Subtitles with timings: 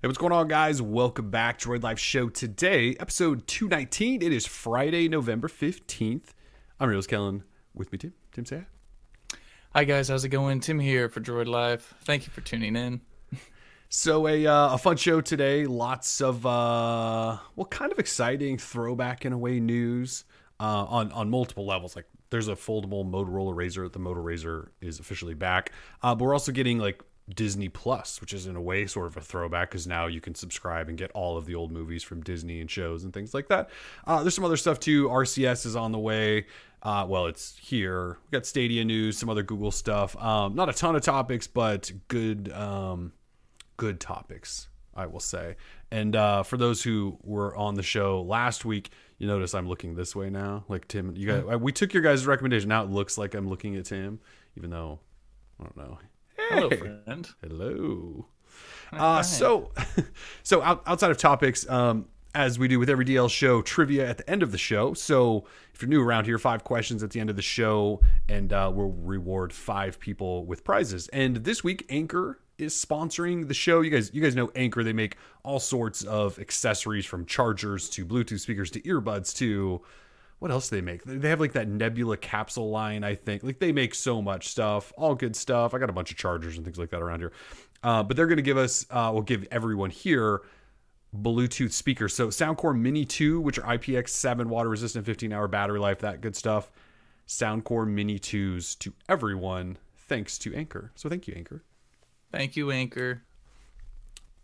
[0.00, 0.80] Hey, what's going on, guys?
[0.80, 2.28] Welcome back, Droid Life Show.
[2.28, 4.22] Today, episode 219.
[4.22, 6.26] It is Friday, November 15th.
[6.78, 7.42] I'm Reels Kellen.
[7.74, 8.14] With me, Tim.
[8.30, 9.38] Tim, say hi.
[9.74, 10.60] Hi guys, how's it going?
[10.60, 11.94] Tim here for Droid Life.
[12.04, 13.00] Thank you for tuning in.
[13.90, 15.64] So, a, uh, a fun show today.
[15.64, 20.24] Lots of, uh, well, kind of exciting throwback in a way news
[20.60, 21.96] uh, on, on multiple levels.
[21.96, 23.90] Like, there's a foldable Motorola Razr.
[23.90, 25.72] The Moto Razr is officially back.
[26.02, 27.02] Uh, but we're also getting, like,
[27.34, 30.34] Disney Plus, which is in a way sort of a throwback because now you can
[30.34, 33.48] subscribe and get all of the old movies from Disney and shows and things like
[33.48, 33.70] that.
[34.06, 35.08] Uh, there's some other stuff too.
[35.08, 36.46] RCS is on the way.
[36.82, 38.18] Uh, well, it's here.
[38.30, 40.16] We got Stadia news, some other Google stuff.
[40.16, 43.12] Um, not a ton of topics, but good, um,
[43.76, 45.56] good topics, I will say.
[45.90, 49.96] And uh, for those who were on the show last week, you notice I'm looking
[49.96, 50.64] this way now.
[50.68, 52.68] Like Tim, you guys, we took your guys' recommendation.
[52.68, 54.20] Now it looks like I'm looking at Tim,
[54.56, 55.00] even though
[55.60, 55.98] I don't know.
[56.38, 57.28] Hello, friend.
[57.42, 58.26] Hello.
[58.92, 59.72] Uh, so,
[60.42, 64.18] so out, outside of topics, um, as we do with every DL show, trivia at
[64.18, 64.94] the end of the show.
[64.94, 68.52] So, if you're new around here, five questions at the end of the show, and
[68.52, 71.08] uh, we'll reward five people with prizes.
[71.08, 73.80] And this week, Anker is sponsoring the show.
[73.80, 74.84] You guys, you guys know Anker.
[74.84, 79.82] They make all sorts of accessories from chargers to Bluetooth speakers to earbuds to
[80.38, 81.02] what else do they make?
[81.04, 83.42] They have like that Nebula capsule line, I think.
[83.42, 85.74] Like they make so much stuff, all good stuff.
[85.74, 87.32] I got a bunch of chargers and things like that around here.
[87.82, 90.42] Uh, but they're going to give us, uh, we'll give everyone here
[91.16, 92.14] Bluetooth speakers.
[92.14, 96.36] So Soundcore Mini 2, which are IPX7 water resistant, 15 hour battery life, that good
[96.36, 96.70] stuff.
[97.26, 100.92] Soundcore Mini 2s to everyone, thanks to Anker.
[100.94, 101.62] So thank you, Anker.
[102.30, 103.22] Thank you, Anker.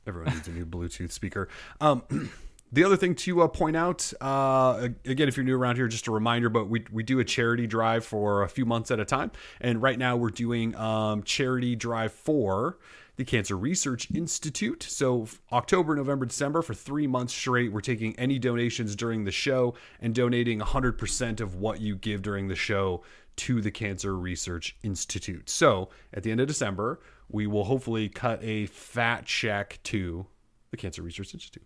[0.07, 1.49] Everyone needs a new Bluetooth speaker.
[1.81, 2.03] Um,
[2.75, 6.09] the other thing to uh, point out, uh, again, if you're new around here, just
[6.09, 9.05] a reminder, but we, we do a charity drive for a few months at a
[9.05, 9.31] time.
[9.61, 12.79] And right now we're doing um, charity drive for
[13.15, 14.83] the Cancer Research Institute.
[14.83, 19.75] So October, November, December, for three months straight, we're taking any donations during the show
[20.01, 23.05] and donating 100% of what you give during the show
[23.37, 25.49] to the Cancer Research Institute.
[25.49, 26.99] So at the end of December,
[27.29, 30.27] we will hopefully cut a fat check to
[30.73, 31.65] the Cancer Research Institute.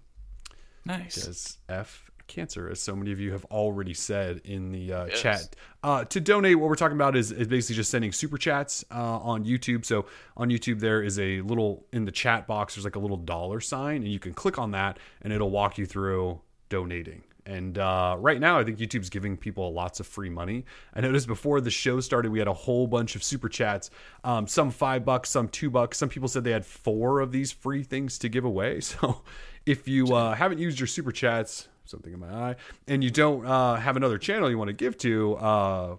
[0.89, 1.59] Nice.
[1.69, 5.21] F cancer, as so many of you have already said in the uh, yes.
[5.21, 5.57] chat.
[5.83, 9.19] Uh, to donate, what we're talking about is, is basically just sending super chats uh,
[9.19, 9.85] on YouTube.
[9.85, 10.07] So
[10.37, 12.75] on YouTube, there is a little in the chat box.
[12.75, 15.79] There's like a little dollar sign, and you can click on that, and it'll walk
[15.79, 17.23] you through donating.
[17.49, 20.67] And uh, right now, I think YouTube's giving people lots of free money.
[20.93, 23.89] I noticed before the show started, we had a whole bunch of super chats.
[24.23, 25.97] Um, some five bucks, some two bucks.
[25.97, 28.81] Some people said they had four of these free things to give away.
[28.89, 29.23] So
[29.69, 32.57] if you uh, haven't used your super chats, something in my eye,
[32.87, 35.97] and you don't uh, have another channel you want to give to, uh,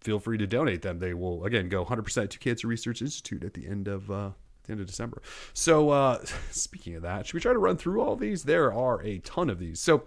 [0.00, 0.98] feel free to donate them.
[0.98, 4.30] They will again go 100% to Cancer Research Institute at the end of uh,
[4.64, 5.22] the end of December.
[5.54, 8.42] So uh, speaking of that, should we try to run through all these?
[8.42, 9.78] There are a ton of these.
[9.78, 10.02] So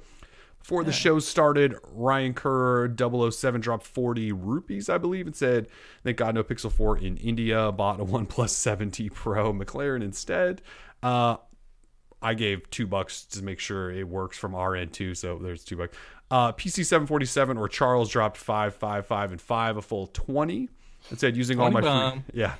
[0.59, 5.67] before the show started, Ryan Kerr 007 dropped 40 rupees, I believe, and said,
[6.03, 7.71] Thank God no Pixel 4 in India.
[7.71, 10.61] Bought a OnePlus 7T Pro McLaren instead.
[11.01, 11.37] Uh,
[12.21, 15.15] I gave two bucks to make sure it works from our end too.
[15.15, 15.95] So there's two bucks.
[16.31, 20.69] Uh, PC 747 or Charles dropped five, five, five, and five, a full 20.
[21.11, 22.55] It said using all my free, yeah.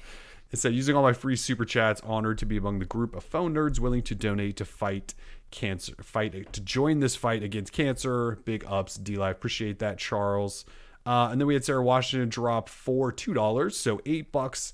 [0.52, 3.24] It said using all my free super chats, honored to be among the group of
[3.24, 5.14] phone nerds willing to donate to fight
[5.52, 8.40] cancer, fight to join this fight against cancer.
[8.46, 9.36] Big ups, D Live.
[9.36, 10.66] Appreciate that, Charles.
[11.06, 14.74] Uh, and then we had Sarah Washington drop for two dollars, so eight bucks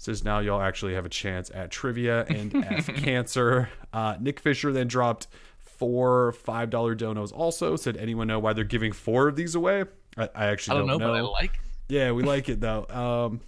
[0.00, 3.68] says now y'all actually have a chance at trivia and F cancer.
[3.92, 5.26] Uh, Nick Fisher then dropped
[5.58, 7.32] four five dollar donos.
[7.32, 9.84] Also said anyone know why they're giving four of these away?
[10.16, 11.60] I, I actually I don't, don't know, know, but I like.
[11.90, 12.86] Yeah, we like it though.
[12.88, 13.40] Um,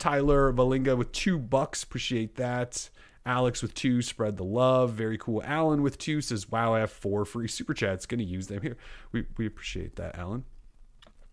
[0.00, 1.84] Tyler Valinga with two bucks.
[1.84, 2.90] Appreciate that.
[3.24, 4.92] Alex with two, spread the love.
[4.92, 5.42] Very cool.
[5.44, 8.04] Alan with two says, "Wow, I have four free super chats.
[8.04, 8.76] Going to use them here."
[9.12, 10.44] We we appreciate that, Alan.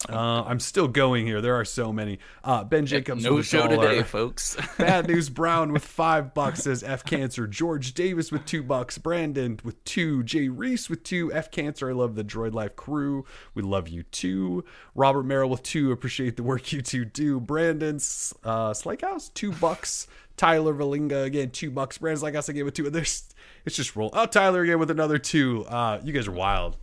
[0.09, 1.41] Uh, I'm still going here.
[1.41, 2.19] There are so many.
[2.43, 3.23] Uh, ben Jacobs.
[3.23, 3.89] No show dollar.
[3.89, 4.57] today, folks.
[4.77, 7.47] Bad News Brown with five bucks says F Cancer.
[7.47, 8.97] George Davis with two bucks.
[8.97, 10.23] Brandon with two.
[10.23, 11.31] Jay Reese with two.
[11.33, 11.89] F Cancer.
[11.89, 13.25] I love the Droid Life crew.
[13.53, 14.63] We love you too.
[14.95, 15.91] Robert Merrill with two.
[15.91, 17.39] Appreciate the work you two do.
[17.39, 20.07] Brandon uh, Slakehouse, two bucks.
[20.37, 21.97] Tyler Valinga again, two bucks.
[21.97, 22.89] Brandon Slakehouse, I gave it two.
[22.89, 23.29] There's,
[23.65, 24.09] it's just roll.
[24.13, 25.65] Oh, Tyler again with another two.
[25.65, 26.77] Uh, you guys are wild.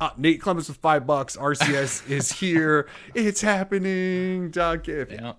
[0.00, 1.36] Uh, Nate Clemens with five bucks.
[1.36, 2.88] RCS is here.
[3.14, 4.50] It's happening.
[4.50, 5.12] Dog gift.
[5.12, 5.34] Yeah.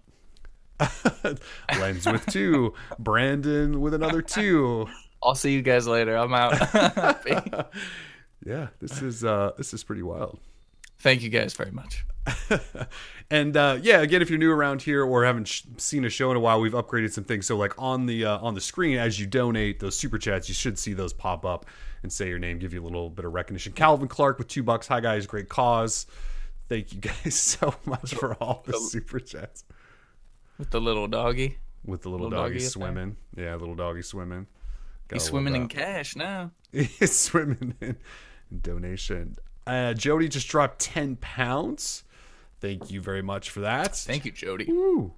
[1.79, 2.73] Lens with two.
[2.99, 4.87] Brandon with another two.
[5.23, 6.15] I'll see you guys later.
[6.15, 6.53] I'm out.
[8.45, 10.39] yeah, this is uh this is pretty wild.
[10.99, 12.05] Thank you guys very much.
[13.29, 16.31] and uh, yeah, again, if you're new around here or haven't sh- seen a show
[16.31, 17.45] in a while, we've upgraded some things.
[17.45, 20.55] So like on the uh, on the screen as you donate those super chats, you
[20.55, 21.65] should see those pop up
[22.05, 23.73] and say your name, give you a little bit of recognition.
[23.73, 24.87] Calvin Clark with two bucks.
[24.87, 26.05] Hi guys, great cause.
[26.69, 29.63] Thank you guys so much for all the super chats.
[30.59, 31.57] With the little doggy.
[31.83, 33.17] With the little, little doggy, doggy swimming.
[33.35, 34.45] Yeah, little doggy swimming.
[35.07, 36.51] Gotta He's swimming in cash now.
[36.71, 37.97] He's swimming in
[38.61, 39.37] donation.
[39.65, 42.03] Uh, Jody just dropped 10 pounds.
[42.59, 43.95] Thank you very much for that.
[43.95, 44.65] Thank you, Jody.
[44.65, 45.13] Woo.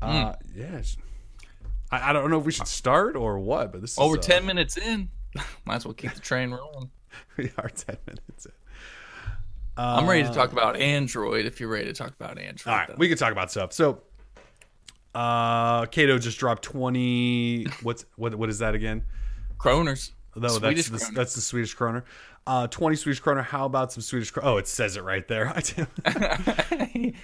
[0.00, 0.36] Uh, mm.
[0.56, 0.96] Yes.
[1.90, 4.26] I, I, don't know if we should start or what, but this is, over is,
[4.26, 5.10] 10 uh, minutes in.
[5.64, 6.90] Might as well keep the train rolling.
[7.36, 8.52] we are 10 minutes in.
[9.76, 12.72] Uh, I'm ready to talk about Android if you're ready to talk about Android.
[12.72, 12.94] All right, though.
[12.96, 13.72] we can talk about stuff.
[13.72, 14.02] So,
[15.14, 17.66] uh, Kato just dropped 20.
[17.82, 18.36] What's what?
[18.36, 19.02] What is that again?
[19.58, 20.12] Kroners.
[20.36, 22.04] No, that's the, that's the Swedish kroner.
[22.46, 23.42] Uh, 20 Swedish kroner.
[23.42, 24.48] How about some Swedish kroner?
[24.48, 25.46] Oh, it says it right there.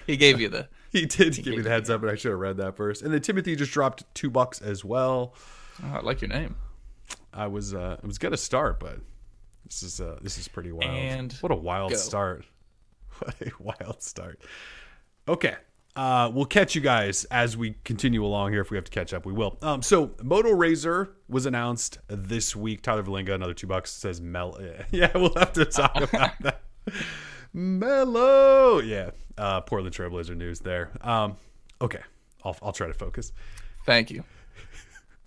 [0.07, 0.67] he gave you the.
[0.91, 3.01] he did he give me the heads up, but I should have read that first.
[3.01, 5.35] And then Timothy just dropped two bucks as well.
[5.83, 6.55] Oh, I like your name.
[7.33, 8.99] I was uh, I was gonna start, but
[9.65, 10.91] this is uh, this is pretty wild.
[10.91, 11.97] And what a wild go.
[11.97, 12.45] start!
[13.19, 14.41] What a wild start.
[15.27, 15.55] Okay,
[15.95, 18.61] uh, we'll catch you guys as we continue along here.
[18.61, 19.57] If we have to catch up, we will.
[19.61, 22.81] Um, so Moto Razr was announced this week.
[22.81, 24.57] Tyler Valinga, another two bucks, says Mel.
[24.91, 26.61] Yeah, we'll have to talk about that.
[27.53, 28.79] Melo.
[28.79, 30.91] Yeah, uh, Portland Trailblazer news there.
[31.01, 31.35] Um,
[31.81, 32.01] okay,
[32.43, 33.33] I'll, I'll try to focus.
[33.85, 34.23] Thank you.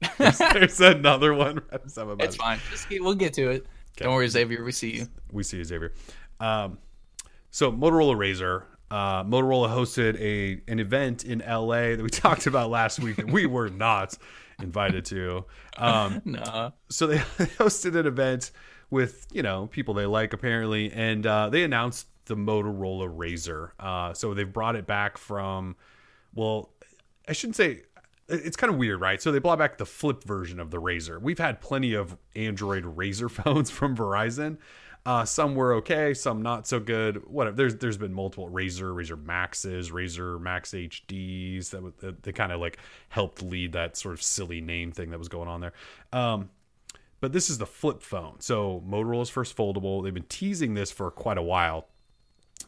[0.18, 1.62] there's, there's, another one.
[1.72, 2.34] It's it.
[2.34, 2.58] fine.
[2.88, 3.66] Get, we'll get to it.
[3.96, 4.04] Okay.
[4.04, 4.64] Don't worry, Xavier.
[4.64, 5.08] We see you.
[5.32, 5.92] We see you, Xavier.
[6.40, 6.78] Um,
[7.50, 8.64] so Motorola Razr
[8.94, 13.30] uh, Motorola hosted a an event in LA that we talked about last week that
[13.30, 14.16] we were not
[14.62, 15.44] invited to.
[15.76, 16.70] Um, nah.
[16.90, 18.52] So they hosted an event
[18.90, 23.70] with you know people they like apparently, and uh, they announced the Motorola Razr.
[23.80, 25.76] Uh, so they've brought it back from,
[26.34, 26.70] well,
[27.28, 27.82] I shouldn't say.
[28.28, 29.20] It's kind of weird, right?
[29.20, 31.20] So they brought back the flip version of the Razr.
[31.20, 34.58] We've had plenty of Android Razr phones from Verizon,
[35.06, 37.28] uh, some were okay, some not so good.
[37.28, 37.56] Whatever.
[37.56, 42.60] There's there's been multiple Razr, Razr Maxxes, Razr Maxx HDs that, that they kind of
[42.60, 42.78] like
[43.10, 45.74] helped lead that sort of silly name thing that was going on there.
[46.12, 46.48] Um,
[47.20, 48.40] but this is the flip phone.
[48.40, 50.02] So Motorola's first foldable.
[50.02, 51.86] They've been teasing this for quite a while.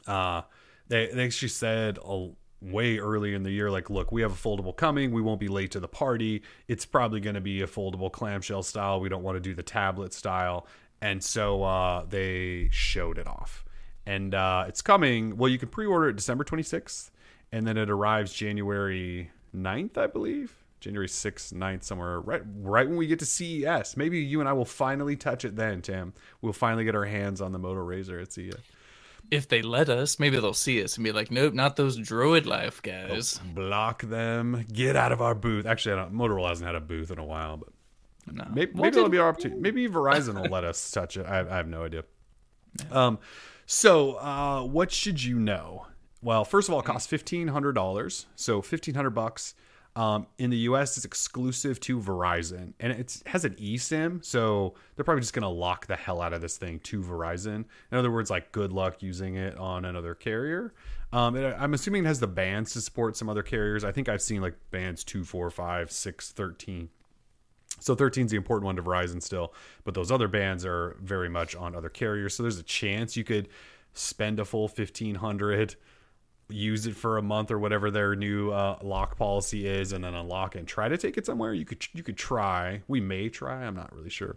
[0.07, 0.43] Uh,
[0.89, 2.29] they they actually said a,
[2.61, 5.13] way early in the year, like, look, we have a foldable coming.
[5.13, 6.43] We won't be late to the party.
[6.69, 9.01] It's probably going to be a foldable clamshell style.
[9.01, 10.67] We don't want to do the tablet style.
[11.01, 13.65] And so uh, they showed it off.
[14.07, 15.37] And uh, it's coming.
[15.37, 17.11] Well you can pre-order it december 26th
[17.53, 20.55] and then it arrives january 9th i believe.
[20.81, 24.53] January 6th 9th somewhere right right when we get to ces maybe you and i
[24.53, 26.13] will finally touch it then tim.
[26.41, 28.55] We'll finally get our hands on the moto razr at ces
[29.31, 32.47] if they let us, maybe they'll see us and be like, "Nope, not those Droid
[32.47, 34.67] Life guys." Oh, block them.
[34.73, 35.67] Get out of our booth.
[35.67, 37.69] Actually, I don't, Motorola hasn't had a booth in a while, but
[38.35, 38.45] no.
[38.53, 39.61] Maybe, maybe it'll be our opportunity.
[39.61, 41.27] Maybe Verizon will let us touch it.
[41.27, 42.05] I, I have no idea.
[42.79, 43.07] Yeah.
[43.07, 43.19] Um,
[43.67, 45.87] so uh, what should you know?
[46.23, 48.27] Well, first of all, it costs fifteen hundred dollars.
[48.35, 49.55] So fifteen hundred bucks.
[49.97, 55.07] Um, in the US, it's exclusive to Verizon, and it has an eSIM, so they're
[55.07, 57.65] probably just gonna lock the hell out of this thing to Verizon.
[57.91, 60.75] In other words, like good luck using it on another carrier.
[61.15, 63.85] Um, I'm assuming it has the bands to support some other carriers.
[63.85, 66.91] I think I've seen like bands two, four, five, six, thirteen.
[67.81, 69.53] So 13 is the important one to Verizon still,
[69.85, 72.35] but those other bands are very much on other carriers.
[72.35, 73.49] So there's a chance you could
[73.93, 75.77] spend a full 1500
[76.49, 80.15] use it for a month or whatever their new uh, lock policy is and then
[80.15, 81.53] unlock and try to take it somewhere.
[81.53, 82.83] You could you could try.
[82.89, 83.65] We may try.
[83.65, 84.37] I'm not really sure.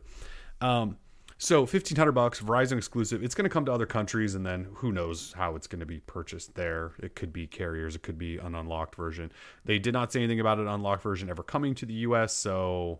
[0.61, 0.97] Um,
[1.37, 3.23] so 1500 bucks verizon exclusive.
[3.23, 5.85] It's going to come to other countries and then who knows how it's going to
[5.85, 6.91] be purchased there.
[7.01, 7.95] It could be carriers.
[7.95, 9.31] It could be an unlocked version.
[9.63, 12.99] They did not say anything about an unlocked version ever coming to the us so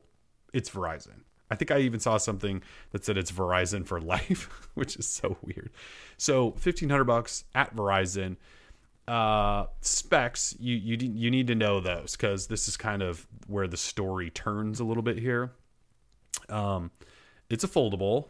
[0.54, 1.24] it's Verizon.
[1.52, 2.62] I think I even saw something
[2.92, 5.72] that said it's Verizon for life, which is so weird.
[6.18, 8.38] So fifteen hundred bucks at Verizon.
[9.10, 13.68] Uh, specs you you you need to know those because this is kind of where
[13.68, 15.52] the story turns a little bit here.
[16.48, 16.92] Um,
[17.50, 18.28] it's a foldable,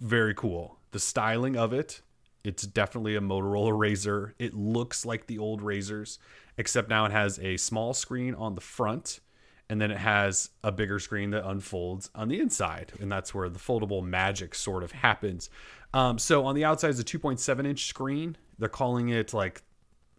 [0.00, 0.78] very cool.
[0.92, 2.00] The styling of it,
[2.44, 4.32] it's definitely a Motorola Razr.
[4.38, 6.16] It looks like the old Razrs,
[6.56, 9.20] except now it has a small screen on the front
[9.68, 13.48] and then it has a bigger screen that unfolds on the inside and that's where
[13.48, 15.50] the foldable magic sort of happens
[15.92, 19.62] um, so on the outside is a 2.7 inch screen they're calling it like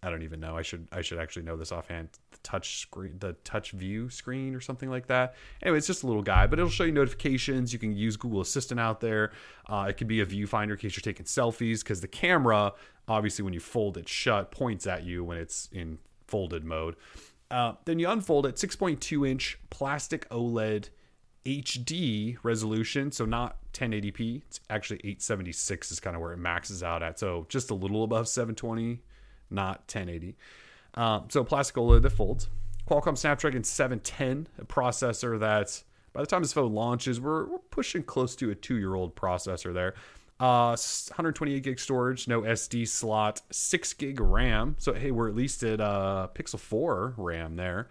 [0.03, 3.15] i don't even know i should i should actually know this offhand the touch screen
[3.19, 6.59] the touch view screen or something like that anyway it's just a little guy but
[6.59, 9.31] it'll show you notifications you can use google assistant out there
[9.67, 12.73] uh, it could be a viewfinder in case you're taking selfies because the camera
[13.07, 16.95] obviously when you fold it shut, points at you when it's in folded mode.
[17.49, 20.89] Uh, then you unfold it, 6.2 inch plastic OLED
[21.45, 24.41] HD resolution, so not 1080p.
[24.47, 27.17] It's actually 876 is kind of where it maxes out at.
[27.17, 28.99] So just a little above 720,
[29.49, 30.35] not 1080.
[30.95, 32.49] Um, so plastic OLED that folds.
[32.89, 38.01] Qualcomm Snapdragon 710, a processor that by the time this phone launches, we're, we're pushing
[38.01, 39.93] close to a two-year-old processor there.
[40.39, 44.75] Uh, 128 gig storage, no SD slot, six gig RAM.
[44.77, 47.89] So hey, we're at least at uh, Pixel 4 RAM there.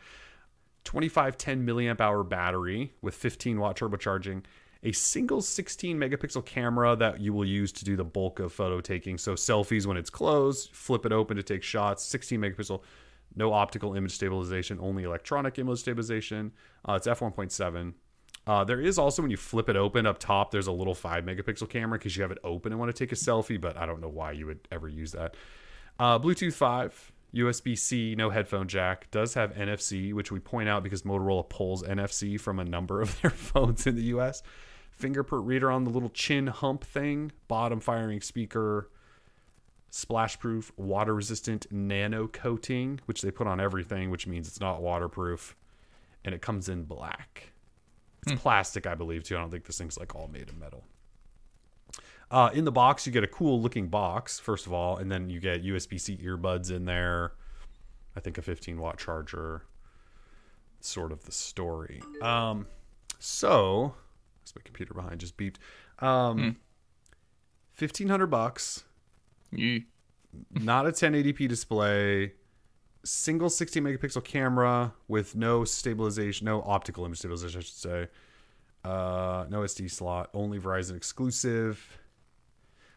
[0.84, 4.44] 2510 milliamp hour battery with 15 watt turbocharging,
[4.86, 8.80] a single 16 megapixel camera that you will use to do the bulk of photo
[8.80, 9.18] taking.
[9.18, 12.04] So selfies when it's closed, flip it open to take shots.
[12.04, 12.80] 16 megapixel,
[13.34, 16.52] no optical image stabilization, only electronic image stabilization.
[16.88, 17.94] Uh, it's f1.7.
[18.46, 21.24] Uh, there is also when you flip it open up top, there's a little five
[21.24, 23.86] megapixel camera because you have it open and want to take a selfie, but I
[23.86, 25.34] don't know why you would ever use that.
[25.98, 29.10] Uh, Bluetooth 5, USB C, no headphone jack.
[29.10, 33.20] Does have NFC, which we point out because Motorola pulls NFC from a number of
[33.22, 34.44] their phones in the US.
[34.96, 37.32] Fingerprint reader on the little chin hump thing.
[37.48, 38.90] Bottom firing speaker.
[39.90, 44.82] Splash proof, water resistant nano coating, which they put on everything, which means it's not
[44.82, 45.54] waterproof.
[46.24, 47.52] And it comes in black.
[48.22, 48.38] It's Hmm.
[48.38, 49.36] plastic, I believe, too.
[49.36, 50.84] I don't think this thing's like all made of metal.
[52.30, 55.30] Uh, in the box, you get a cool looking box, first of all, and then
[55.30, 57.34] you get USB C earbuds in there.
[58.16, 59.62] I think a 15 watt charger.
[60.80, 62.02] Sort of the story.
[62.20, 62.66] Um,
[63.20, 63.94] so,
[64.46, 65.56] that's my computer behind just beeped.
[65.98, 66.56] Um,
[67.78, 68.84] 1500 bucks,
[69.50, 69.82] You
[70.50, 72.32] not a 1080p display,
[73.04, 78.08] single 60 megapixel camera with no stabilization, no optical image stabilization, I should say.
[78.84, 81.98] Uh, no SD slot, only Verizon exclusive.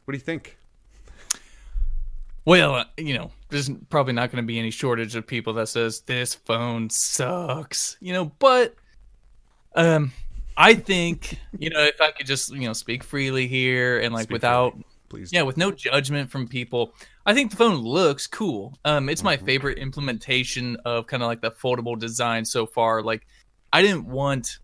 [0.05, 0.57] What do you think?
[2.45, 5.67] Well, uh, you know, there's probably not going to be any shortage of people that
[5.67, 7.97] says this phone sucks.
[7.99, 8.75] You know, but
[9.75, 10.11] um
[10.59, 14.25] I think, you know, if I could just, you know, speak freely here and like
[14.25, 15.31] Speak without freely, please.
[15.31, 16.95] yeah, with no judgment from people.
[17.25, 18.79] I think the phone looks cool.
[18.85, 19.45] Um it's my Mhm.
[19.45, 23.03] favorite implementation of kind of like the foldable design so far.
[23.03, 23.27] Like
[23.73, 24.59] I didn't want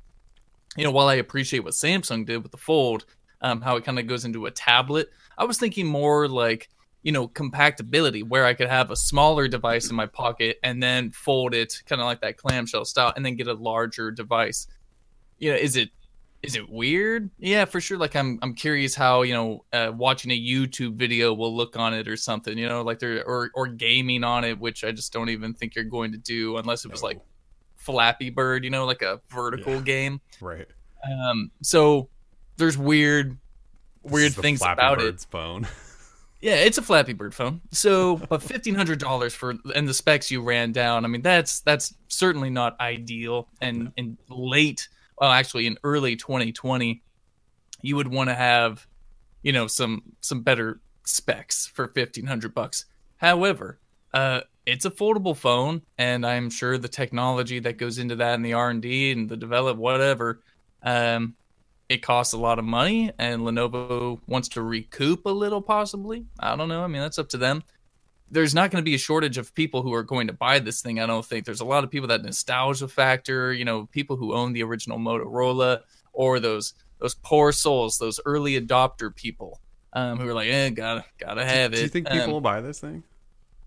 [0.77, 3.05] you know, while I appreciate what Samsung did with the fold,
[3.41, 6.69] um how it kind of goes into a tablet, I was thinking more like
[7.03, 11.11] you know compactability where i could have a smaller device in my pocket and then
[11.11, 14.67] fold it kind of like that clamshell style and then get a larger device
[15.39, 15.89] you know is it
[16.43, 20.31] is it weird yeah for sure like i'm i'm curious how you know uh, watching
[20.31, 23.67] a youtube video will look on it or something you know like they're or or
[23.67, 26.91] gaming on it which i just don't even think you're going to do unless it
[26.91, 27.07] was No.
[27.07, 27.19] like
[27.75, 29.81] flappy bird you know like a vertical Yeah.
[29.81, 30.67] game right.
[31.09, 32.09] um so
[32.57, 33.37] there's weird
[34.03, 35.67] weird things Flappy about it phone.
[36.41, 37.59] yeah, it's a Flappy Bird phone.
[37.71, 41.03] So, but fifteen hundred dollars for and the specs you ran down.
[41.03, 43.47] I mean, that's that's certainly not ideal.
[43.61, 44.87] And and late,
[45.19, 47.01] well, actually, in early 2020,
[47.81, 48.85] you would want to have,
[49.43, 52.85] you know, some some better specs for fifteen hundred bucks.
[53.17, 53.79] However,
[54.13, 58.45] uh, it's a foldable phone, and I'm sure the technology that goes into that and
[58.45, 60.41] the R and D and the develop whatever,
[60.83, 61.35] um,
[61.89, 66.25] it costs a lot of money and Lenovo wants to recoup a little possibly.
[66.39, 66.83] I don't know.
[66.83, 67.63] I mean, that's up to them.
[68.31, 70.81] There's not going to be a shortage of people who are going to buy this
[70.81, 70.99] thing.
[70.99, 74.33] I don't think there's a lot of people that nostalgia factor, you know, people who
[74.33, 75.81] own the original Motorola
[76.13, 79.59] or those those poor souls, those early adopter people
[79.93, 81.77] um, who are like, eh, gotta gotta have it.
[81.77, 83.03] Do you think Um, people will buy this thing?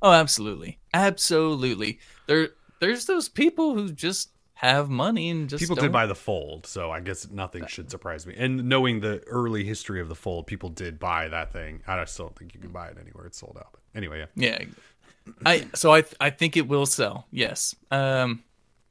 [0.02, 1.98] Oh, absolutely, absolutely.
[2.26, 2.50] There,
[2.80, 6.66] there's those people who just have money and just People don't- did buy the fold,
[6.66, 8.34] so I guess nothing should surprise me.
[8.36, 11.82] And knowing the early history of the fold, people did buy that thing.
[11.86, 13.68] I still don't think you can buy it anywhere; it's sold out.
[13.72, 14.58] But anyway, yeah.
[14.60, 14.64] Yeah,
[15.46, 17.26] I so I I think it will sell.
[17.30, 17.74] Yes.
[17.92, 18.42] Um,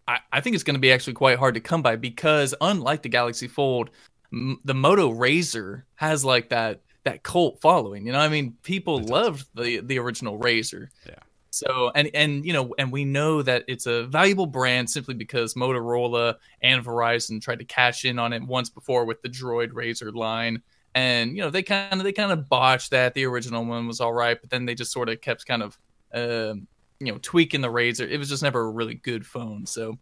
[0.07, 3.01] I I think it's going to be actually quite hard to come by because unlike
[3.01, 3.89] the Galaxy Fold,
[4.31, 8.05] m- the Moto Razr has like that that cult following.
[8.05, 10.87] You know, I mean, people loved the the original Razr.
[11.05, 11.15] Yeah.
[11.57, 15.55] So and and you know and we know that it's a valuable brand simply because
[15.55, 20.13] Motorola and Verizon tried to cash in on it once before with the Droid Razr
[20.13, 20.61] line.
[20.95, 23.13] And you know they kind of they kind of botched that.
[23.13, 25.77] The original one was all right but then they just sort of kept kind of
[26.13, 26.67] um
[26.99, 28.09] you know tweaking the Razr.
[28.09, 29.65] It was just never a really good phone.
[29.65, 29.97] So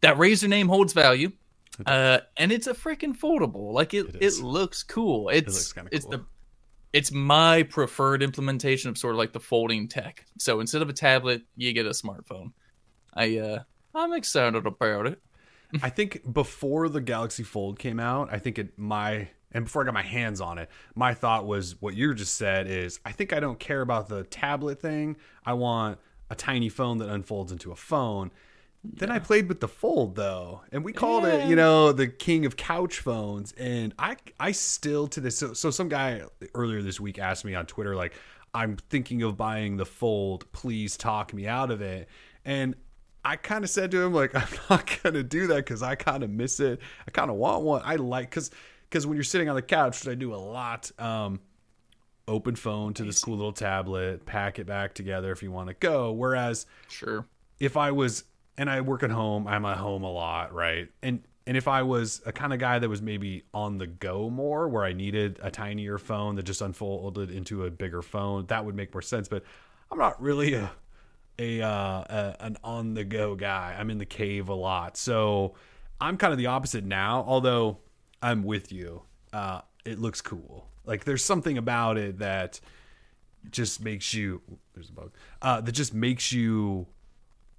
[0.00, 1.32] that Razr name holds value
[1.86, 3.72] uh and it's a freaking foldable.
[3.72, 5.28] Like it It it, looks cool.
[5.28, 6.12] It's looks kinda it's cool.
[6.12, 6.24] the
[6.94, 10.94] it's my preferred implementation of sort of like the folding tech so instead of a
[10.94, 12.52] tablet you get a smartphone
[13.12, 13.58] i uh
[13.94, 15.20] i'm excited about it
[15.82, 19.84] I think before the Galaxy Fold came out, I think it my and before I
[19.84, 23.32] got my hands on it, my thought was what you just said is I think
[23.32, 25.16] I don't care about the tablet thing.
[25.44, 25.98] I want
[26.30, 28.30] a tiny phone that unfolds into a phone.
[28.84, 32.44] Then I played with the Fold though, and we called it, you know, the king
[32.44, 33.52] of couch phones.
[33.52, 35.38] And I, I still to this.
[35.38, 36.22] So, so some guy
[36.54, 38.12] earlier this week asked me on Twitter, like,
[38.52, 40.50] I'm thinking of buying the Fold.
[40.52, 42.08] Please talk me out of it.
[42.44, 42.74] And
[43.24, 46.22] I kind of said to him, like, I'm not gonna do that because I kind
[46.22, 46.78] of miss it.
[47.08, 47.82] I kind of want one.
[47.84, 48.50] I like because
[48.90, 51.40] because when you're sitting on the couch, which I do a lot, um,
[52.28, 55.74] open phone to this cool little tablet, pack it back together if you want to
[55.74, 56.12] go.
[56.12, 57.26] Whereas, Sure.
[57.58, 58.24] if I was
[58.56, 60.88] and I work at home, I'm at home a lot, right?
[61.02, 64.30] And and if I was a kind of guy that was maybe on the go
[64.30, 68.64] more, where I needed a tinier phone that just unfolded into a bigger phone, that
[68.64, 69.28] would make more sense.
[69.28, 69.44] But
[69.90, 70.70] I'm not really a
[71.38, 73.76] a, uh, a an on the go guy.
[73.78, 75.54] I'm in the cave a lot, so
[76.00, 77.24] I'm kind of the opposite now.
[77.26, 77.78] Although
[78.22, 80.68] I'm with you, uh, it looks cool.
[80.86, 82.60] Like there's something about it that
[83.50, 84.40] just makes you
[84.72, 86.86] there's a bug uh, that just makes you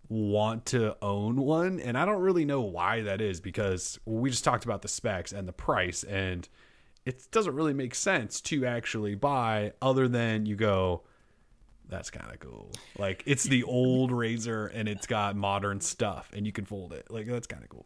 [0.10, 4.44] want to own one and i don't really know why that is because we just
[4.44, 6.48] talked about the specs and the price and
[7.06, 11.02] it doesn't really make sense to actually buy other than you go
[11.88, 12.72] that's kind of cool.
[12.98, 17.06] Like it's the old Razr and it's got modern stuff and you can fold it.
[17.10, 17.86] Like that's kind of cool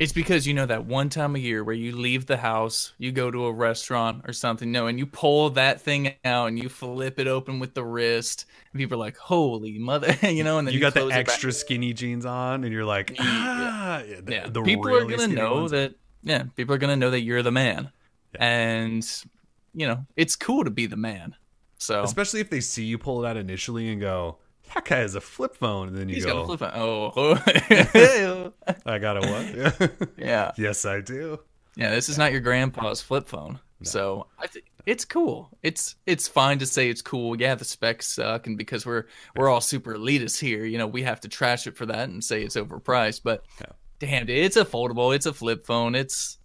[0.00, 3.12] It's because you know that one time a year where you leave the house, you
[3.12, 6.70] go to a restaurant or something, no, and you pull that thing out and you
[6.70, 10.66] flip it open with the wrist, and people are like, "Holy mother!" you know, and
[10.66, 14.32] then you, you, got the extra skinny jeans on and you're like ah, yeah, the,
[14.32, 15.72] Yeah, the people are gonna know ones.
[15.72, 15.94] that.
[16.22, 17.90] Yeah, people are gonna know that you're the man,
[18.36, 19.06] and
[19.74, 21.36] you know it's cool to be the man.
[21.76, 24.38] So especially if they see you pull it out initially and go
[24.74, 26.70] that guy has a flip phone and then you he's go got a flip phone.
[26.74, 28.52] Oh,
[28.86, 30.00] I got a what?
[30.18, 31.38] yeah, yes, I do.
[31.76, 31.90] yeah.
[31.90, 33.58] This is not your grandpa's flip phone.
[33.82, 35.48] So I think it's cool.
[35.62, 37.40] It's it's fine to say it's cool.
[37.40, 39.04] Yeah, the specs suck, and because we're
[39.36, 42.22] we're all super elitist here, you know, we have to trash it for that and
[42.22, 43.22] say it's overpriced.
[43.24, 43.66] But Yeah.
[43.98, 45.14] damn, dude, it's a foldable.
[45.14, 45.94] It's a flip phone.
[45.94, 46.36] It's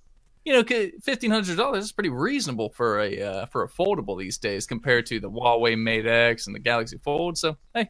[0.46, 0.64] you know,
[1.04, 5.06] fifteen hundred dollars is pretty reasonable for a uh, for a foldable these days compared
[5.08, 7.38] to the Huawei Mate X and the Galaxy Fold.
[7.38, 7.90] So hey,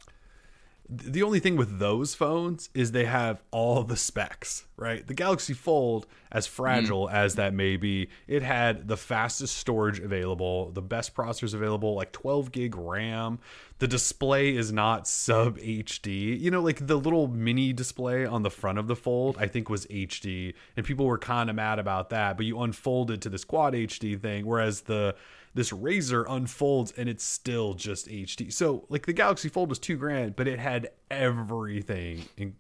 [0.88, 5.06] The only thing with those phones is they have all the specs, right?
[5.06, 7.14] The Galaxy Fold, as fragile mm.
[7.14, 12.12] as that may be, it had the fastest storage available, the best processors available, like
[12.12, 13.40] 12 gig RAM.
[13.80, 16.40] The display is not sub HD.
[16.40, 19.70] You know, like the little mini display on the front of the Fold, I think
[19.70, 22.38] was HD, and people were kind of mad about that.
[22.38, 25.16] But you unfolded to this quad HD thing, whereas the
[25.56, 28.54] this Razr unfolds and it's still just HD.
[28.54, 32.26] So like the Galaxy Fold was two grand, but it had everything.
[32.38, 32.56] In,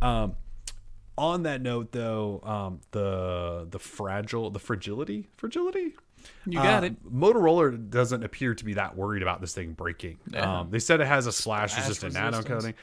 [0.00, 0.36] um,
[1.18, 5.94] on that note, though, um, the the fragile, the fragility, fragility.
[6.46, 7.12] you got Uh, it.
[7.12, 10.18] Motorola doesn't appear to be that worried about this thing breaking.
[10.32, 10.60] Yeah.
[10.60, 12.74] Um, they said it has a splash, Splash resistant nano coating.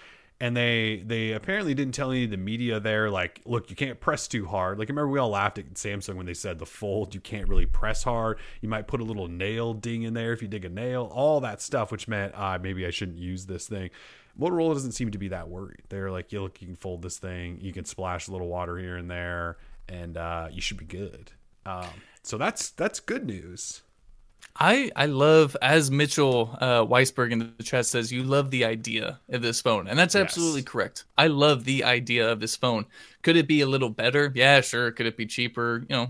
[0.41, 4.02] And they they apparently didn't tell any of the media there, like, look, you can't
[4.02, 4.78] press too hard.
[4.78, 7.65] Like, remember we all laughed at Samsung when they said the fold, you can't really
[7.65, 8.38] press hard.
[8.60, 11.39] You might put a little nail ding in there if you dig a nail, all
[11.39, 13.91] that stuff, which meant uh, maybe I shouldn't use this thing.
[14.38, 15.84] Motorola doesn't seem to be that worried.
[15.88, 18.78] They're like, you look, you can fold this thing, you can splash a little water
[18.78, 19.56] here and there,
[19.88, 21.32] and uh, you should be good.
[21.65, 21.88] Um,
[22.24, 23.84] so that's that's good news.
[24.58, 29.20] I I love as Mitchell uh, Weisberg in the chat says you love the idea
[29.30, 30.24] of this phone, and that's Yes.
[30.24, 31.06] absolutely correct.
[31.18, 32.86] I love the idea of this phone.
[33.22, 34.32] Could it be a little better?
[34.34, 34.91] Yeah, sure.
[34.91, 35.86] Could it be cheaper?
[35.89, 36.08] You know,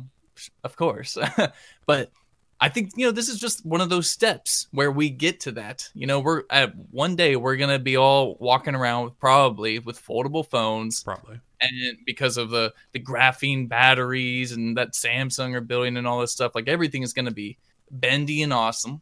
[0.64, 1.18] of course.
[1.88, 2.12] but
[2.60, 5.52] I think you know this is just one of those steps where we get to
[5.54, 5.90] that.
[5.96, 10.00] You know, we're at one day we're gonna be all walking around with, probably with
[10.04, 11.40] foldable phones Probably.
[11.62, 16.32] and because of the the graphene batteries and that Samsung are building and all this
[16.32, 17.58] stuff, like everything is going to be
[18.00, 19.02] bendy and awesome.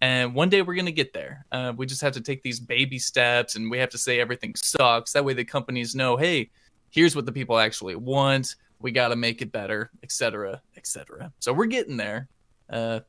[0.00, 1.46] And one day we're going to get there.
[1.50, 4.54] Uh, we just have to take these baby steps, and we have to say everything
[4.54, 5.12] sucks.
[5.12, 6.50] That way, the companies know, hey,
[6.90, 8.56] here's what the people actually want.
[8.80, 11.32] We got to make it better, etc., etc.
[11.38, 12.28] So we're getting there.
[12.68, 13.00] Uh,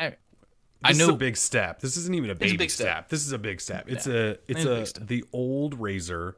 [0.00, 0.06] I,
[0.82, 1.80] I This is know a big step.
[1.80, 2.86] This isn't even a baby big step.
[2.86, 3.08] step.
[3.10, 3.84] This is a big step.
[3.88, 4.14] It's Yeah.
[4.14, 4.64] a it's It's
[4.98, 6.34] a a, the old Razr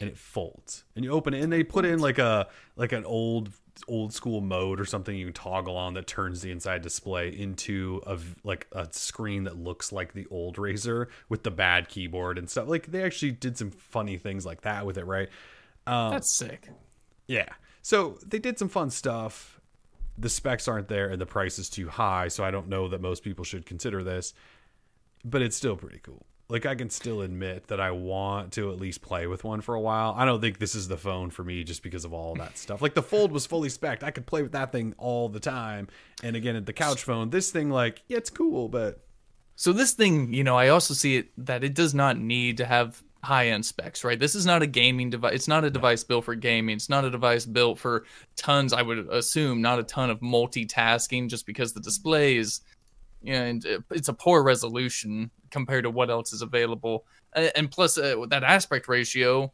[0.00, 0.84] and it folds.
[0.96, 3.50] And you open it and they put in like a like an old
[3.86, 8.00] old school mode or something you can toggle on that turns the inside display into
[8.06, 12.48] a like a screen that looks like the old Razr with the bad keyboard and
[12.48, 12.68] stuff.
[12.68, 15.28] Like they actually did some funny things like that with it, right?
[15.86, 16.68] Um, that's sick.
[17.26, 17.48] yeah.
[17.82, 19.60] So they did some fun stuff.
[20.18, 23.00] The specs aren't there and the price is too high, so I don't know that
[23.00, 24.34] most people should consider this.
[25.24, 26.26] But it's still pretty cool.
[26.50, 29.74] Like I can still admit that I want to at least play with one for
[29.74, 30.14] a while.
[30.16, 32.82] I don't think this is the phone for me just because of all that stuff.
[32.82, 35.88] Like the Fold was fully spec I could play with that thing all the time.
[36.22, 39.00] And again, at the couch phone, this thing like yeah, it's cool, but
[39.56, 42.64] so this thing, you know, I also see it that it does not need to
[42.64, 44.18] have high end specs, right?
[44.18, 45.34] This is not a gaming device.
[45.34, 46.76] It's not a device built for gaming.
[46.76, 48.04] It's not a device built for
[48.36, 48.72] tons.
[48.72, 52.62] I would assume not a ton of multitasking, just because the display is,
[53.22, 57.04] you know, and uh, it's a poor resolution compared to what else is available.
[57.34, 59.52] And plus, uh, that aspect ratio,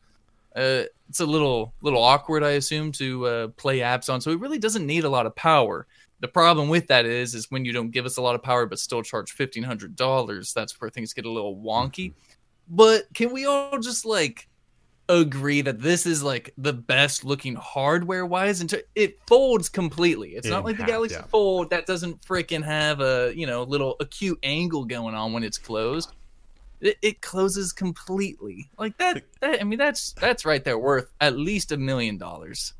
[0.54, 4.20] uh, it's a little little awkward, I assume, to uh, play apps on.
[4.20, 5.86] So it really doesn't need a lot of power.
[6.20, 8.64] The problem with that is, is when you don't give us a lot of power,
[8.64, 10.54] but still charge fifteen hundred dollars.
[10.54, 12.14] That's where things get a little wonky.
[12.68, 14.48] But can we all just like
[15.08, 20.30] agree that this is like the best looking hardware wise and it folds completely.
[20.30, 21.26] It's In not like the galaxy yeah.
[21.26, 25.58] fold that doesn't freaking have a you know little acute angle going on when it's
[25.58, 26.12] closed.
[26.80, 28.68] It, it closes completely.
[28.78, 32.74] Like that, that i mean that's that's right there worth at least a million dollars.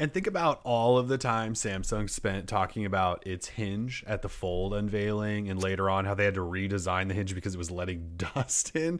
[0.00, 4.28] And think about all of the time Samsung spent talking about its hinge at the
[4.28, 7.70] Fold unveiling and later on how they had to redesign the hinge because it was
[7.70, 8.98] letting dust in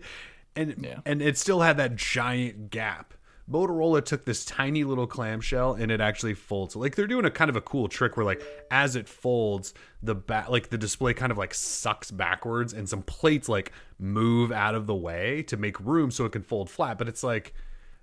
[0.56, 1.00] and yeah.
[1.04, 3.14] and it still had that giant gap.
[3.50, 6.74] Motorola took this tiny little clamshell and it actually folds.
[6.74, 10.14] Like they're doing a kind of a cool trick where like as it folds, the
[10.14, 14.74] back like the display kind of like sucks backwards and some plates like move out
[14.74, 16.96] of the way to make room so it can fold flat.
[16.96, 17.52] But it's like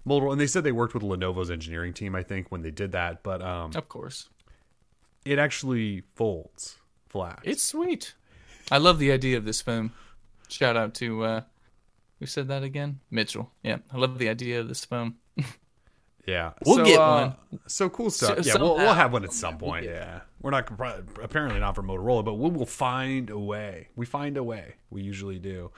[0.05, 2.91] Motorola and they said they worked with Lenovo's engineering team, I think, when they did
[2.91, 3.23] that.
[3.23, 4.29] But um Of course.
[5.25, 6.77] It actually folds
[7.09, 7.39] flat.
[7.43, 8.13] It's sweet.
[8.71, 9.91] I love the idea of this phone.
[10.49, 11.41] Shout out to uh
[12.21, 12.99] who said that again?
[13.09, 13.51] Mitchell.
[13.63, 15.15] Yeah, I love the idea of this phone.
[16.27, 17.59] yeah, we'll so, get uh, one.
[17.65, 18.43] So cool stuff.
[18.43, 19.87] So, yeah, we'll, we'll have one at some point.
[19.87, 20.71] We'll yeah, we're not
[21.19, 23.87] apparently not for Motorola, but we will find a way.
[23.95, 24.75] We find a way.
[24.91, 25.71] We usually do.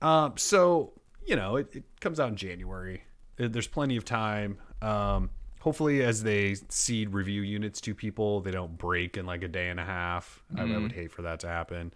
[0.00, 0.92] Um, so
[1.26, 3.02] you know, it, it comes out in January.
[3.36, 4.58] There's plenty of time.
[4.80, 9.48] Um, hopefully, as they seed review units to people, they don't break in like a
[9.48, 10.40] day and a half.
[10.54, 10.60] Mm.
[10.60, 11.00] I, I, would mm-hmm.
[11.00, 11.92] hate for that to happen.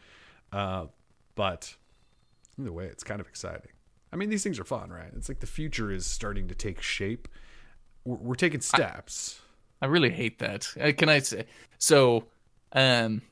[0.53, 0.87] Uh,
[1.37, 1.77] but
[2.59, 3.71] either way, it's kind of exciting.
[4.12, 5.11] I mean, these things are fun, right?
[5.16, 7.29] It's like the future is starting to take shape.
[8.05, 9.40] We're, we're taking steps.
[9.83, 10.68] I, I, really hate that.
[10.81, 11.44] Uh, can I say
[11.79, 12.25] so?
[12.73, 13.23] Um,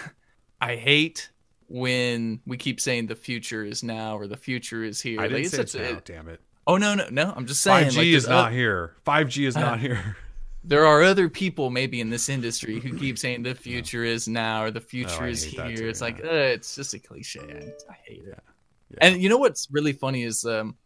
[0.60, 1.30] I hate
[1.68, 5.20] when we keep saying the future is now or the future is here.
[5.20, 6.00] I didn't like, say it's, it's now.
[6.04, 6.40] damn it.
[6.66, 7.32] Oh no, no, no!
[7.34, 7.84] I'm just saying.
[7.84, 8.96] Five G like, is not uh, here.
[9.04, 10.16] Five G is uh, not here.
[10.68, 14.10] There are other people maybe in this industry who keep saying the future no.
[14.10, 15.76] is now or the future oh, is here.
[15.76, 16.04] Too, it's yeah.
[16.04, 17.38] like uh, it's just a cliche.
[17.38, 18.42] I, I hate it.
[18.90, 18.98] Yeah.
[19.02, 20.76] And you know what's really funny is um,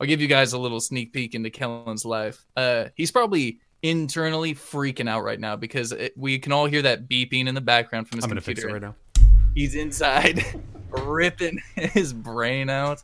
[0.00, 2.44] I'll give you guys a little sneak peek into Kellen's life.
[2.56, 7.08] Uh, he's probably internally freaking out right now because it, we can all hear that
[7.08, 8.68] beeping in the background from his I'm computer.
[8.68, 9.42] Gonna fix it right now.
[9.54, 10.44] He's inside
[10.90, 13.02] ripping his brain out.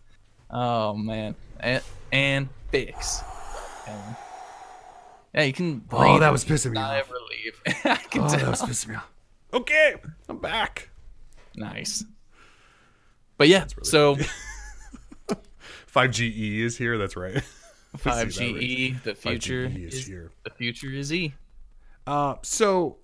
[0.50, 3.22] Oh man, and, and fix.
[5.34, 5.84] Yeah, you can.
[5.92, 7.11] Oh, that was pissing me off.
[7.11, 7.62] Relief.
[7.84, 8.38] I can oh, tell.
[8.38, 9.11] that was pissing me off.
[9.52, 9.94] Okay,
[10.28, 10.90] I'm back.
[11.54, 12.04] Nice.
[13.38, 14.16] But yeah, really so
[15.94, 16.98] 5GE is here.
[16.98, 17.42] That's right.
[17.96, 20.31] 5GE, the future is, is, here.
[20.44, 21.35] The future is E.
[22.07, 22.98] Uh, so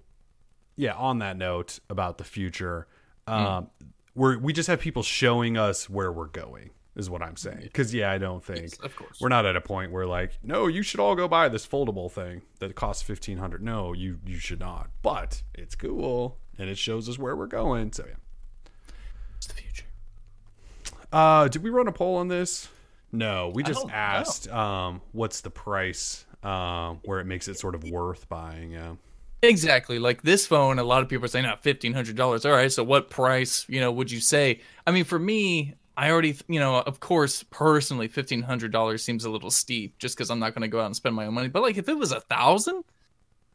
[0.77, 2.87] yeah, on that note about the future,
[3.27, 3.68] um, mm.
[4.14, 7.61] we're we just have people showing us where we're going is what I'm saying.
[7.62, 10.38] Because yeah, I don't think yes, of course we're not at a point where like,
[10.42, 13.62] no, you should all go buy this foldable thing that costs fifteen hundred.
[13.62, 14.90] No, you you should not.
[15.03, 17.92] But it's cool and it shows us where we're going.
[17.92, 18.23] So yeah, it's the future.
[21.14, 22.68] Uh, did we run a poll on this?
[23.12, 27.85] No, we just asked um, what's the price uh, where it makes it sort of
[27.85, 28.72] worth buying.
[28.72, 28.96] Yeah.
[29.42, 30.00] Exactly.
[30.00, 32.72] Like this phone, a lot of people are saying, "Not fifteen hundred dollars." All right,
[32.72, 34.61] so what price, you know, would you say?
[34.87, 39.24] I mean, for me, I already, you know, of course, personally, fifteen hundred dollars seems
[39.24, 41.35] a little steep, just because I'm not going to go out and spend my own
[41.35, 41.48] money.
[41.48, 42.85] But like, if it was a thousand,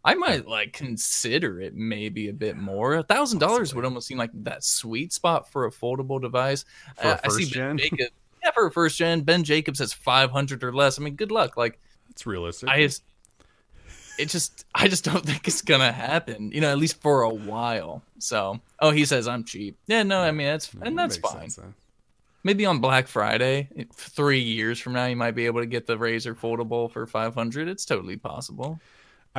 [0.04, 2.96] I might like consider it maybe a bit more.
[2.96, 6.64] A thousand dollars would almost seem like that sweet spot for a foldable device.
[6.96, 7.76] For uh, I see gen?
[7.76, 8.12] Ben Jacobs,
[8.44, 10.98] yeah, for a first gen, Ben Jacobs has five hundred or less.
[10.98, 11.58] I mean, good luck.
[11.58, 12.70] Like it's realistic.
[12.70, 13.04] I just,
[14.18, 16.52] it just, I just don't think it's gonna happen.
[16.54, 18.02] You know, at least for a while.
[18.20, 19.78] So, oh, he says I'm cheap.
[19.88, 21.50] Yeah, no, I mean that's and that's fine.
[21.50, 21.74] Sense,
[22.46, 25.98] Maybe on Black Friday, three years from now, you might be able to get the
[25.98, 27.68] Razr foldable for five hundred.
[27.68, 28.80] It's totally possible.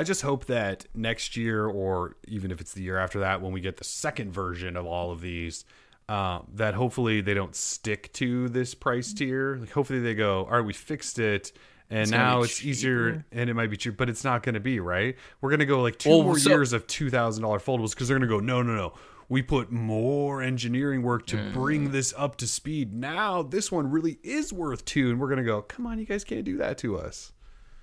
[0.00, 3.52] I just hope that next year, or even if it's the year after that, when
[3.52, 5.66] we get the second version of all of these,
[6.08, 9.56] uh, that hopefully they don't stick to this price tier.
[9.56, 11.52] Like hopefully they go, all right, we fixed it,
[11.90, 12.70] and it's now it's cheaper.
[12.70, 15.16] easier, and it might be cheap, but it's not going to be right.
[15.42, 17.90] We're going to go like two well, more so- years of two thousand dollar foldables
[17.90, 18.94] because they're going to go, no, no, no.
[19.28, 22.92] we put more engineering work to bring this up to speed.
[22.94, 25.62] Now this one really is worth two, and we're gonna go.
[25.62, 27.32] Come on, you guys can't do that to us.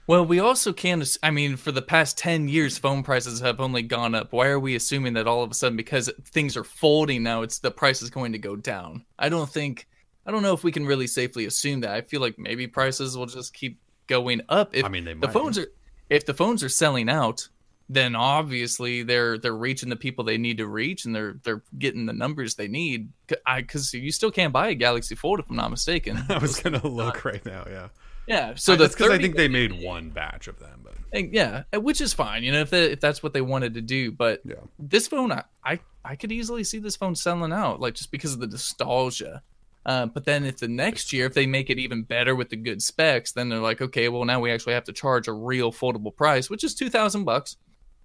[0.07, 1.17] Well, we also can't.
[1.21, 4.31] I mean, for the past 10 years, phone prices have only gone up.
[4.31, 7.59] Why are we assuming that all of a sudden, because things are folding now, it's
[7.59, 9.03] the price is going to go down?
[9.19, 9.85] I don't think,
[10.25, 11.91] I don't know if we can really safely assume that.
[11.91, 14.73] I feel like maybe prices will just keep going up.
[14.73, 15.33] If I mean, they the might.
[15.33, 15.67] phones are,
[16.09, 17.49] if the phones are selling out,
[17.89, 22.05] then obviously they're they're reaching the people they need to reach, and they're they're getting
[22.05, 23.09] the numbers they need.
[23.45, 26.21] I Because you still can't buy a Galaxy Fold, if I'm not mistaken.
[26.29, 27.63] I was gonna look right now.
[27.65, 27.87] Yeah.
[28.27, 28.53] Yeah.
[28.55, 32.01] So that's because I think they made one batch of them, but and yeah, which
[32.01, 34.11] is fine, you know, if they, if that's what they wanted to do.
[34.11, 34.55] But yeah.
[34.77, 38.33] this phone, I, I I could easily see this phone selling out, like just because
[38.33, 39.41] of the nostalgia.
[39.85, 42.57] Uh, but then if the next year, if they make it even better with the
[42.57, 45.71] good specs, then they're like, okay, well now we actually have to charge a real
[45.71, 47.55] foldable price, which is two thousand bucks.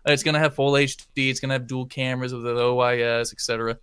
[0.07, 1.31] Uh, It's gonna have full HD.
[1.31, 3.79] It's gonna have dual cameras with the OIS, etc.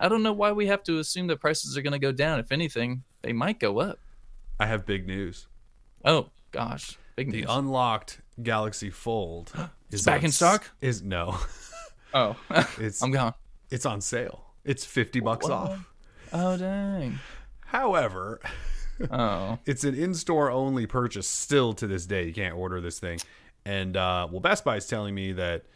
[0.00, 2.40] I don't know why we have to assume that prices are gonna go down.
[2.40, 3.98] If anything, they might go up.
[4.58, 5.46] I have big news.
[6.08, 7.46] Oh gosh, big The news.
[7.50, 9.52] unlocked Galaxy Fold
[9.90, 10.70] is back on in stock?
[10.80, 11.36] Is no,
[12.14, 12.34] oh,
[12.78, 13.34] it's I'm gone.
[13.70, 14.44] it's on sale.
[14.64, 15.78] It's fifty bucks off.
[16.32, 17.18] Oh dang.
[17.66, 18.40] However,
[19.10, 19.58] Oh.
[19.66, 22.24] it's an in-store only purchase still to this day.
[22.26, 23.20] You can't order this thing.
[23.64, 25.66] And uh, well, Best Buy is telling me that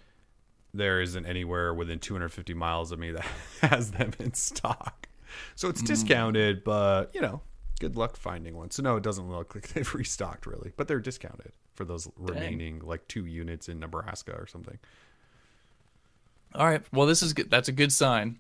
[0.75, 3.25] there isn't anywhere within 250 miles of me that
[3.61, 5.07] has them in stock.
[5.55, 7.43] So it's discounted, but you know,
[7.83, 8.71] good luck finding one.
[8.71, 12.79] So no, it doesn't look like they've restocked really, but they're discounted for those remaining
[12.81, 14.79] like two units in Nebraska or something.
[16.55, 16.83] All right.
[16.93, 17.51] Well, this is good.
[17.51, 18.39] That's a good sign.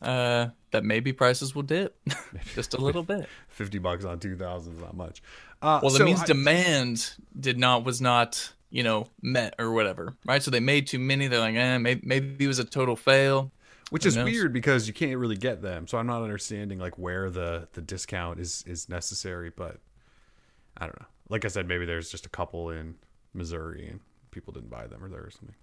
[0.00, 1.96] Uh, that maybe prices will dip
[2.54, 3.28] just a little bit.
[3.48, 5.22] 50 bucks on 2000 is not much.
[5.60, 9.72] Uh, Well, that so means I- demand did not was not you know met or
[9.72, 10.42] whatever, right?
[10.42, 11.26] So they made too many.
[11.26, 13.50] They're like, eh, maybe, maybe it was a total fail.
[13.90, 17.30] Which is weird because you can't really get them so i'm not understanding like where
[17.30, 19.78] the the discount is is necessary but
[20.78, 22.94] i don't know like i said maybe there's just a couple in
[23.34, 24.00] missouri and
[24.30, 25.54] people didn't buy them or there or something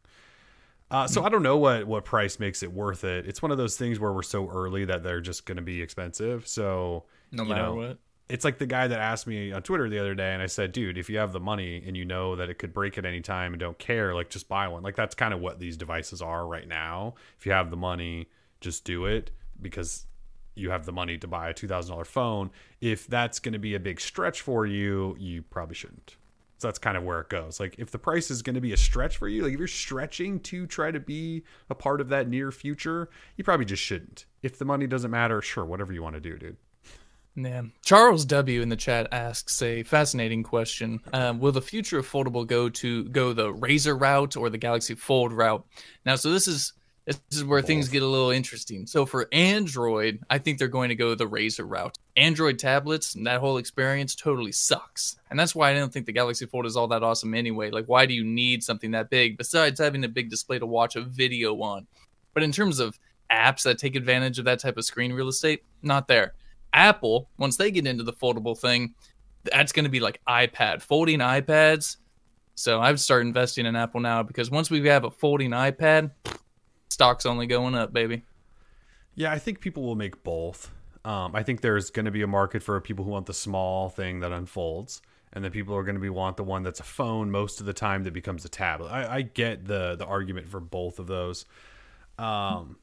[0.89, 3.27] uh, so I don't know what what price makes it worth it.
[3.27, 5.81] It's one of those things where we're so early that they're just going to be
[5.81, 6.47] expensive.
[6.47, 7.97] So No you matter know, what.
[8.29, 10.71] It's like the guy that asked me on Twitter the other day, and I said,
[10.71, 13.21] "Dude, if you have the money and you know that it could break at any
[13.21, 16.21] time and don't care, like just buy one." Like that's kind of what these devices
[16.21, 17.15] are right now.
[17.37, 18.27] If you have the money,
[18.59, 20.05] just do it because
[20.55, 22.51] you have the money to buy a two thousand dollar phone.
[22.81, 26.17] If that's going to be a big stretch for you, you probably shouldn't.
[26.57, 27.59] So that's kind of where it goes.
[27.59, 29.67] Like if the price is going to be a stretch for you, like if you're
[29.67, 34.25] stretching to try to be a part of that near future, you probably just shouldn't.
[34.41, 36.57] If the money doesn't matter, sure, whatever you want to do, dude.
[37.37, 37.61] Yeah.
[37.85, 40.99] Charles W in the chat asks a fascinating question.
[41.13, 44.95] Um, will the future of foldable go to go the Razr route or the Galaxy
[44.95, 45.63] Fold route?
[46.03, 46.73] Now, so this is
[47.05, 48.87] this is where things get a little interesting.
[48.87, 51.95] So for Android, I think they're going to go the Razr route.
[52.17, 55.15] Android tablets and that whole experience totally sucks.
[55.29, 57.69] And that's why I don't think the Galaxy Fold is all that awesome anyway.
[57.69, 60.95] Like why do you need something that big besides having a big display to watch
[60.95, 61.85] a video on?
[62.33, 62.99] But in terms of
[63.31, 66.33] apps that take advantage of that type of screen real estate, not there.
[66.77, 68.93] Apple, once they get into the foldable thing,
[69.43, 71.97] that's going to be like iPad, folding iPads.
[72.53, 76.11] So I've started investing in Apple now because once we have a folding iPad,
[76.89, 78.23] stock's only going up, baby.
[79.15, 80.71] Yeah, I think people will make both.
[81.03, 83.89] Um, I think there's going to be a market for people who want the small
[83.89, 85.01] thing that unfolds,
[85.33, 87.65] and then people are going to be want the one that's a phone most of
[87.65, 88.89] the time that becomes a tablet.
[88.89, 91.45] I, I get the the argument for both of those.
[92.19, 92.77] Um,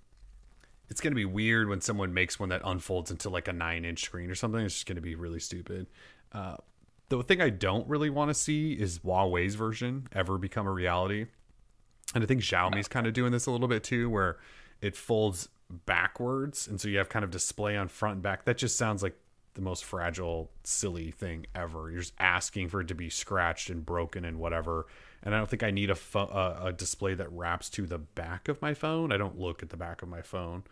[0.89, 3.85] it's going to be weird when someone makes one that unfolds into like a nine
[3.85, 4.61] inch screen or something.
[4.61, 5.87] It's just going to be really stupid.
[6.33, 6.57] Uh,
[7.09, 11.27] the thing I don't really want to see is Huawei's version ever become a reality.
[12.15, 14.39] And I think Xiaomi's kind of doing this a little bit too, where
[14.81, 15.49] it folds
[15.87, 18.45] backwards, and so you have kind of display on front and back.
[18.45, 19.17] That just sounds like
[19.55, 21.91] the most fragile, silly thing ever.
[21.91, 24.87] You're just asking for it to be scratched and broken and whatever.
[25.25, 27.99] And I don't think I need a pho- uh, a display that wraps to the
[27.99, 29.11] back of my phone.
[29.11, 30.65] I don't look at the back of my phone.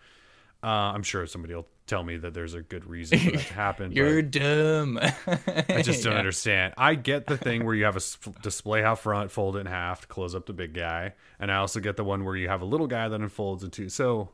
[0.62, 3.54] Uh, I'm sure somebody will tell me that there's a good reason for that to
[3.54, 3.92] happen.
[3.96, 4.96] You're dumb.
[5.00, 6.18] I just don't Yeah.
[6.20, 6.74] understand.
[6.76, 8.00] I get the thing where you have a
[8.42, 11.56] display out front, fold it in half to close up the big guy, and I
[11.56, 13.88] also get the one where you have a little guy that unfolds into.
[13.88, 14.28] So,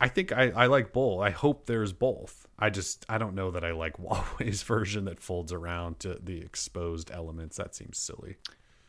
[0.00, 1.20] I think I, I like both.
[1.22, 2.48] I hope there's both.
[2.58, 6.38] I just I don't know that I like Huawei's version that folds around to the
[6.40, 7.58] exposed elements.
[7.58, 8.36] That seems silly.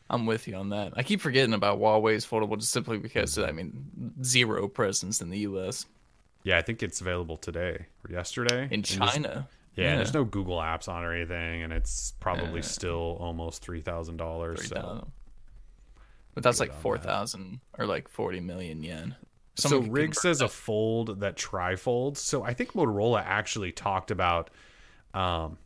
[0.09, 0.93] I'm with you on that.
[0.95, 5.39] I keep forgetting about Huawei's foldable just simply because, I mean, zero presence in the
[5.39, 5.87] U.S.
[6.43, 9.47] Yeah, I think it's available today or yesterday In China.
[9.75, 14.17] Yeah, there's no Google Apps on or anything, and it's probably still almost three thousand
[14.17, 14.69] dollars.
[14.69, 15.05] So
[16.33, 16.81] But that's like on that.
[16.81, 19.15] 4,000 or like 40 million yen.
[19.57, 22.17] Some so Rig says a fold that trifolds.
[22.17, 24.49] So I think Motorola actually talked about
[25.13, 25.57] um,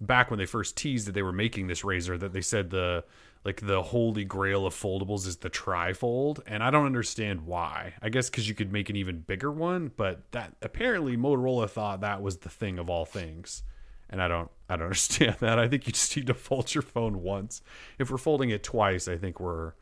[0.00, 3.04] back when they first teased that they were making this Razr that they said the
[3.44, 7.94] like the holy grail of foldables is the trifold and I don't understand why.
[8.02, 12.00] I guess cuz you could make an even bigger one, but that apparently Motorola thought
[12.00, 13.62] that was the thing of all things.
[14.08, 15.58] And I don't I don't understand that.
[15.58, 17.62] I think you just need to fold your phone once.
[17.98, 19.72] If we're folding it twice, I think we're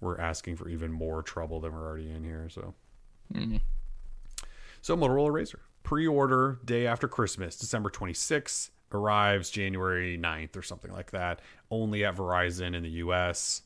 [0.00, 2.74] we're asking for even more trouble than we're already in here, so
[3.32, 3.58] mm-hmm.
[4.80, 11.10] so Motorola Razr pre-order day after Christmas, December 26th, arrives January 9th or something like
[11.12, 11.40] that.
[11.70, 13.62] Only at Verizon in the US.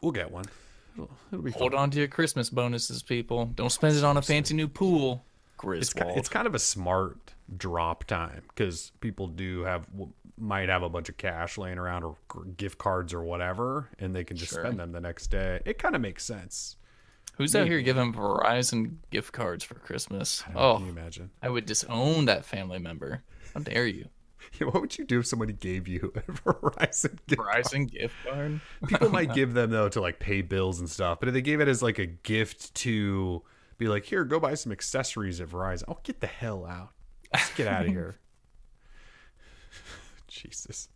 [0.00, 0.44] We'll get one.
[0.94, 1.58] It'll, it'll be fun.
[1.60, 3.46] Hold on to your Christmas bonuses, people.
[3.46, 5.24] Don't spend it on a fancy new pool.
[5.24, 6.06] It's Griswold.
[6.08, 9.86] kind, it's kind of a smart drop time because people do have
[10.36, 12.16] might have a bunch of cash laying around or
[12.56, 14.64] gift cards or whatever, and they can just Sure.
[14.64, 15.60] spend them the next day.
[15.64, 16.76] It kind of makes sense.
[17.38, 20.44] Who's out here giving Verizon gift cards for Christmas?
[20.54, 21.30] oh, Can you imagine?
[21.42, 23.22] I would disown that family member.
[23.54, 24.06] How dare you?
[24.60, 28.60] Yeah, What would you do if somebody gave you a Verizon gift Verizon gift card?
[28.88, 31.60] People might give them though to like pay bills and stuff, but if they gave
[31.60, 33.42] it as like a gift to
[33.78, 35.84] be like, here, go buy some accessories at Verizon.
[35.88, 36.90] Oh, get the hell out!
[37.34, 38.18] Just get out of here.
[40.26, 40.88] Jesus,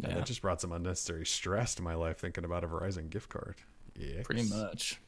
[0.00, 3.10] God, Yeah, that just brought some unnecessary stress to my life thinking about a Verizon
[3.10, 3.56] gift card.
[3.96, 5.00] Yeah, pretty much.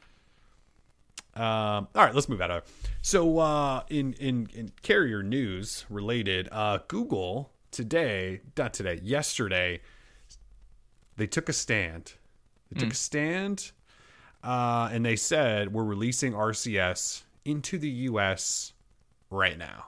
[1.35, 2.63] Um, all right, let's move out of.
[3.01, 9.81] So, uh, in in in carrier news related, uh, Google today, not today, yesterday,
[11.17, 12.13] they took a stand.
[12.71, 13.71] They took a stand,
[14.43, 18.73] uh, and they said we're releasing RCS into the U.S.
[19.29, 19.87] right now.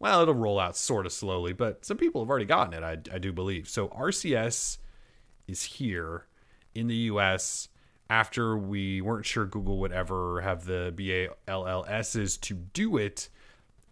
[0.00, 2.82] Well, it'll roll out sort of slowly, but some people have already gotten it.
[2.84, 3.88] I, I do believe so.
[3.88, 4.78] RCS
[5.48, 6.26] is here
[6.74, 7.68] in the US
[8.10, 13.28] after we weren't sure Google would ever have the BALLSs to do it.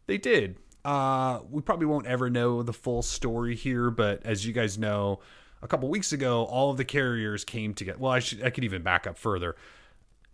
[0.07, 0.57] They did.
[0.85, 5.21] Uh, we probably won't ever know the full story here, but as you guys know,
[5.63, 7.99] a couple weeks ago, all of the carriers came together.
[7.99, 9.57] Well, I should I could even back up further.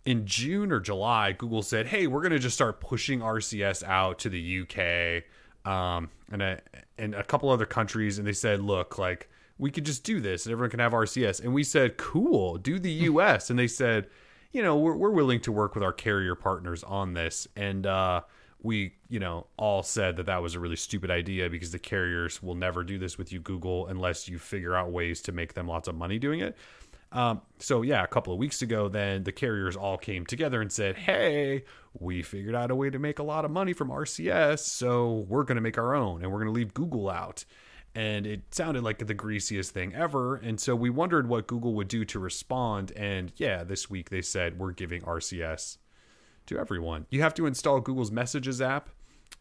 [0.05, 4.19] In June or July, Google said, "Hey, we're going to just start pushing RCS out
[4.19, 5.23] to the UK
[5.71, 6.61] um, and a,
[6.97, 9.29] and a couple other countries." And they said, "Look, like
[9.63, 12.77] we could just do this, and everyone can have RCS." And we said, "Cool, do
[12.79, 14.07] the US." and they said,
[14.51, 18.21] "You know, we're we're willing to work with our carrier partners on this." And uh,
[18.61, 22.43] we, you know, all said that that was a really stupid idea because the carriers
[22.43, 25.67] will never do this with you, Google, unless you figure out ways to make them
[25.67, 26.57] lots of money doing it.
[27.13, 30.73] Um, so yeah, a couple of weeks ago, then the carriers all came together and
[30.73, 31.63] said, "Hey,
[31.97, 35.43] we figured out a way to make a lot of money from RCS, so we're
[35.43, 37.45] going to make our own, and we're going to leave Google out."
[37.95, 41.87] And it sounded like the greasiest thing ever, and so we wondered what Google would
[41.87, 42.91] do to respond.
[42.95, 45.77] And yeah, this week they said we're giving RCS
[46.47, 47.05] to everyone.
[47.11, 48.89] You have to install Google's Messages app,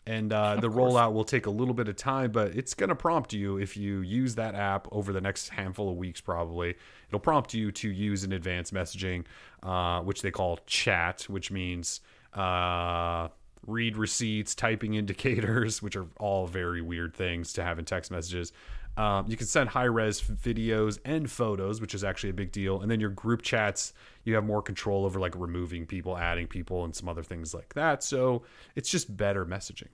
[0.06, 2.94] and uh, the rollout will take a little bit of time, but it's going to
[2.94, 6.74] prompt you if you use that app over the next handful of weeks, probably.
[7.08, 9.24] It'll prompt you to use an advanced messaging,
[9.62, 12.00] uh, which they call chat, which means
[12.34, 13.28] uh,
[13.66, 18.52] read receipts, typing indicators, which are all very weird things to have in text messages.
[18.96, 22.82] Um, you can send high res videos and photos, which is actually a big deal.
[22.82, 23.94] And then your group chats,
[24.24, 27.72] you have more control over like removing people, adding people, and some other things like
[27.74, 28.02] that.
[28.02, 28.42] So
[28.76, 29.88] it's just better messaging.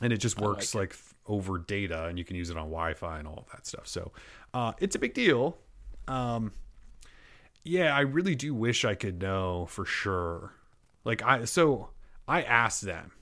[0.00, 2.94] And it just works like, f over data, and you can use it on Wi
[2.94, 3.86] Fi and all of that stuff.
[3.86, 4.12] So
[4.52, 5.56] uh, it's a big deal.
[6.06, 6.52] Um,
[7.62, 10.52] yeah, I really do wish I could know for sure.
[11.04, 11.90] Like I so
[12.26, 13.12] I asked them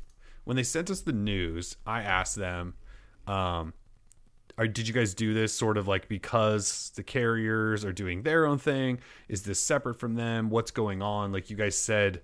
[0.44, 2.74] when they sent us the news, I asked them
[3.26, 3.72] um
[4.58, 8.46] are, did you guys do this sort of like because the carriers are doing their
[8.46, 8.98] own thing?
[9.28, 10.50] Is this separate from them?
[10.50, 11.32] What's going on?
[11.32, 12.20] Like you guys said,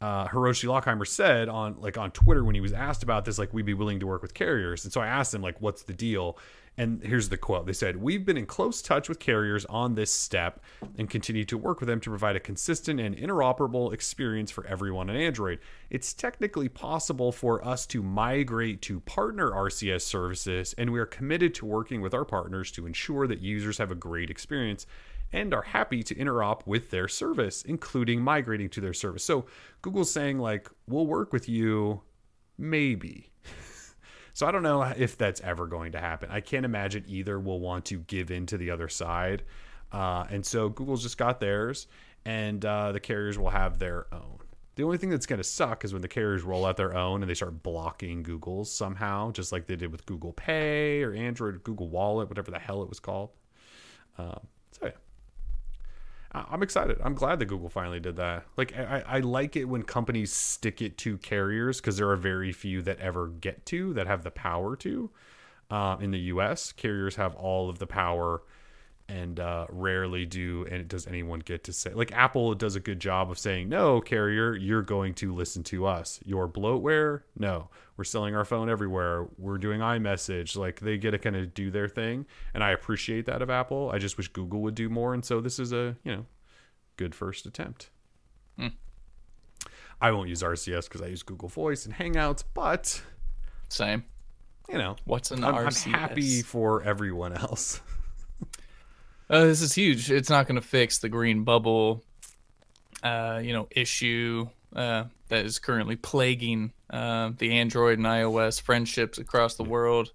[0.00, 3.52] uh, Hiroshi Lockheimer said on like on Twitter when he was asked about this, like
[3.52, 4.84] we'd be willing to work with carriers.
[4.84, 6.38] And so I asked him like, what's the deal?
[6.76, 7.66] And here's the quote.
[7.66, 10.60] They said, We've been in close touch with carriers on this step
[10.98, 15.08] and continue to work with them to provide a consistent and interoperable experience for everyone
[15.08, 15.60] on Android.
[15.88, 21.54] It's technically possible for us to migrate to partner RCS services, and we are committed
[21.56, 24.86] to working with our partners to ensure that users have a great experience
[25.32, 29.24] and are happy to interop with their service, including migrating to their service.
[29.24, 29.46] So
[29.82, 32.02] Google's saying, like, we'll work with you,
[32.58, 33.30] maybe.
[34.34, 36.28] So I don't know if that's ever going to happen.
[36.30, 39.44] I can't imagine either will want to give in to the other side.
[39.92, 41.86] Uh, and so Google's just got theirs,
[42.24, 44.38] and uh, the carriers will have their own.
[44.74, 47.22] The only thing that's going to suck is when the carriers roll out their own
[47.22, 51.62] and they start blocking Google's somehow, just like they did with Google Pay or Android,
[51.62, 53.30] Google Wallet, whatever the hell it was called.
[54.18, 54.40] Um.
[56.34, 56.98] I'm excited.
[57.02, 58.44] I'm glad that Google finally did that.
[58.56, 62.52] Like, I, I like it when companies stick it to carriers because there are very
[62.52, 65.10] few that ever get to that have the power to.
[65.70, 68.42] Uh, in the U.S., carriers have all of the power
[69.08, 72.98] and uh, rarely do and does anyone get to say like apple does a good
[72.98, 76.20] job of saying no carrier you're going to listen to us.
[76.24, 77.20] Your bloatware?
[77.38, 77.68] No.
[77.96, 79.28] We're selling our phone everywhere.
[79.38, 80.56] We're doing imessage.
[80.56, 82.24] Like they get to kind of do their thing
[82.54, 83.90] and i appreciate that of apple.
[83.92, 86.26] I just wish google would do more and so this is a you know
[86.96, 87.90] good first attempt.
[88.58, 88.68] Hmm.
[90.00, 93.02] i won't use rcs because i use google voice and hangouts but
[93.68, 94.04] Same.
[94.68, 95.90] you know What's an I'm, I'm RCS?
[95.90, 97.80] happy for everyone else
[99.28, 100.10] Uh, this is huge.
[100.10, 102.02] It's not going to fix the green bubble,
[103.02, 109.18] uh, you know, issue uh, that is currently plaguing uh, the Android and iOS friendships
[109.18, 110.12] across the world.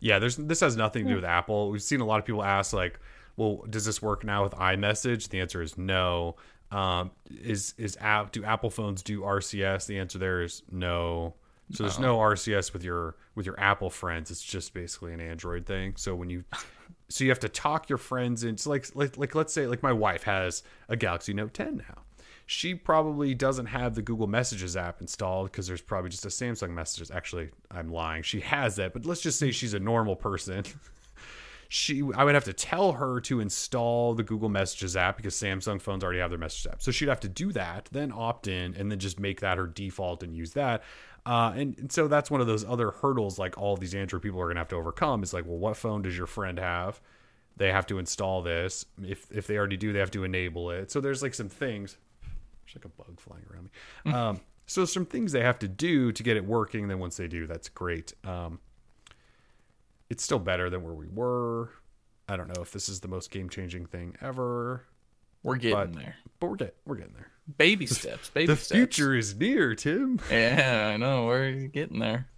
[0.00, 1.70] Yeah, there's this has nothing to do with Apple.
[1.70, 3.00] We've seen a lot of people ask like,
[3.36, 6.36] "Well, does this work now with iMessage?" The answer is no.
[6.70, 9.86] Um, is is app do Apple phones do RCS?
[9.86, 11.34] The answer there is no.
[11.72, 14.30] So there's no RCS with your with your Apple friends.
[14.30, 15.94] It's just basically an Android thing.
[15.96, 16.44] So when you
[17.14, 19.92] so you have to talk your friends into like like like let's say like my
[19.92, 22.02] wife has a Galaxy Note 10 now.
[22.44, 26.70] She probably doesn't have the Google Messages app installed because there's probably just a Samsung
[26.70, 27.12] Messages.
[27.12, 28.24] Actually, I'm lying.
[28.24, 30.64] She has that, but let's just say she's a normal person.
[31.68, 35.80] she I would have to tell her to install the Google Messages app because Samsung
[35.80, 36.82] phones already have their messages app.
[36.82, 39.68] So she'd have to do that, then opt in, and then just make that her
[39.68, 40.82] default and use that.
[41.26, 44.40] Uh, and, and so that's one of those other hurdles like all these Android people
[44.40, 45.22] are gonna have to overcome.
[45.22, 47.00] Is like, well, what phone does your friend have?
[47.56, 48.84] They have to install this.
[49.02, 50.90] If if they already do, they have to enable it.
[50.90, 51.96] So there's like some things.
[52.66, 53.70] There's like a bug flying around
[54.04, 54.12] me.
[54.12, 56.88] Um, so some things they have to do to get it working.
[56.88, 58.12] Then once they do, that's great.
[58.24, 58.58] Um,
[60.10, 61.70] it's still better than where we were.
[62.28, 64.84] I don't know if this is the most game changing thing ever,
[65.42, 66.16] We're getting But- there.
[66.40, 67.30] but we're getting we're getting there.
[67.56, 68.30] Baby steps.
[68.30, 68.76] Baby the steps.
[68.76, 70.20] future is near, Tim.
[70.30, 71.26] Yeah, I know.
[71.26, 72.28] We're getting there.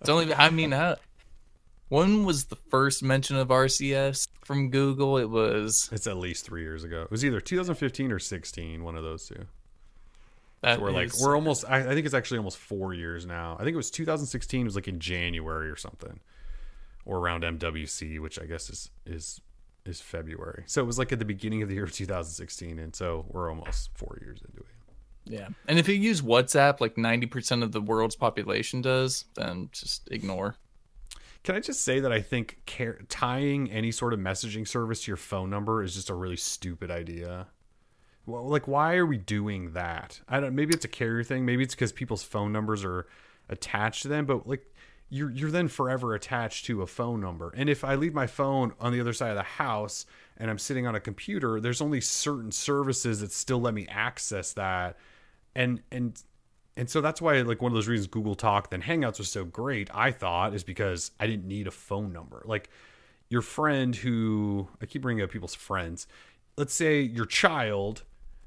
[0.00, 0.32] It's only.
[0.32, 0.96] I mean, how,
[1.88, 5.18] when was the first mention of RCS from Google?
[5.18, 5.88] It was.
[5.92, 7.02] It's at least three years ago.
[7.02, 9.46] It was either 2015 or 16, one of those two.
[10.62, 11.64] That So we're like we're almost.
[11.68, 13.56] I, I think it's actually almost four years now.
[13.58, 14.60] I think it was 2016.
[14.60, 16.20] It was like in January or something,
[17.04, 19.40] or around MWC, which I guess is is
[19.88, 20.64] is February.
[20.66, 23.48] So it was like at the beginning of the year of 2016, and so we're
[23.48, 24.66] almost four years into it.
[25.28, 29.68] Yeah, and if you use WhatsApp like ninety percent of the world's population does, then
[29.72, 30.56] just ignore.
[31.42, 35.10] Can I just say that I think car- tying any sort of messaging service to
[35.10, 37.46] your phone number is just a really stupid idea.
[38.26, 40.20] Well, like, why are we doing that?
[40.28, 40.54] I don't.
[40.54, 41.46] Maybe it's a carrier thing.
[41.46, 43.06] Maybe it's because people's phone numbers are
[43.48, 44.26] attached to them.
[44.26, 44.66] But like,
[45.08, 47.52] you're you're then forever attached to a phone number.
[47.56, 50.58] And if I leave my phone on the other side of the house and I'm
[50.58, 54.96] sitting on a computer, there's only certain services that still let me access that.
[55.54, 56.20] And and
[56.76, 59.44] and so that's why like one of those reasons Google Talk then Hangouts was so
[59.44, 62.42] great, I thought, is because I didn't need a phone number.
[62.44, 62.68] Like
[63.28, 66.06] your friend who I keep bringing up people's friends.
[66.56, 68.02] Let's say your child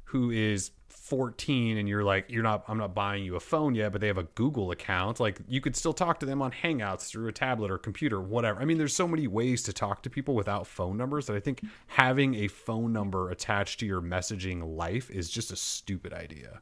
[0.06, 0.72] who is
[1.10, 4.08] 14 and you're like you're not I'm not buying you a phone yet, but they
[4.08, 5.20] have a Google account.
[5.20, 8.62] Like you could still talk to them on Hangouts through a tablet or computer, whatever.
[8.62, 11.40] I mean, there's so many ways to talk to people without phone numbers that I
[11.40, 16.62] think having a phone number attached to your messaging life is just a stupid idea.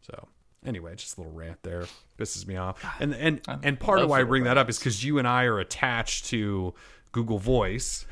[0.00, 0.28] So
[0.66, 1.86] anyway, just a little rant there.
[2.18, 2.84] Pisses me off.
[3.00, 5.44] And and and part of why I bring that up is because you and I
[5.44, 6.74] are attached to
[7.12, 8.06] Google Voice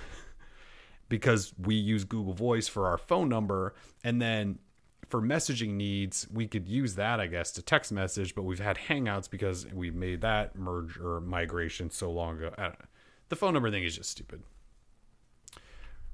[1.09, 4.59] because we use Google Voice for our phone number, and then
[5.11, 8.35] for messaging needs, we could use that, I guess, to text message.
[8.35, 12.55] But we've had Hangouts because we made that merge or migration so long ago.
[12.57, 12.87] I don't know.
[13.29, 14.43] The phone number thing is just stupid.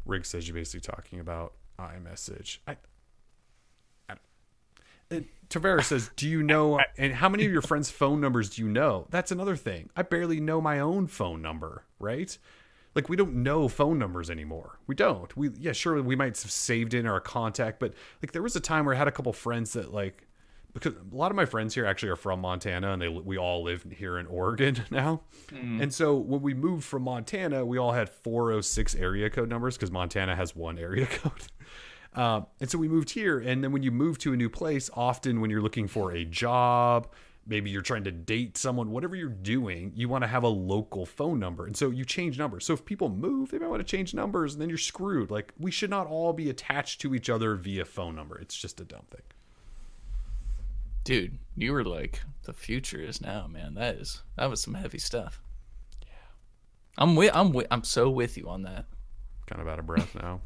[0.04, 2.58] Rig says you're basically talking about iMessage.
[2.66, 2.76] I,
[5.10, 6.80] and Tavera says, "Do you know?
[6.98, 9.06] And how many of your friends' phone numbers do you know?
[9.10, 9.90] That's another thing.
[9.94, 12.36] I barely know my own phone number, right?
[12.96, 14.80] Like we don't know phone numbers anymore.
[14.86, 15.36] We don't.
[15.36, 17.92] We yeah, sure we might have saved in our contact, but
[18.22, 20.26] like there was a time where I had a couple friends that like
[20.72, 23.62] because a lot of my friends here actually are from Montana and they we all
[23.62, 25.20] live here in Oregon now.
[25.80, 29.90] And so when we moved from Montana, we all had 406 area code numbers because
[29.90, 31.42] Montana has one area code.
[32.14, 33.38] Um, and so we moved here.
[33.38, 36.24] And then when you move to a new place, often when you're looking for a
[36.24, 37.08] job,
[37.46, 41.06] maybe you're trying to date someone, whatever you're doing, you want to have a local
[41.06, 41.66] phone number.
[41.66, 42.66] And so you change numbers.
[42.66, 45.30] So if people move, they might want to change numbers and then you're screwed.
[45.30, 48.38] Like we should not all be attached to each other via phone number.
[48.38, 49.22] It's just a dumb thing.
[51.04, 53.74] Dude, you were like the future is now, man.
[53.74, 55.40] That is that was some heavy stuff.
[56.02, 56.12] Yeah,
[56.98, 58.86] I'm with I'm with I'm so with you on that.
[59.46, 60.40] Kind of out of breath now.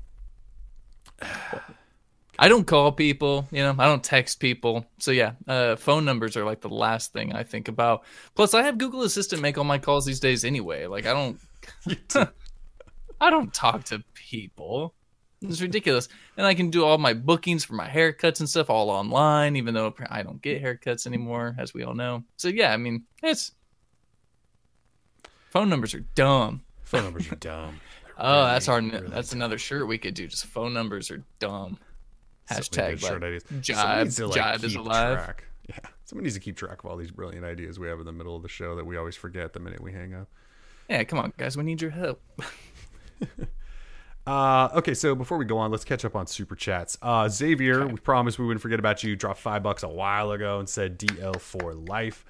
[2.39, 4.87] I don't call people, you know, I don't text people.
[4.99, 8.05] So yeah, uh, phone numbers are like the last thing I think about.
[8.35, 10.87] Plus, I have Google Assistant make all my calls these days anyway.
[10.87, 11.41] Like I don't,
[13.21, 14.95] I don't talk to people.
[15.43, 16.09] It's ridiculous.
[16.37, 19.75] And I can do all my bookings for my haircuts and stuff all online, even
[19.75, 22.25] though I don't get haircuts anymore, as we all know.
[22.37, 23.53] So yeah, I mean, it's
[25.51, 26.63] phone numbers are dumb.
[26.85, 27.81] Phone numbers are dumb.
[28.19, 29.39] oh, that's our really that's dumb.
[29.39, 30.27] another shirt we could do.
[30.27, 31.79] Just phone numbers are dumb.
[32.51, 33.45] Hashtag shirt ideas.
[33.45, 35.25] Jive, to, like, jive is alive.
[35.25, 35.45] Track.
[35.69, 38.13] Yeah, someone needs to keep track of all these brilliant ideas we have in the
[38.13, 40.29] middle of the show that we always forget the minute we hang up.
[40.89, 42.21] Yeah, come on, guys, we need your help.
[44.27, 46.97] Uh, okay, so before we go on, let's catch up on super chats.
[47.01, 47.93] Uh, Xavier, okay.
[47.93, 49.17] we promised we wouldn't forget about you.
[49.17, 52.25] Dropped five bucks a while ago and said DL for life.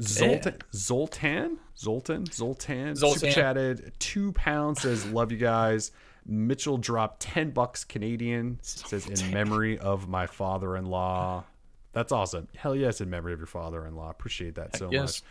[0.00, 0.66] Zoltan, yeah.
[0.74, 4.82] Zoltan, Zoltan, Zoltan, Zoltan, super chatted two pounds.
[4.82, 5.92] Says love you guys.
[6.26, 8.58] Mitchell dropped ten bucks Canadian.
[8.62, 11.44] Says in memory of my father-in-law.
[11.92, 12.48] That's awesome.
[12.56, 14.10] Hell yes, in memory of your father-in-law.
[14.10, 15.22] Appreciate that so much.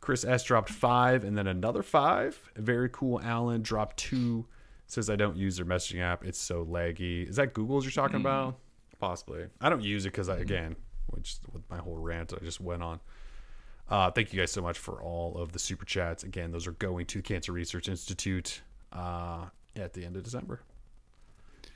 [0.00, 2.38] Chris S dropped five and then another five.
[2.56, 3.20] Very cool.
[3.20, 4.46] Alan dropped two
[4.90, 6.24] says I don't use their messaging app.
[6.24, 7.28] It's so laggy.
[7.28, 8.22] Is that Google's you're talking mm.
[8.22, 8.56] about?
[8.98, 9.46] Possibly.
[9.60, 10.76] I don't use it because I again,
[11.06, 13.00] which with my whole rant I just went on.
[13.88, 16.22] Uh, thank you guys so much for all of the super chats.
[16.22, 19.46] Again, those are going to the Cancer Research Institute uh,
[19.76, 20.60] at the end of December.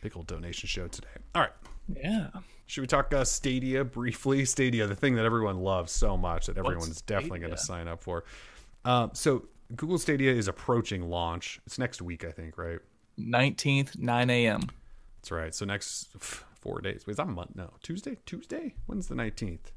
[0.03, 1.09] Big old donation show today.
[1.35, 1.53] All right.
[1.97, 2.29] Yeah.
[2.67, 4.45] Should we talk uh, Stadia briefly?
[4.45, 7.89] Stadia, the thing that everyone loves so much that everyone's What's definitely going to sign
[7.89, 8.25] up for.
[8.85, 11.61] Uh, so Google Stadia is approaching launch.
[11.67, 12.79] It's next week, I think, right?
[13.19, 14.63] 19th, 9 a.m.
[15.21, 15.55] That's right.
[15.55, 17.05] So next four days.
[17.07, 17.55] Wait, is that month?
[17.55, 18.19] No, Tuesday.
[18.27, 18.75] Tuesday.
[18.87, 19.73] When's the 19th?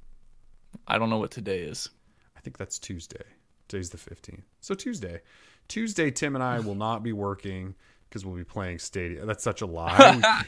[0.87, 1.89] I don't know what today is.
[2.35, 3.23] I think that's Tuesday.
[3.67, 4.43] Today's the 15th.
[4.61, 5.21] So Tuesday.
[5.67, 7.75] Tuesday, Tim and I will not be working
[8.09, 9.25] because we'll be playing Stadia.
[9.25, 10.43] That's such a lie.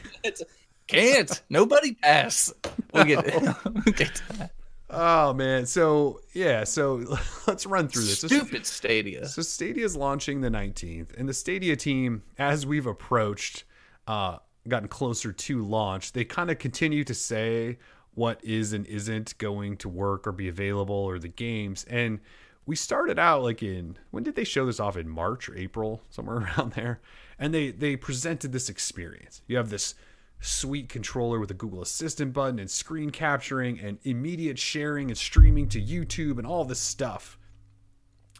[0.86, 1.42] can't.
[1.48, 2.52] Nobody pass.
[2.92, 3.24] We'll get,
[3.64, 4.52] we'll get to that.
[4.92, 8.20] Oh man, so yeah, so let's run through this.
[8.20, 9.26] Stupid Stadia.
[9.26, 13.62] So Stadia is launching the 19th, and the Stadia team, as we've approached,
[14.08, 17.78] uh, gotten closer to launch, they kind of continue to say
[18.14, 21.84] what is and isn't going to work or be available or the games.
[21.88, 22.18] And
[22.66, 26.02] we started out like in when did they show this off in March or April,
[26.10, 27.00] somewhere around there,
[27.40, 29.42] and they they presented this experience.
[29.48, 29.94] You have this
[30.40, 35.68] sweet controller with a Google Assistant button and screen capturing and immediate sharing and streaming
[35.70, 37.38] to YouTube and all this stuff.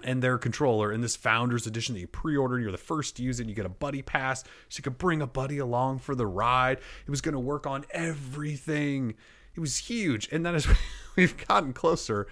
[0.03, 3.23] And their controller in this Founders Edition that you pre order, you're the first to
[3.23, 3.49] use it.
[3.49, 6.79] You get a buddy pass so you could bring a buddy along for the ride.
[7.07, 9.15] It was going to work on everything.
[9.55, 10.29] It was huge.
[10.33, 10.67] And then as
[11.17, 12.29] we've gotten closer,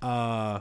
[0.00, 0.60] uh,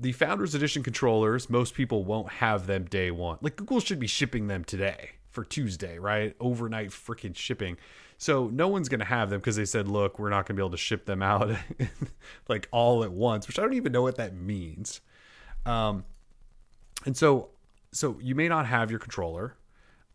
[0.00, 3.38] the Founders Edition controllers, most people won't have them day one.
[3.42, 6.34] Like Google should be shipping them today for Tuesday, right?
[6.40, 7.76] Overnight freaking shipping.
[8.16, 10.60] So no one's going to have them because they said, look, we're not going to
[10.60, 11.54] be able to ship them out
[12.48, 15.02] like all at once, which I don't even know what that means.
[15.66, 16.04] Um,
[17.04, 17.50] and so,
[17.92, 19.54] so you may not have your controller.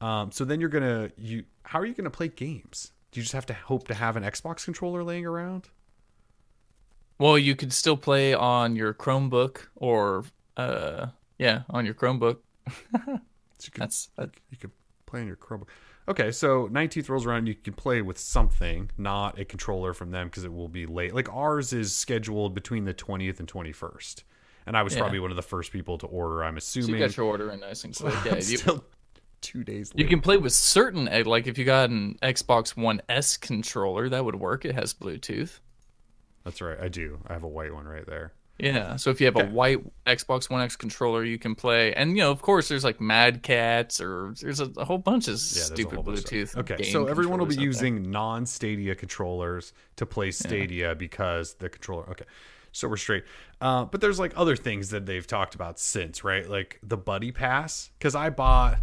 [0.01, 2.91] Um, so then you're gonna you how are you gonna play games?
[3.11, 5.69] Do you just have to hope to have an Xbox controller laying around?
[7.17, 10.25] Well, you could still play on your Chromebook or
[10.57, 11.07] uh
[11.37, 12.37] yeah, on your Chromebook.
[12.67, 14.71] so you could, That's that, you could
[15.05, 15.67] playing your Chromebook.
[16.07, 20.27] Okay, so 19th rolls around, you can play with something, not a controller from them
[20.27, 21.15] because it will be late.
[21.15, 24.23] Like ours is scheduled between the 20th and 21st,
[24.67, 24.99] and I was yeah.
[24.99, 26.43] probably one of the first people to order.
[26.43, 26.87] I'm assuming.
[26.87, 28.13] So you got your order in nice and quick.
[28.23, 28.83] Yeah, still
[29.41, 29.93] two days.
[29.93, 30.03] Late.
[30.03, 34.09] You can play with certain, eh, like if you got an Xbox One S controller,
[34.09, 34.65] that would work.
[34.65, 35.59] It has Bluetooth.
[36.45, 37.19] That's right, I do.
[37.27, 38.31] I have a white one right there.
[38.57, 42.11] Yeah, so if you have a white Xbox One X controller, you can play, and
[42.11, 45.33] you know, of course, there's like Mad Catz or there's a, a whole bunch of
[45.33, 46.55] yeah, stupid Bluetooth.
[46.55, 50.93] Okay, so everyone will be using non-Stadia controllers to play Stadia yeah.
[50.93, 52.09] because the controller.
[52.11, 52.23] Okay,
[52.71, 53.25] so we're straight.
[53.59, 56.49] Uh, but there's like other things that they've talked about since, right?
[56.49, 58.79] Like the Buddy Pass, because I bought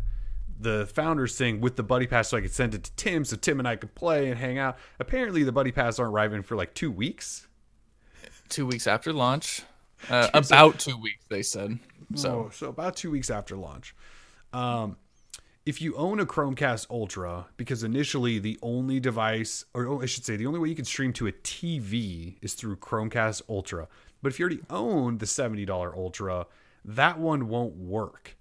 [0.60, 3.36] the founders thing with the Buddy Pass so I could send it to Tim, so
[3.36, 4.76] Tim and I could play and hang out.
[5.00, 7.46] Apparently, the Buddy Pass aren't arriving for like two weeks
[8.52, 9.62] two weeks after launch.
[10.08, 11.78] Uh, about two weeks, they said.
[12.14, 13.94] So, oh, so about two weeks after launch.
[14.52, 14.96] Um,
[15.64, 20.24] if you own a Chromecast Ultra, because initially the only device, or oh, I should
[20.24, 23.88] say, the only way you can stream to a TV is through Chromecast Ultra.
[24.22, 26.46] But if you already own the $70 Ultra,
[26.84, 28.36] that one won't work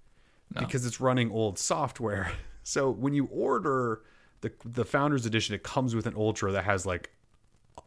[0.54, 0.60] no.
[0.60, 2.32] because it's running old software.
[2.64, 4.02] So when you order
[4.40, 7.10] the the Founders Edition, it comes with an Ultra that has like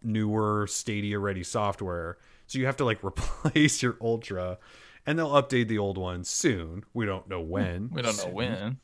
[0.01, 2.17] newer Stadia ready software.
[2.47, 4.57] So you have to like replace your Ultra
[5.05, 6.83] and they'll update the old one soon.
[6.93, 7.89] We don't know when.
[7.91, 8.79] We don't know when.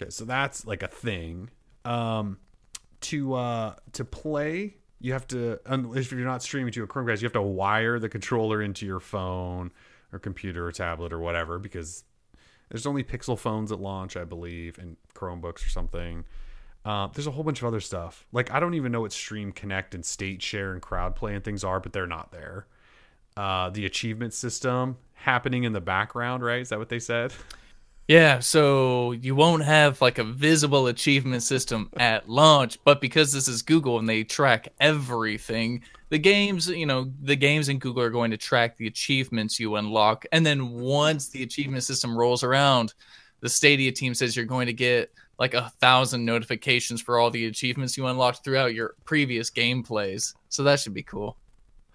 [0.00, 1.50] Okay, so that's like a thing.
[1.84, 2.38] Um
[3.02, 7.26] to uh to play you have to if you're not streaming to a chromecast you
[7.26, 9.70] have to wire the controller into your phone
[10.12, 12.04] or computer or tablet or whatever because
[12.70, 16.24] there's only pixel phones at launch i believe and chromebooks or something
[16.84, 18.26] uh, there's a whole bunch of other stuff.
[18.32, 21.44] Like i don't even know what stream connect and state share and crowd play and
[21.44, 22.66] things are but they're not there.
[23.36, 26.60] Uh, the achievement system happening in the background right?
[26.60, 27.32] Is that what they said?
[28.08, 33.46] Yeah, so you won't have like a visible achievement system at launch, but because this
[33.46, 38.10] is Google and they track everything, the games, you know, the games in Google are
[38.10, 40.26] going to track the achievements you unlock.
[40.32, 42.92] And then once the achievement system rolls around,
[43.40, 47.46] the Stadia team says you're going to get like a thousand notifications for all the
[47.46, 50.34] achievements you unlocked throughout your previous gameplays.
[50.48, 51.36] So that should be cool.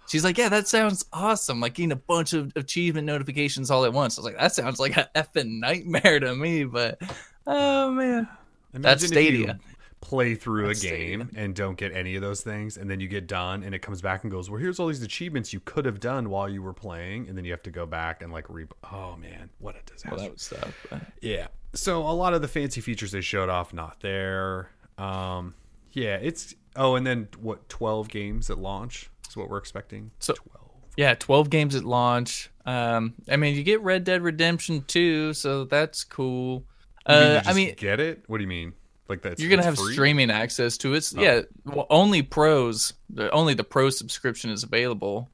[0.07, 1.59] She's like, yeah, that sounds awesome.
[1.59, 4.17] Like getting a bunch of achievement notifications all at once.
[4.17, 6.63] I was like, that sounds like a effing nightmare to me.
[6.63, 7.01] But
[7.45, 8.27] oh man,
[8.73, 9.59] Imagine that's if Stadia.
[9.99, 11.43] play through That's a game Stadia.
[11.43, 14.01] and don't get any of those things, and then you get done, and it comes
[14.01, 16.73] back and goes, "Well, here's all these achievements you could have done while you were
[16.73, 18.65] playing," and then you have to go back and like re.
[18.91, 20.09] Oh man, what a disaster!
[20.11, 20.73] Well, that would suck.
[20.89, 21.01] But...
[21.21, 21.47] Yeah.
[21.77, 24.69] So a lot of the fancy features they showed off not there.
[24.97, 25.53] Um,
[25.91, 27.69] yeah, it's oh, and then what?
[27.69, 30.11] Twelve games at launch is what we're expecting.
[30.19, 30.63] So- twelve.
[30.97, 32.49] Yeah, 12 games at launch.
[32.65, 36.63] Um, I mean, you get Red Dead Redemption 2, so that's cool.
[37.07, 38.23] You mean you Uh, I mean, get it.
[38.25, 38.73] What do you mean?
[39.07, 39.39] Like that?
[39.39, 41.13] you're gonna have streaming access to it.
[41.15, 41.21] Oh.
[41.21, 42.93] Yeah, well, only pros.
[43.11, 45.29] The, only the pro subscription is available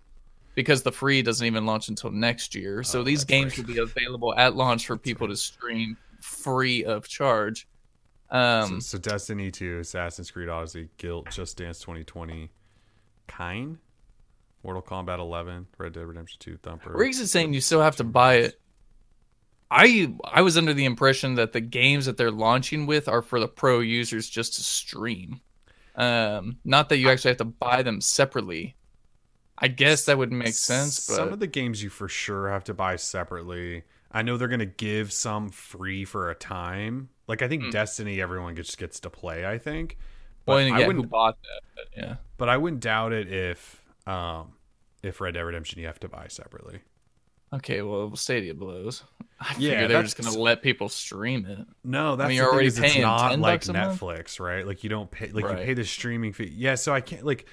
[0.54, 2.84] because the free doesn't even launch until next year.
[2.84, 3.66] So Oh, these games right.
[3.66, 7.68] will be available at launch for people to stream free of charge.
[8.30, 12.50] Um, so, so Destiny 2, Assassin's Creed Odyssey, Gylt, Just Dance 2020,
[13.28, 13.78] Kine,
[14.64, 16.94] Mortal Kombat 11, Red Dead Redemption 2, Thumper.
[16.94, 18.60] Riggs is saying you still have to buy it.
[19.70, 23.40] I I was under the impression that the games that they're launching with are for
[23.40, 25.42] the pro users just to stream.
[25.96, 28.76] Um, not that you actually have to buy them separately.
[29.58, 32.64] I guess that would make sense, but Some of the games you for sure have
[32.66, 33.84] to buy separately.
[34.14, 37.10] I know they're going to give some free for a time.
[37.28, 37.70] Like I think Hmm.
[37.72, 39.98] Destiny everyone just gets to play, I think.
[40.46, 41.62] well, But and I who wouldn't bought that?
[41.76, 42.16] But yeah.
[42.38, 44.54] but I wouldn't doubt it if um
[45.02, 46.80] if Red Dead Redemption you have to buy separately.
[47.54, 49.04] Okay, well, Stadia blows.
[49.40, 51.60] I Yeah, figure they're just gonna let people stream it.
[51.84, 53.62] No, that's you're the thing already is it's not like?
[53.62, 54.66] Netflix, right?
[54.66, 55.60] Like you don't pay like Right.
[55.60, 56.52] you pay the streaming fee.
[56.56, 57.46] Yeah, so I can't like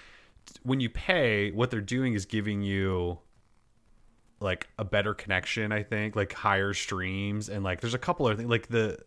[0.62, 3.18] when you pay, what they're doing is giving you
[4.41, 8.36] like a better connection, I think, like higher streams and like there's a couple of
[8.36, 8.99] things like the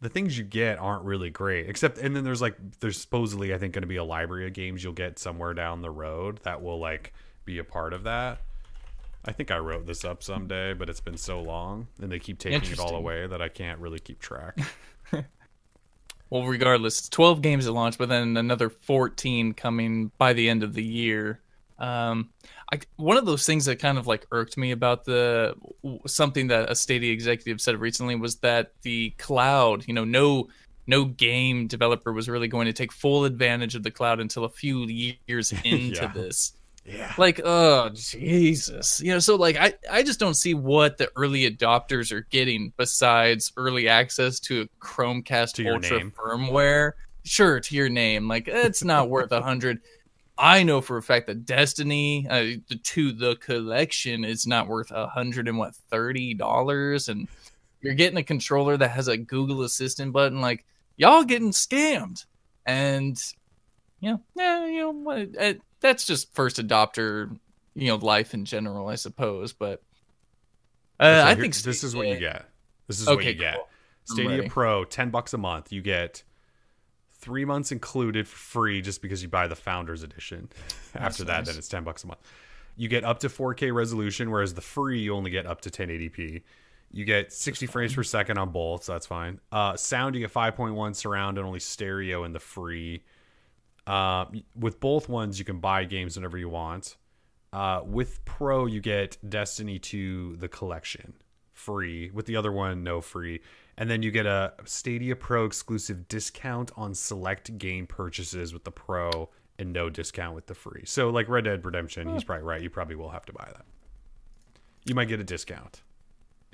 [0.00, 1.68] the things you get aren't really great.
[1.68, 4.52] Except and then there's like there's supposedly I think going to be a library of
[4.52, 7.12] games you'll get somewhere down the road that will like
[7.44, 8.40] be a part of that.
[9.24, 12.38] I think I wrote this up someday, but it's been so long and they keep
[12.38, 14.58] taking it all away that I can't really keep track.
[16.30, 20.62] Well, regardless, it's 12 games at launch, but then another 14 coming by the end
[20.62, 21.40] of the year.
[21.78, 22.30] Um,
[22.72, 25.54] I, one of those things that kind of like irked me about the
[26.06, 30.48] something that a Stadia executive said recently was that the cloud, you know, no
[30.86, 34.48] no game developer was really going to take full advantage of the cloud until a
[34.48, 34.86] few
[35.26, 36.12] years into Yeah.
[36.12, 36.52] this
[36.86, 37.12] Yeah.
[37.18, 41.50] like oh jesus you know so like i i just don't see what the early
[41.50, 46.12] adopters are getting besides early access to a chromecast To ultra name.
[46.16, 46.92] firmware
[47.24, 49.80] sure to your name like it's not worth a hundred
[50.38, 54.90] i know for a fact that destiny uh, the to the collection is not worth
[54.90, 57.28] a hundred and what thirty dollars and
[57.82, 60.64] you're getting a controller that has a google assistant button like
[60.96, 62.24] y'all getting scammed
[62.66, 63.20] and
[64.00, 67.36] you know, yeah, you know, uh, that's just first adopter,
[67.74, 69.52] you know, life in general, I suppose.
[69.52, 69.82] But
[71.00, 72.48] uh, So I here- think this is what you get.
[72.86, 73.54] This is Okay, what you get.
[73.54, 73.66] cool.
[74.04, 74.48] Stadia.
[74.48, 75.72] Pro, ten bucks a month.
[75.72, 76.22] You get
[77.18, 80.48] three months included for free just because you buy the Founders Edition.
[80.94, 81.46] After that, nice.
[81.46, 82.20] then it's ten bucks a month.
[82.76, 86.42] You get up to 4K resolution, whereas the free you only get up to 1080p.
[86.92, 89.40] You get 60 frames per second on both, so that's fine.
[89.50, 93.02] Uh, sound you get 5.1 surround and only stereo in the free.
[93.86, 96.96] Uh, with both ones, you can buy games whenever you want.
[97.52, 101.14] Uh, with Pro, you get Destiny 2 the collection
[101.52, 102.10] free.
[102.10, 103.40] With the other one, no free.
[103.78, 108.72] And then you get a Stadia Pro exclusive discount on select game purchases with the
[108.72, 110.82] Pro and no discount with the free.
[110.84, 112.60] So, like Red Dead Redemption, he's probably right.
[112.60, 113.64] You probably will have to buy that.
[114.84, 115.82] You might get a discount.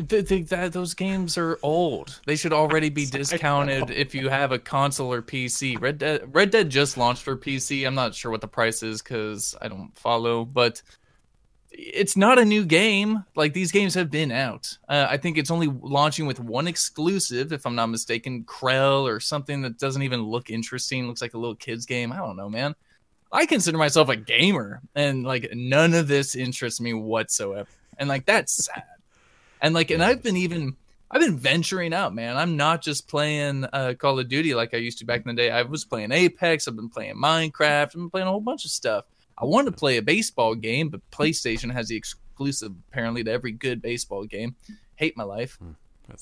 [0.07, 2.21] th- th- that those games are old.
[2.27, 5.81] They should already be discounted if you have a console or PC.
[5.81, 7.87] Red Dead Red Dead just launched for PC.
[7.87, 10.83] I'm not sure what the price is because I don't follow, but
[11.77, 13.25] it's not a new game.
[13.35, 14.79] Like these games have been out.
[14.89, 19.21] Uh, I think it's only launching with one exclusive, if I'm not mistaken, Krell or
[19.21, 21.07] something that doesn't even look interesting.
[21.07, 22.13] Looks like a little kids game.
[22.13, 22.75] I don't know, man.
[23.33, 27.69] I consider myself a gamer, and like none of this interests me whatsoever.
[27.99, 28.85] And like that's sad.
[29.61, 30.77] And like, and I've been even.
[31.11, 32.37] I've been venturing out, man.
[32.37, 35.35] I'm not just playing uh, Call of Duty like I used to back in the
[35.35, 35.49] day.
[35.49, 36.67] I was playing Apex.
[36.67, 37.83] I've been playing Minecraft.
[37.83, 39.05] I've been playing a whole bunch of stuff.
[39.39, 43.53] I wanted to play a baseball game, but PlayStation has the exclusive apparently to every
[43.53, 44.55] good baseball game.
[44.97, 45.57] Hate my life.
[45.57, 45.73] Hmm,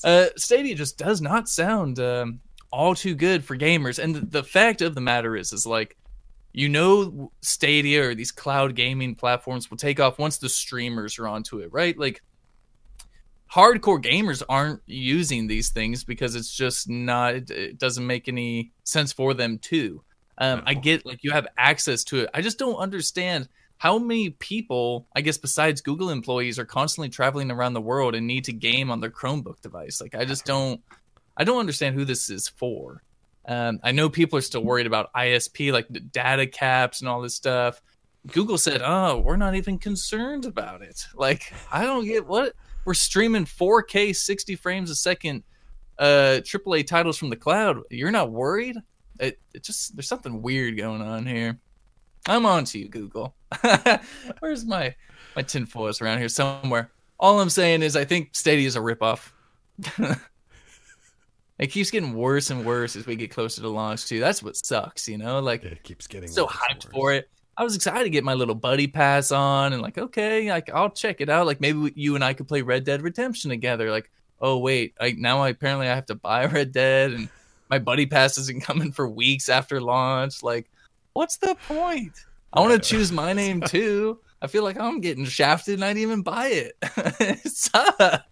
[0.03, 2.39] uh, Stadia just does not sound um,
[2.71, 3.99] all too good for gamers.
[3.99, 5.95] And the fact of the matter is, is like,
[6.53, 11.27] you know, Stadia or these cloud gaming platforms will take off once the streamers are
[11.27, 11.97] onto it, right?
[11.97, 12.21] Like,
[13.51, 19.13] hardcore gamers aren't using these things because it's just not, it doesn't make any sense
[19.13, 20.03] for them to.
[20.37, 22.29] Um, I get like you have access to it.
[22.33, 27.51] I just don't understand how many people, I guess, besides Google employees, are constantly traveling
[27.51, 29.99] around the world and need to game on their Chromebook device.
[29.99, 30.81] Like, I just don't,
[31.35, 33.03] I don't understand who this is for.
[33.45, 37.35] Um, I know people are still worried about ISP, like data caps and all this
[37.35, 37.81] stuff.
[38.31, 42.53] Google said, "Oh, we're not even concerned about it." Like, I don't get what
[42.85, 45.43] we're streaming 4K 60 frames a second
[45.99, 47.81] uh AAA titles from the cloud.
[47.89, 48.77] You're not worried?
[49.23, 51.59] It, it just there's something weird going on here.
[52.27, 53.35] I'm on to you, Google.
[54.39, 54.95] Where's my
[55.35, 56.91] my tinfoil is around here somewhere.
[57.19, 59.31] All I'm saying is I think Stadia is a ripoff.
[61.59, 64.19] it keeps getting worse and worse as we get closer to launch too.
[64.19, 65.39] That's what sucks, you know?
[65.39, 67.29] Like it keeps getting so hyped for it.
[67.55, 70.89] I was excited to get my little buddy pass on and like, okay, like I'll
[70.89, 71.45] check it out.
[71.45, 73.91] Like maybe you and I could play Red Dead Redemption together.
[73.91, 74.09] Like,
[74.39, 77.29] oh wait, like now I apparently I have to buy Red Dead and
[77.73, 80.43] my buddy pass isn't coming for weeks after launch.
[80.43, 80.69] Like,
[81.13, 82.13] what's the point?
[82.53, 84.19] I want to choose my name too.
[84.43, 86.77] I feel like I'm getting shafted and I didn't even buy it.
[87.19, 88.23] it sucks.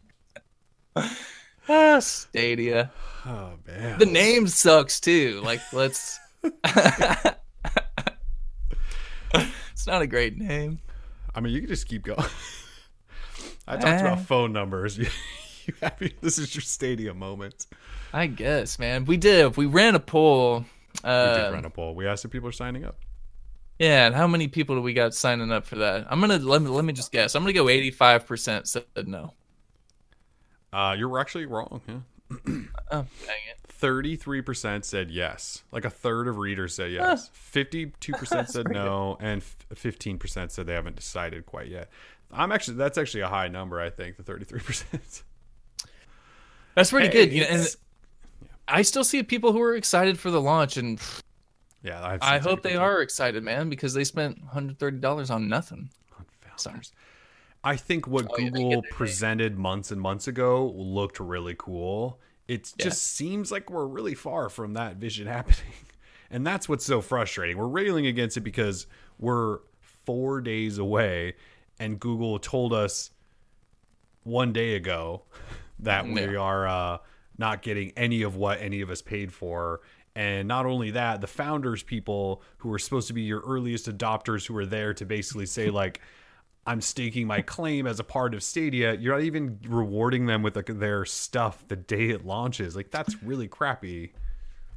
[1.68, 2.92] Ah, Stadia.
[3.26, 3.98] Oh man.
[3.98, 5.42] The name sucks too.
[5.44, 6.20] Like, let's.
[6.44, 6.68] it's
[9.88, 10.80] not a great name.
[11.34, 12.28] I mean, you can just keep going.
[13.68, 15.00] I talked about phone numbers.
[15.68, 16.16] you happy?
[16.22, 17.68] This is your stadium moment.
[18.14, 19.06] I guess, man.
[19.06, 19.58] We did.
[19.58, 20.66] We ran a poll.
[21.04, 21.96] Uh, we did run a poll.
[21.96, 22.98] We asked if people are signing up.
[23.80, 26.06] Yeah, and how many people do we got signing up for that?
[26.10, 27.34] I'm gonna let me let me just guess.
[27.34, 29.34] I'm gonna go 85 percent said no.
[30.72, 31.82] Uh, you're actually wrong.
[31.88, 31.96] Yeah.
[32.92, 33.58] oh, dang it.
[33.82, 35.64] 33% said yes.
[35.72, 37.32] Like a third of readers said yes.
[37.54, 39.42] 52% said no, and
[39.74, 41.90] 15% said they haven't decided quite yet.
[42.32, 43.82] I'm actually that's actually a high number.
[43.82, 45.24] I think the 33%.
[46.76, 47.34] That's pretty hey, good.
[47.34, 47.76] You know, and
[48.68, 51.00] I still see people who are excited for the launch, and
[51.84, 55.90] yeah, I hope they are excited, man, because they spent 130 dollars on nothing.
[57.64, 62.20] I think what oh, Google presented months and months ago looked really cool.
[62.48, 62.86] It yeah.
[62.86, 65.74] just seems like we're really far from that vision happening.
[66.30, 67.58] And that's what's so frustrating.
[67.58, 68.88] We're railing against it because
[69.20, 69.60] we're
[70.06, 71.36] four days away,
[71.80, 73.12] and Google told us
[74.24, 75.24] one day ago
[75.82, 76.14] that yeah.
[76.14, 76.98] we are uh,
[77.38, 79.82] not getting any of what any of us paid for.
[80.16, 84.46] And not only that, the founders people who are supposed to be your earliest adopters
[84.46, 86.02] who are there to basically say, like,
[86.66, 90.54] I'm staking my claim as a part of Stadia, you're not even rewarding them with
[90.54, 92.76] their stuff the day it launches.
[92.76, 94.14] Like, that's really crappy.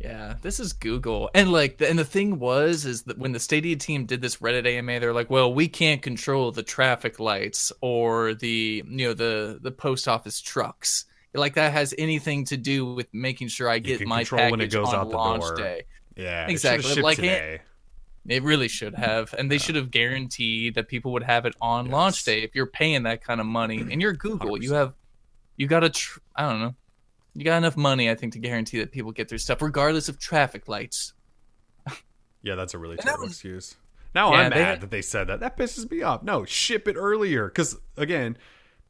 [0.01, 3.77] Yeah, this is Google, and like, and the thing was, is that when the Stadia
[3.77, 8.35] team did this Reddit AMA, they're like, well, we can't control the traffic lights or
[8.35, 11.07] the, you know, the the post office trucks.
[11.33, 14.71] Like that has anything to do with making sure I get my package when it
[14.71, 15.57] goes on out launch door.
[15.57, 15.83] day.
[16.17, 17.01] Yeah, exactly.
[17.01, 17.55] Like today.
[17.55, 19.61] It, it really should have, and they yeah.
[19.61, 21.93] should have guaranteed that people would have it on yes.
[21.93, 22.43] launch day.
[22.43, 24.63] If you're paying that kind of money, and you're Google, 100%.
[24.63, 24.95] you have,
[25.57, 26.75] you got to, tr- I don't know,
[27.35, 30.19] you got enough money, I think, to guarantee that people get their stuff, regardless of
[30.19, 31.13] traffic lights.
[32.43, 33.77] yeah, that's a really terrible was, excuse.
[34.15, 35.41] Now yeah, I'm mad had, that they said that.
[35.41, 36.23] That pisses me off.
[36.23, 37.47] No, ship it earlier.
[37.47, 38.39] Because again,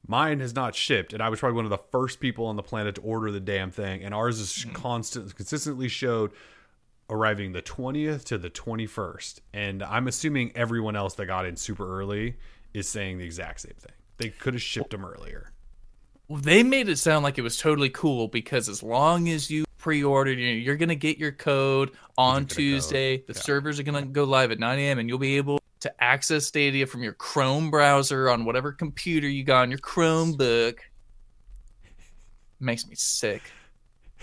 [0.07, 2.63] mine has not shipped, and I was probably one of the first people on the
[2.63, 4.05] planet to order the damn thing.
[4.05, 4.75] And ours is mm.
[4.75, 6.33] constant, consistently showed
[7.09, 9.41] arriving the 20th to the 21st.
[9.55, 12.37] And I'm assuming everyone else that got in super early
[12.75, 13.93] is saying the exact same thing.
[14.19, 15.54] They could have shipped them earlier
[16.31, 20.39] they made it sound like it was totally cool because as long as you pre-ordered,
[20.39, 23.19] you're gonna get your code on Tuesday.
[23.19, 23.27] Code.
[23.29, 23.43] The yeah.
[23.43, 24.99] servers are gonna go live at 9 a.m.
[24.99, 29.45] and you'll be able to access Stadia from your Chrome browser on whatever computer you
[29.45, 30.79] got on your Chromebook.
[32.59, 33.43] Makes me sick.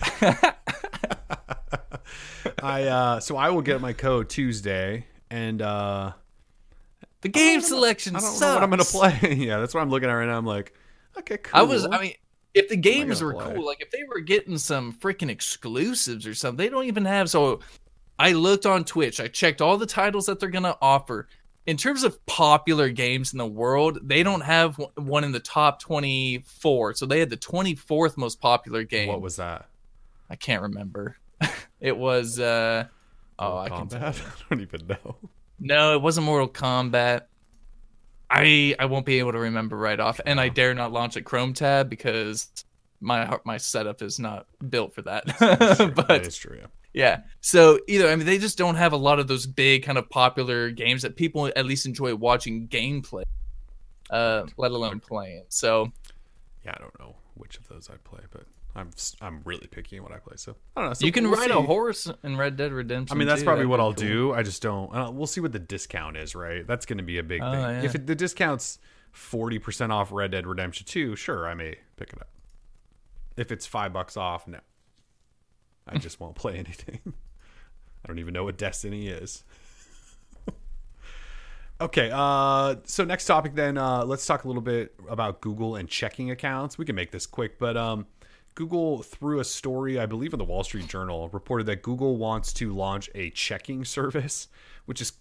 [2.62, 6.12] I uh, so I will get my code Tuesday, and uh,
[7.20, 8.40] The game selection I don't sucks.
[8.40, 9.34] know what I'm gonna play.
[9.36, 10.36] yeah, that's what I'm looking at right now.
[10.36, 10.74] I'm like,
[11.18, 11.58] okay, cool.
[11.58, 12.14] I was, I mean,
[12.54, 13.54] if the games were play?
[13.54, 17.30] cool, like if they were getting some freaking exclusives or something, they don't even have.
[17.30, 17.60] So
[18.18, 21.28] I looked on Twitch, I checked all the titles that they're gonna offer.
[21.64, 25.80] In terms of popular games in the world, they don't have one- in the top
[25.80, 26.94] 24.
[26.94, 29.08] So they had the 24th most popular game.
[29.08, 29.68] what was that?
[30.28, 31.16] I can't remember.
[31.80, 32.86] it was, uh,
[33.38, 34.20] oh, I can Mortal Kombat?
[34.26, 35.16] I don't even know.
[35.60, 37.22] No, it wasn't Mortal Kombat.
[38.32, 41.22] I I won't be able to remember right off, and I dare not launch a
[41.22, 42.50] Chrome tab because
[43.00, 45.26] my my setup is not built for that.
[45.38, 46.58] that but is true.
[46.60, 46.66] Yeah.
[46.94, 49.98] yeah, so either I mean they just don't have a lot of those big kind
[49.98, 53.24] of popular games that people at least enjoy watching gameplay,
[54.08, 55.44] uh, let alone playing.
[55.50, 55.92] So
[56.64, 58.44] Yeah, I don't know which of those I play, but
[58.74, 60.36] I'm I'm really picky in what I play.
[60.36, 60.94] So I don't know.
[60.94, 61.56] So you can we'll ride see.
[61.58, 63.14] a horse in Red Dead Redemption.
[63.14, 63.44] I mean, that's too.
[63.44, 64.04] probably That'd what I'll cool.
[64.08, 64.32] do.
[64.32, 64.94] I just don't.
[64.94, 66.66] Uh, we'll see what the discount is, right?
[66.66, 67.60] That's going to be a big Oh, thing.
[67.60, 67.82] yeah.
[67.82, 68.78] If it, the discount's
[69.10, 72.28] forty percent off Red Dead Redemption Two, sure, I may pick it up.
[73.36, 74.60] If it's five bucks off, no,
[75.86, 77.00] I just won't play anything.
[78.04, 79.44] I don't even know what Destiny is.
[81.80, 83.76] okay, uh, so next topic then.
[83.78, 86.78] Uh, let's talk a little bit about Google and checking accounts.
[86.78, 88.06] We can make this quick, but um,
[88.54, 92.52] Google, through a story, I believe in the Wall Street Journal, reported that Google wants
[92.54, 94.48] to launch a checking service,
[94.84, 95.12] which is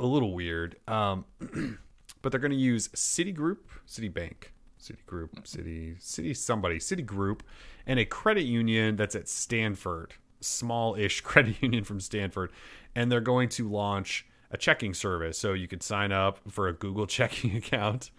[0.00, 0.76] a little weird.
[0.86, 1.24] Um,
[2.22, 7.40] but they're going to use Citigroup, Citibank, Citigroup, City, City, somebody, Citigroup,
[7.86, 12.50] and a credit union that's at Stanford, small-ish credit union from Stanford,
[12.94, 15.38] and they're going to launch a checking service.
[15.38, 18.10] So you could sign up for a Google checking account.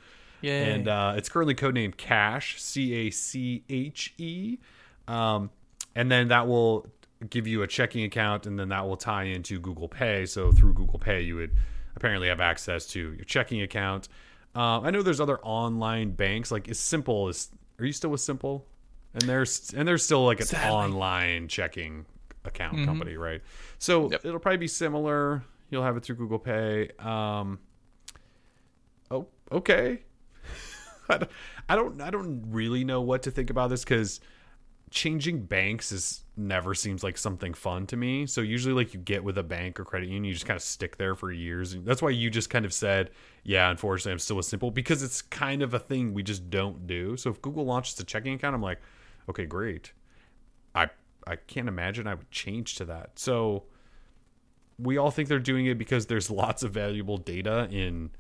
[0.44, 4.58] And uh, it's currently codenamed Cache, C A C H E.
[5.08, 5.50] Um,
[5.96, 6.86] and then that will
[7.30, 10.26] give you a checking account, and then that will tie into Google Pay.
[10.26, 11.52] So through Google Pay, you would
[11.96, 14.08] apparently have access to your checking account.
[14.56, 17.50] Uh, I know there's other online banks like as simple as.
[17.80, 18.66] Are you still with Simple?
[19.14, 20.70] And there's and there's still like an Sadly.
[20.72, 22.06] online checking
[22.46, 23.42] account company, right?
[23.80, 24.26] So Yep.
[24.26, 25.44] it'll probably be similar.
[25.70, 26.90] You'll have it through Google Pay.
[27.00, 27.60] Um,
[29.12, 30.02] oh, okay.
[31.14, 31.32] I don't,
[31.70, 34.20] I don't I don't really know what to think about this because
[34.92, 38.26] changing banks is never seems like something fun to me.
[38.26, 40.64] So usually like you get with a bank or credit union, you just kind of
[40.64, 41.74] stick there for years.
[41.74, 43.12] And that's why you just kind of said,
[43.44, 46.88] yeah, unfortunately I'm still with Simple because it's kind of a thing we just don't
[46.88, 47.18] do.
[47.18, 48.80] So if Google launches a checking account, I'm like,
[49.30, 49.94] okay, great.
[50.74, 50.90] I
[51.28, 53.20] I can't imagine I would change to that.
[53.20, 53.66] So
[54.80, 58.12] we all think they're doing it because there's lots of valuable data in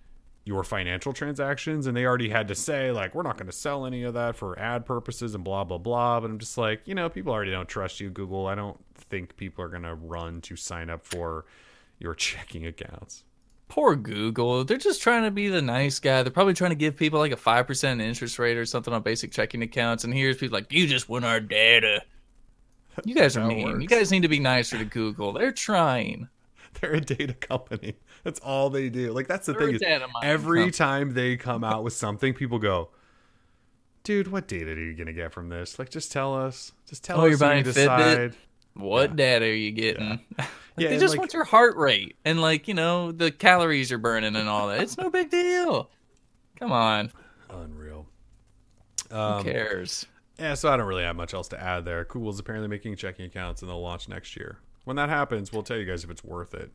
[0.50, 3.86] your financial transactions and they already had to say like we're not going to sell
[3.86, 6.96] any of that for ad purposes and blah blah blah but i'm just like you
[6.96, 10.42] know people already don't trust you google i don't think people are going to run
[10.42, 11.46] to sign up for
[12.00, 13.24] your checking accounts
[13.68, 14.64] Poor Google.
[14.64, 16.24] They're just trying to be the nice guy.
[16.24, 19.32] They're probably trying to give people like a 5% interest rate or something on basic
[19.32, 20.04] checking accounts.
[20.04, 22.02] And here's people like, you just want our data.
[23.06, 23.68] You guys are mean.
[23.68, 23.82] works.
[23.84, 25.34] You guys need to be nicer to Google.
[25.34, 26.30] They're trying.
[26.82, 29.82] they're a data company that's all they do like that's the They're thing is
[30.24, 30.72] every company.
[30.72, 32.90] time they come out with something people go
[34.04, 37.04] dude what data are you going to get from this like just tell us just
[37.04, 38.34] tell Oh, us you're so we buying can Fitbit?
[38.76, 40.20] What data are you getting?
[40.38, 40.48] Like,
[40.78, 44.00] Yeah, they just like- want your heart rate and like, you know, the calories you're
[44.00, 44.80] burning and all that.
[44.80, 45.90] It's no big deal.
[46.58, 47.12] Come on.
[47.50, 48.06] unreal
[49.12, 50.06] Who um, cares?
[50.40, 52.06] Yeah, so I don't really have much else to add there.
[52.06, 54.60] Google's apparently making checking accounts and they'll launch next year.
[54.90, 56.72] When that happens, we'll tell you guys if it's worth it.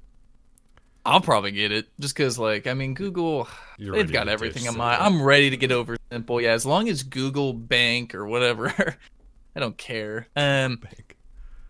[1.04, 4.76] I'll probably get it just because, like, I mean, Google, You're they've got everything in
[4.78, 5.02] mind.
[5.02, 6.40] I'm ready to get over simple.
[6.40, 8.72] Yeah, as long as Google Bank or whatever,
[9.56, 10.28] I don't care.
[10.36, 11.16] Um, Bank.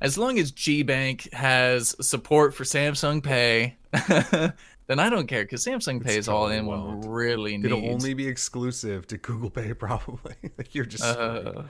[0.03, 3.78] as long as G Bank has support for Samsung Pay,
[4.86, 6.99] then I don't care because Samsung Pay is all in won't.
[6.99, 7.64] one really needs.
[7.72, 10.34] It'll only be exclusive to Google Pay, probably.
[10.59, 11.62] like you're just Uh,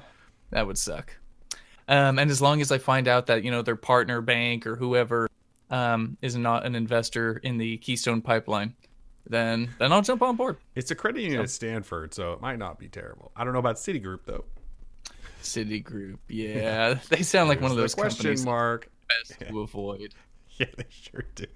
[0.51, 1.15] that would suck.
[1.89, 4.77] Um, and as long as I find out that you know their partner bank or
[4.77, 5.29] whoever
[5.71, 8.75] um, is not an investor in the Keystone pipeline,
[9.27, 10.57] then then I'll jump on board.
[10.75, 13.33] it's a credit union at Stanford, so it might not be terrible.
[13.37, 14.45] I don't know about Citigroup though.
[15.43, 18.91] Citigroup, yeah, they sound like one of those question companies mark.
[19.09, 20.15] best to avoid.
[20.57, 21.47] Yeah, they sure do.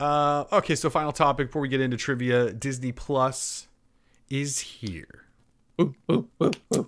[0.00, 3.68] Uh, okay, so final topic before we get into trivia: Disney Plus
[4.28, 5.24] is here.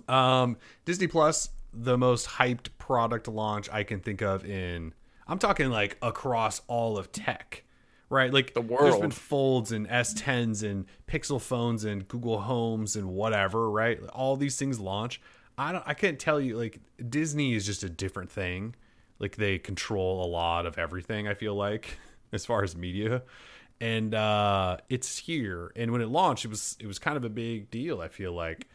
[0.07, 4.93] Um, Disney Plus, the most hyped product launch I can think of in.
[5.27, 7.63] I'm talking like across all of tech,
[8.09, 8.33] right?
[8.33, 8.91] Like The world.
[8.91, 13.99] There's been folds and S10s and Pixel phones and Google Homes and whatever, right?
[14.09, 15.21] All these things launch.
[15.57, 15.83] I don't.
[15.85, 16.57] I can't tell you.
[16.57, 18.75] Like Disney is just a different thing.
[19.19, 21.27] Like they control a lot of everything.
[21.27, 21.97] I feel like
[22.33, 23.23] as far as media,
[23.79, 25.71] and uh, it's here.
[25.75, 28.01] And when it launched, it was it was kind of a big deal.
[28.01, 28.67] I feel like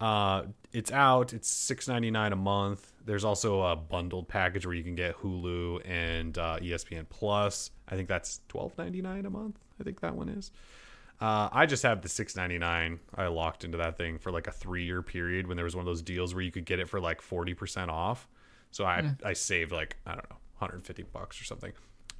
[0.00, 0.42] uh,
[0.72, 1.32] it's out.
[1.32, 2.92] It's six ninety nine a month.
[3.04, 7.70] There's also a bundled package where you can get Hulu and uh, ESPN Plus.
[7.88, 9.58] I think that's twelve ninety nine a month.
[9.80, 10.50] I think that one is.
[11.18, 13.00] Uh, I just have the six ninety nine.
[13.14, 15.80] I locked into that thing for like a three year period when there was one
[15.82, 18.28] of those deals where you could get it for like forty percent off.
[18.70, 19.16] So I mm.
[19.24, 21.72] I saved like I don't know 150 bucks or something.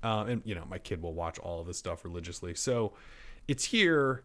[0.02, 2.54] Uh, and you know my kid will watch all of this stuff religiously.
[2.54, 2.94] So
[3.48, 4.24] it's here,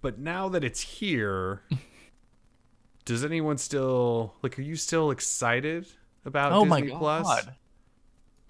[0.00, 1.62] but now that it's here,
[3.04, 4.58] does anyone still like?
[4.58, 5.86] Are you still excited
[6.24, 6.98] about oh Disney my God.
[6.98, 7.46] Plus?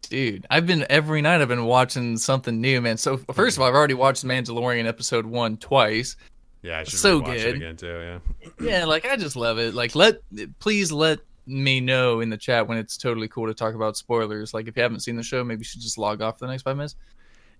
[0.09, 1.41] Dude, I've been every night.
[1.41, 2.97] I've been watching something new, man.
[2.99, 6.17] So first of all, I've already watched Mandalorian episode one twice.
[6.63, 8.21] Yeah, I should so good again too.
[8.41, 9.75] Yeah, yeah, like I just love it.
[9.75, 10.21] Like let
[10.59, 14.55] please let me know in the chat when it's totally cool to talk about spoilers.
[14.55, 16.53] Like if you haven't seen the show, maybe you should just log off for the
[16.53, 16.95] next five minutes.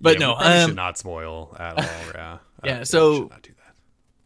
[0.01, 2.13] But yeah, no, um, should not spoil at all.
[2.15, 2.83] Yeah, yeah.
[2.85, 3.31] So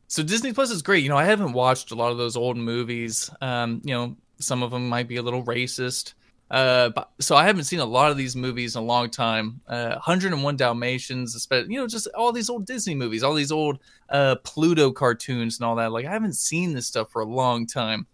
[0.09, 1.03] so Disney Plus is great.
[1.03, 3.31] You know, I haven't watched a lot of those old movies.
[3.41, 6.15] Um, you know, some of them might be a little racist.
[6.49, 9.61] Uh, but, so I haven't seen a lot of these movies in a long time.
[9.67, 13.81] Uh, 101 Dalmatians, especially, you know, just all these old Disney movies, all these old
[14.11, 15.91] uh, Pluto cartoons and all that.
[15.91, 18.07] Like I haven't seen this stuff for a long time.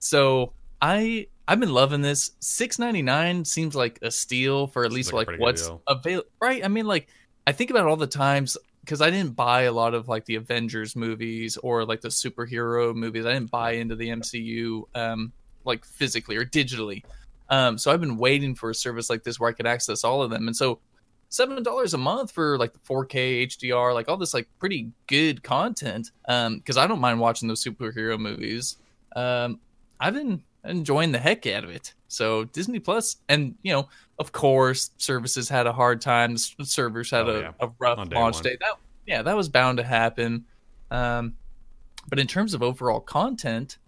[0.00, 0.52] So
[0.82, 2.32] I I've been loving this.
[2.40, 6.28] 6.99 seems like a steal for at least like, like what's available.
[6.40, 6.64] Right?
[6.64, 7.08] I mean, like
[7.46, 10.34] I think about all the times because I didn't buy a lot of like the
[10.34, 13.24] Avengers movies or like the superhero movies.
[13.24, 15.32] I didn't buy into the MCU um,
[15.64, 17.04] like physically or digitally.
[17.48, 20.22] Um, so I've been waiting for a service like this where I could access all
[20.22, 20.46] of them.
[20.48, 20.80] And so
[21.28, 25.42] seven dollars a month for like the 4K HDR, like all this like pretty good
[25.42, 26.10] content.
[26.26, 28.78] Um, because I don't mind watching those superhero movies.
[29.14, 29.60] Um,
[30.00, 31.94] I've been enjoying the heck out of it.
[32.08, 33.88] So Disney Plus, and you know,
[34.22, 36.36] of course, services had a hard time.
[36.36, 37.50] Servers had oh, a, yeah.
[37.58, 38.42] a, rough launch one.
[38.44, 38.56] day.
[38.60, 40.44] That yeah, that was bound to happen.
[40.92, 41.34] Um,
[42.08, 43.78] but in terms of overall content,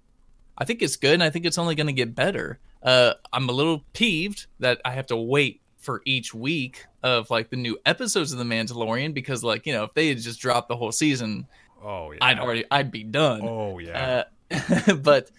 [0.58, 2.58] I think it's good, and I think it's only going to get better.
[2.82, 7.50] Uh, I'm a little peeved that I have to wait for each week of like
[7.50, 10.68] the new episodes of The Mandalorian because, like, you know, if they had just dropped
[10.68, 11.46] the whole season,
[11.80, 13.42] oh yeah, I'd already I'd be done.
[13.44, 14.24] Oh yeah.
[14.50, 15.30] Uh, but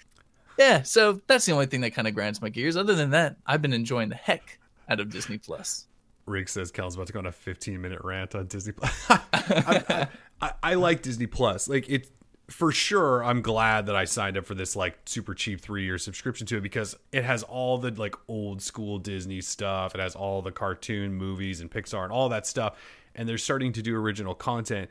[0.57, 2.77] yeah, so that's the only thing that kind of grinds my gears.
[2.77, 4.57] Other than that, I've been enjoying the heck
[4.89, 5.87] out of Disney Plus.
[6.25, 8.93] Rick says Cal's about to go on a 15 minute rant on Disney Plus.
[9.09, 10.07] I,
[10.41, 11.67] I, I, like Disney Plus.
[11.69, 12.09] Like it
[12.47, 15.97] for sure i'm glad that i signed up for this like super cheap three year
[15.97, 20.15] subscription to it because it has all the like old school disney stuff it has
[20.15, 22.77] all the cartoon movies and pixar and all that stuff
[23.15, 24.89] and they're starting to do original content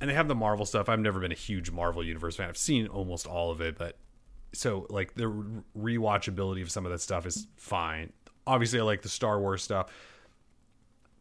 [0.00, 2.58] and they have the marvel stuff i've never been a huge marvel universe fan i've
[2.58, 3.96] seen almost all of it but
[4.52, 5.32] so like the
[5.78, 8.12] rewatchability of some of that stuff is fine
[8.46, 9.90] obviously i like the star wars stuff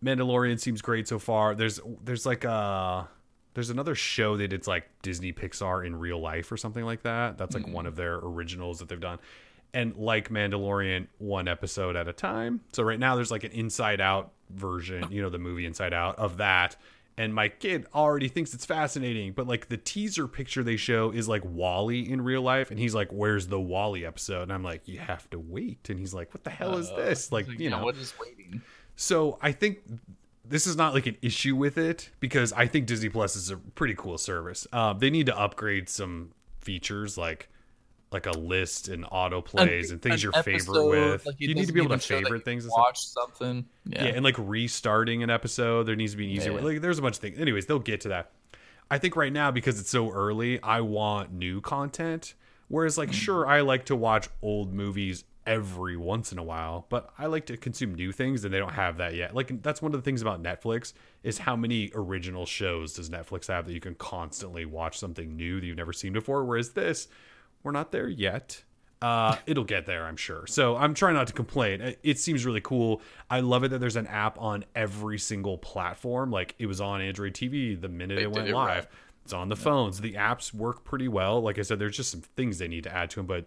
[0.03, 3.07] mandalorian seems great so far there's there's like a
[3.55, 7.37] there's another show that it's like Disney Pixar in real life or something like that.
[7.37, 7.73] That's like mm-hmm.
[7.73, 9.17] one of their originals that they've done.
[9.73, 12.61] And like Mandalorian, one episode at a time.
[12.73, 16.19] So right now there's like an Inside Out version, you know, the movie Inside Out
[16.19, 16.75] of that.
[17.17, 21.29] And my kid already thinks it's fascinating, but like the teaser picture they show is
[21.29, 24.87] like WALL-E in real life, and he's like, "Where's the WALL-E episode?" And I'm like,
[24.87, 27.59] "You have to wait." And he's like, "What the hell is uh, this?" Like, like
[27.59, 28.61] you know, what is waiting?
[28.97, 29.79] So I think
[30.43, 33.57] this is not like an issue with it because I think Disney Plus is a
[33.57, 34.67] pretty cool service.
[34.71, 37.49] Uh, they need to upgrade some features like
[38.15, 41.25] like a list and auto plays and things you're favorite with.
[41.25, 42.63] Like you need to be able to favorite things.
[42.63, 43.37] And watch stuff.
[43.37, 43.65] something.
[43.85, 44.05] Yeah.
[44.05, 44.11] yeah.
[44.11, 46.57] and like restarting an episode, there needs to be an easier yeah.
[46.57, 46.73] way.
[46.73, 47.39] Like there's a bunch of things.
[47.39, 48.31] Anyways, they'll get to that.
[48.89, 52.33] I think right now because it's so early, I want new content.
[52.69, 57.11] Whereas like sure, I like to watch old movies every once in a while, but
[57.19, 59.35] I like to consume new things and they don't have that yet.
[59.35, 63.47] Like that's one of the things about Netflix is how many original shows does Netflix
[63.47, 67.07] have that you can constantly watch something new that you've never seen before whereas this
[67.65, 68.63] we're not there yet.
[69.01, 70.47] Uh, it'll get there, I'm sure.
[70.47, 71.95] So I'm trying not to complain.
[72.01, 73.01] It seems really cool.
[73.29, 76.31] I love it that there's an app on every single platform.
[76.31, 78.85] Like it was on Android TV the minute they it went live.
[78.85, 78.87] Right.
[79.23, 79.63] It's on the yeah.
[79.63, 79.99] phones.
[79.99, 81.41] The apps work pretty well.
[81.41, 83.45] Like I said, there's just some things they need to add to them, but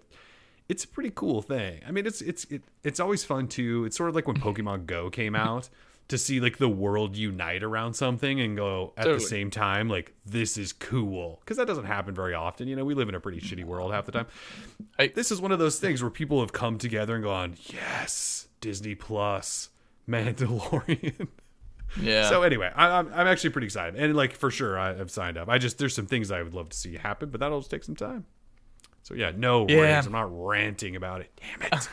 [0.69, 1.81] it's a pretty cool thing.
[1.87, 3.85] I mean, it's it's it, it's always fun too.
[3.85, 5.71] It's sort of like when Pokemon Go came out
[6.09, 9.19] to see like the world unite around something and go at totally.
[9.19, 12.85] the same time like this is cool because that doesn't happen very often you know
[12.85, 14.27] we live in a pretty shitty world half the time
[14.99, 18.49] I, this is one of those things where people have come together and gone yes
[18.61, 19.69] disney plus
[20.09, 21.29] mandalorian
[22.01, 25.11] yeah so anyway I, am I'm actually pretty excited and like for sure I, have
[25.11, 27.61] signed up i just there's some things i would love to see happen but that'll
[27.61, 28.25] just take some time
[29.09, 29.81] so yeah, no yeah.
[29.81, 30.07] rants.
[30.07, 31.41] I'm not ranting about it.
[31.41, 31.89] Damn it.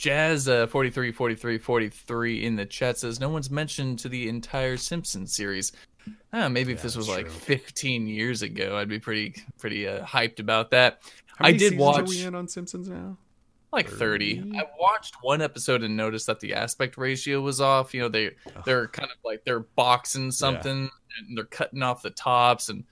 [0.00, 4.78] Jazz uh, 43 43 43 in the chat says no one's mentioned to the entire
[4.78, 5.72] Simpsons series.
[6.32, 10.40] Uh, maybe if this was like 15 years ago, I'd be pretty pretty uh, hyped
[10.40, 11.02] about that.
[11.38, 12.00] I did watch.
[12.00, 13.18] Are we in on Simpsons now?
[13.74, 14.40] Like 30.
[14.40, 14.58] 30.
[14.58, 17.92] I watched one episode and noticed that the aspect ratio was off.
[17.92, 18.30] You know, they
[18.64, 21.28] they're kind of like they're boxing something yeah.
[21.28, 22.84] and they're cutting off the tops and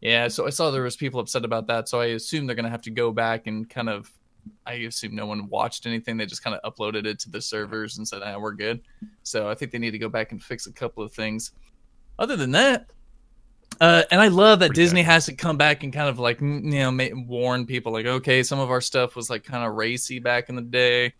[0.00, 2.64] yeah, so I saw there was people upset about that, so I assume they're going
[2.64, 4.10] to have to go back and kind of
[4.66, 6.16] I assume no one watched anything.
[6.16, 8.80] They just kind of uploaded it to the servers and said, "Ah, we're good."
[9.22, 11.52] So I think they need to go back and fix a couple of things.
[12.18, 12.90] Other than that,
[13.80, 15.06] uh, and I love that Pretty Disney good.
[15.06, 18.58] has to come back and kind of like you know warn people like, okay, some
[18.58, 21.14] of our stuff was like kind of racy back in the day.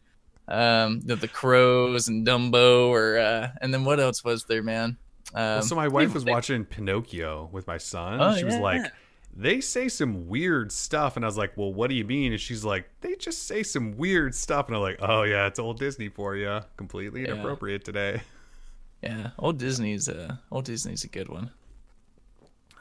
[0.49, 4.97] Um, the, the crows and Dumbo, or uh, and then what else was there, man?
[5.35, 8.21] Um, well, so my wife was watching Pinocchio with my son.
[8.21, 8.47] Oh, she yeah.
[8.47, 8.93] was like,
[9.35, 11.17] they say some weird stuff.
[11.17, 12.33] And I was like, well, what do you mean?
[12.33, 14.69] And she's like, they just say some weird stuff.
[14.69, 16.61] And I'm like, oh, yeah, it's old Disney for you.
[16.77, 17.33] Completely yeah.
[17.33, 18.23] inappropriate today.
[19.03, 21.51] Yeah, old Disney's uh, old Disney's a good one.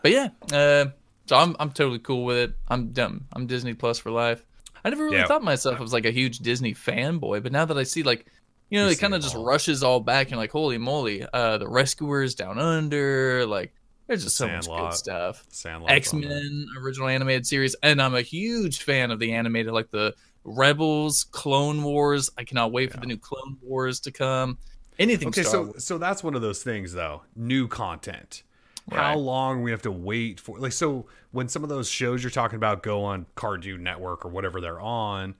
[0.03, 0.91] But yeah, uh,
[1.25, 2.53] so I'm I'm totally cool with it.
[2.67, 3.25] I'm dumb.
[3.33, 4.45] I'm Disney Plus for life.
[4.85, 5.25] I never really yeah.
[5.25, 8.27] thought myself I was like a huge Disney fanboy, but now that I see like
[8.69, 9.43] you know, you it kind of just all.
[9.43, 13.73] rushes all back and like, holy moly, uh, the Rescuers Down Under, like
[14.11, 15.45] there's just so Sandlot, much good stuff.
[15.87, 20.13] X Men original animated series, and I'm a huge fan of the animated, like the
[20.43, 22.29] Rebels, Clone Wars.
[22.37, 22.95] I cannot wait yeah.
[22.95, 24.57] for the new Clone Wars to come.
[24.99, 25.29] Anything.
[25.29, 25.83] Okay, Star so Wars.
[25.85, 27.21] so that's one of those things though.
[27.37, 28.43] New content.
[28.89, 28.99] Right.
[28.99, 30.59] How long we have to wait for?
[30.59, 34.29] Like, so when some of those shows you're talking about go on Cartoon Network or
[34.29, 35.35] whatever they're on,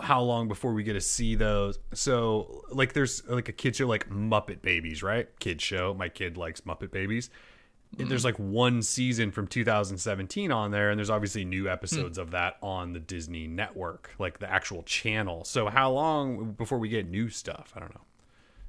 [0.00, 1.78] how long before we get to see those.
[1.92, 5.28] So like there's like a kid show like Muppet Babies, right?
[5.38, 5.94] Kid show.
[5.94, 7.30] My kid likes Muppet Babies.
[7.98, 8.08] Mm-hmm.
[8.08, 12.22] There's like one season from 2017 on there, and there's obviously new episodes mm.
[12.22, 15.44] of that on the Disney network, like the actual channel.
[15.44, 17.72] So how long before we get new stuff?
[17.76, 18.03] I don't know.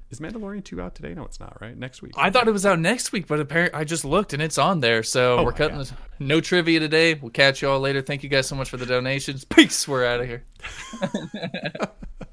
[0.08, 1.14] Is Mandalorian 2 out today?
[1.14, 1.76] No, it's not, right?
[1.76, 2.12] Next week.
[2.16, 4.78] I thought it was out next week, but apparently I just looked and it's on
[4.78, 5.02] there.
[5.02, 5.92] So oh we're cutting this.
[6.20, 7.14] No trivia today.
[7.14, 8.00] We'll catch you all later.
[8.02, 9.44] Thank you guys so much for the donations.
[9.50, 9.88] Peace.
[9.88, 10.44] We're out of here.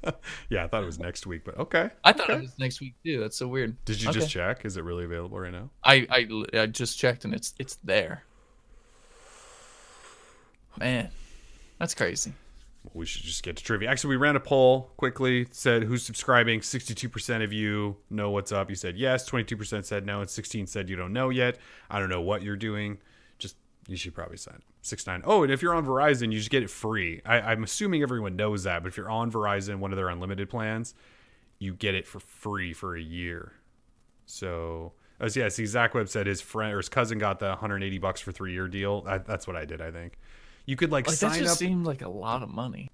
[0.48, 1.90] yeah, I thought it was next week, but okay.
[2.04, 2.38] I thought okay.
[2.38, 3.18] it was next week too.
[3.18, 3.76] That's so weird.
[3.84, 4.20] Did you okay.
[4.20, 4.64] just check?
[4.64, 5.70] Is it really available right now?
[5.82, 8.22] I, I I just checked and it's it's there.
[10.78, 11.10] Man,
[11.78, 12.34] that's crazy
[12.92, 13.88] we should just get to trivia.
[13.88, 15.46] Actually, we ran a poll quickly.
[15.50, 16.60] Said who's subscribing.
[16.60, 18.68] Sixty-two percent of you know what's up.
[18.68, 19.24] You said yes.
[19.24, 21.58] Twenty-two percent said no, and sixteen said you don't know yet.
[21.90, 22.98] I don't know what you're doing.
[23.38, 23.56] Just
[23.88, 25.22] you should probably sign six nine.
[25.24, 27.22] Oh, and if you're on Verizon, you just get it free.
[27.24, 28.82] I, I'm assuming everyone knows that.
[28.82, 30.94] But if you're on Verizon, one of their unlimited plans,
[31.58, 33.54] you get it for free for a year.
[34.26, 37.48] So, oh, as yeah, see, Zach Webb said his friend or his cousin got the
[37.48, 39.04] 180 bucks for three year deal.
[39.06, 40.18] I, that's what I did, I think.
[40.66, 41.58] You could like, like sign that just up.
[41.58, 42.90] Seemed like a lot of money.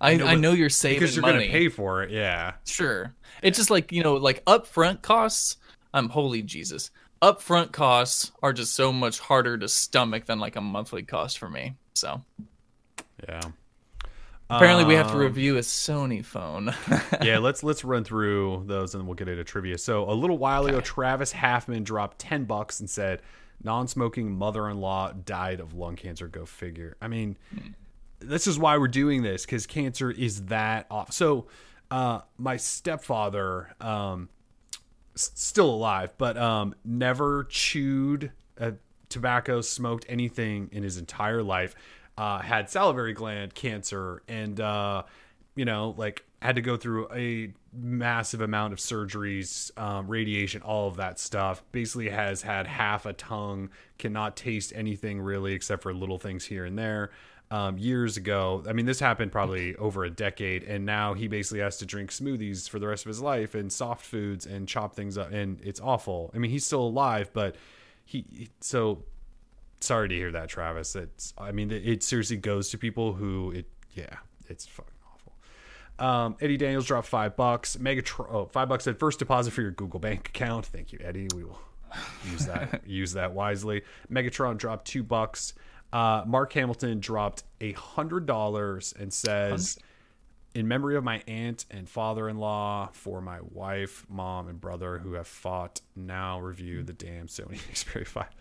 [0.00, 2.10] I, I know, I know you're saving because you're going to pay for it.
[2.10, 3.14] Yeah, sure.
[3.42, 5.56] It's just like you know, like upfront costs.
[5.94, 6.90] I'm holy Jesus.
[7.22, 11.48] Upfront costs are just so much harder to stomach than like a monthly cost for
[11.48, 11.76] me.
[11.94, 12.20] So,
[13.28, 13.42] yeah.
[14.50, 16.74] Apparently, we have to um, review a Sony phone.
[17.22, 19.78] yeah, let's let's run through those and we'll get into trivia.
[19.78, 23.22] So, a little while ago, Travis Halfman dropped ten bucks and said,
[23.64, 26.28] non-smoking mother-in-law died of lung cancer.
[26.28, 26.96] Go figure.
[27.00, 27.36] I mean,
[28.18, 31.12] this is why we're doing this because cancer is that off.
[31.12, 31.46] So,
[31.90, 34.28] uh, my stepfather, um,
[35.14, 38.72] s- still alive, but um, never chewed uh,
[39.08, 41.74] tobacco, smoked anything in his entire life.
[42.16, 45.02] Uh, had salivary gland cancer, and uh,
[45.54, 50.88] you know, like had to go through a massive amount of surgeries, um, radiation, all
[50.88, 51.62] of that stuff.
[51.70, 56.64] Basically, has had half a tongue, cannot taste anything really except for little things here
[56.64, 57.10] and there.
[57.52, 61.60] Um, years ago, I mean, this happened probably over a decade, and now he basically
[61.60, 64.96] has to drink smoothies for the rest of his life and soft foods and chop
[64.96, 66.32] things up, and it's awful.
[66.34, 67.54] I mean, he's still alive, but
[68.04, 69.04] he so
[69.80, 70.96] sorry to hear that, Travis.
[70.96, 74.16] It's I mean, it, it seriously goes to people who it yeah,
[74.48, 74.92] it's fucking
[76.02, 77.76] um, Eddie Daniels dropped five bucks.
[77.76, 80.66] Megatron, oh, five bucks said first deposit for your Google Bank account.
[80.66, 81.28] Thank you, Eddie.
[81.34, 81.60] We will
[82.28, 83.82] use that use that wisely.
[84.10, 85.54] Megatron dropped two bucks.
[85.92, 89.78] Uh, Mark Hamilton dropped a hundred dollars and says,
[90.56, 95.28] "In memory of my aunt and father-in-law, for my wife, mom, and brother who have
[95.28, 95.82] fought.
[95.94, 98.34] Now review the damn Sony Xperia Five.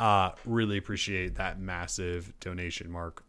[0.00, 3.24] Uh, really appreciate that massive donation, Mark.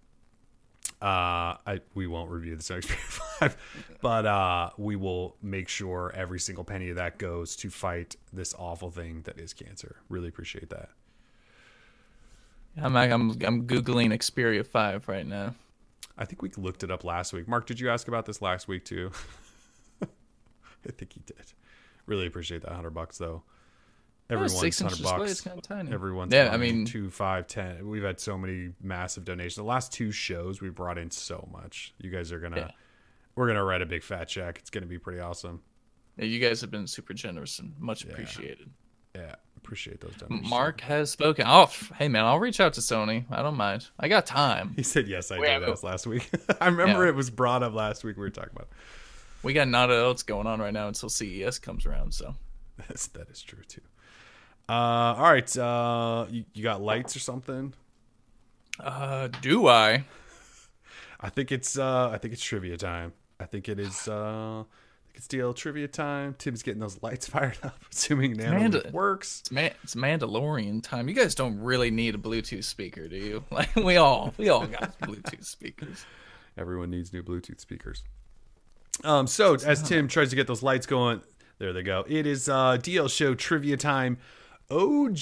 [1.05, 2.83] Uh, I we won't review the Xperia
[3.39, 3.57] Five,
[4.01, 8.55] but uh, we will make sure every single penny of that goes to fight this
[8.57, 9.97] awful thing that is cancer.
[10.09, 10.89] Really appreciate that.
[12.81, 15.53] I'm I'm I'm googling Xperia Five right now.
[16.17, 17.47] I think we looked it up last week.
[17.47, 19.11] Mark, did you ask about this last week too?
[20.01, 21.53] I think he did.
[22.07, 23.43] Really appreciate that hundred bucks though.
[24.29, 25.31] Everyone's six hundred inch display bucks.
[25.31, 25.91] is kind of tiny.
[25.93, 27.87] Everyone's Yeah, I mean- two, five, ten.
[27.87, 29.55] We've had so many massive donations.
[29.55, 31.93] The last two shows we brought in so much.
[31.99, 32.71] You guys are gonna, Yeah.
[33.35, 34.57] we're gonna write a big fat check.
[34.59, 35.61] It's gonna be pretty awesome.
[36.17, 38.69] Yeah, you guys have been super generous and much appreciated.
[39.13, 40.49] Yeah, appreciate those donations.
[40.49, 41.45] Mark has spoken.
[41.47, 43.25] Oh, hey man, I'll reach out to Sony.
[43.29, 43.87] I don't mind.
[43.99, 44.73] I got time.
[44.75, 45.29] He said yes.
[45.31, 45.61] I We did.
[45.61, 46.29] That was last week.
[46.59, 47.09] I remember Yeah.
[47.09, 48.17] it was brought up last week.
[48.17, 48.69] We were talking about.
[49.43, 52.13] We got nada else going on right now until CES comes around.
[52.13, 52.33] So
[52.89, 53.81] Yes, that is true too.
[54.67, 55.57] Uh, all right.
[55.57, 57.73] Uh, you, you got lights or something?
[58.79, 60.03] Uh, do I?
[61.21, 63.13] I think it's uh, I think it's trivia time.
[63.39, 64.07] I think it is.
[64.07, 66.35] Uh, I think it's DL trivia time.
[66.37, 69.41] Tim's getting those lights fired up, assuming Nano Amanda- works.
[69.41, 71.07] It's, Man- it's Mandalorian time.
[71.07, 73.43] You guys don't really need a Bluetooth speaker, do you?
[73.51, 76.05] Like we all, we all got Bluetooth speakers.
[76.57, 78.03] Everyone needs new Bluetooth speakers.
[79.03, 81.21] Um, so as Tim tries to get those lights going,
[81.59, 82.05] there they go.
[82.07, 84.17] It is uh, DL Show trivia time.
[84.71, 85.19] OG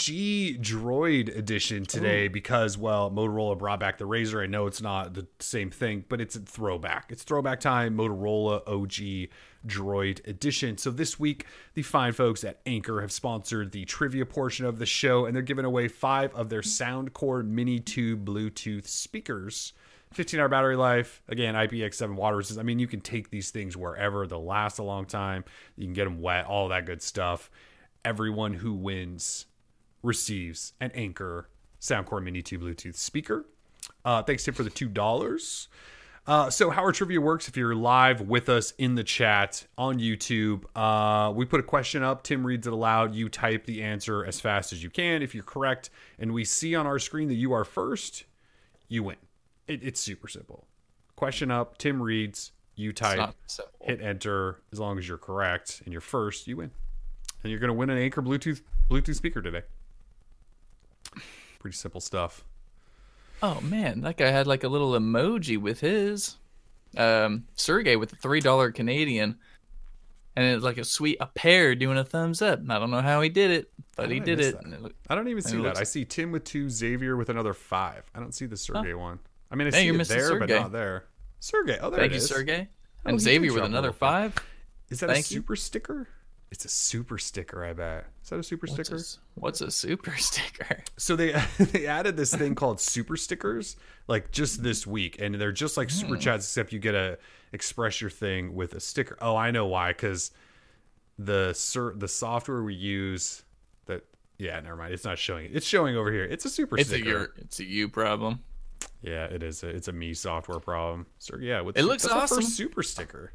[0.62, 4.42] Droid edition today because well Motorola brought back the Razr.
[4.42, 7.08] I know it's not the same thing, but it's a throwback.
[7.12, 7.98] It's throwback time.
[7.98, 9.30] Motorola OG
[9.68, 10.78] Droid edition.
[10.78, 14.86] So this week, the fine folks at Anker have sponsored the trivia portion of the
[14.86, 19.74] show, and they're giving away five of their Soundcore Mini 2 Bluetooth speakers.
[20.14, 21.22] 15 hour battery life.
[21.28, 22.60] Again, IPX7 water resistance.
[22.60, 24.26] I mean, you can take these things wherever.
[24.26, 25.44] They'll last a long time.
[25.76, 27.50] You can get them wet, all that good stuff.
[28.06, 29.46] Everyone who wins
[30.02, 31.50] receives an Anker
[31.80, 33.46] Soundcore Mini 2 Bluetooth speaker.
[34.06, 35.68] Uh, thanks, Tim, for the $2.
[36.26, 40.00] Uh, so, how our trivia works if you're live with us in the chat on
[40.00, 42.24] YouTube, uh, we put a question up.
[42.24, 43.14] Tim reads it aloud.
[43.14, 45.22] You type the answer as fast as you can.
[45.22, 48.24] If you're correct, and we see on our screen that you are first,
[48.88, 49.18] you win.
[49.68, 50.66] It, it's super simple.
[51.18, 51.78] Question up.
[51.78, 52.54] Tim reads.
[52.76, 53.18] You type.
[53.82, 54.62] Hit enter.
[54.72, 56.72] As long as you're correct and you're first, you win.
[57.44, 59.64] And you're going to win an Anker Bluetooth Bluetooth speaker today.
[61.60, 62.44] Pretty simple stuff.
[63.42, 66.38] Oh man, that guy had like a little emoji with his
[66.98, 69.38] um Sergey with the three dollar Canadian,
[70.36, 72.60] and it's like a sweet a pair doing a thumbs up.
[72.70, 74.56] I don't know how he did it, but he did it.
[74.56, 75.64] it looked- I don't even see that.
[75.64, 78.10] looks- I see Tim with two, Xavier with another five.
[78.16, 79.20] I don't see the Sergey one.
[79.52, 81.06] I mean, I see it there, but not there.
[81.40, 81.78] Sergey.
[81.82, 82.28] Oh, there Thank it you, is.
[82.28, 82.68] Sergey.
[83.06, 84.34] Oh, And did Xavier with another five.
[84.90, 85.36] Is that Thank a you.
[85.42, 86.08] super sticker?
[86.54, 88.06] It's a super sticker, I bet.
[88.24, 89.02] Is that a super What's sticker?
[89.02, 90.84] a, what's a super sticker?
[90.98, 93.76] so they they added this thing called super stickers
[94.08, 96.20] like just this week and they're just like super hmm.
[96.22, 97.18] chats except you get to
[97.54, 100.30] express your thing with a sticker oh i know why because
[101.18, 103.44] the ser- the software we use
[103.88, 104.04] that
[104.38, 106.96] yeah never mind it's not showing it's showing over here it's a super It's a
[106.96, 108.42] sticker your, it's a you problem.
[109.02, 112.44] yeah it is a, it's a me software problem so yeah with It looks awesome.
[112.44, 113.32] super sticker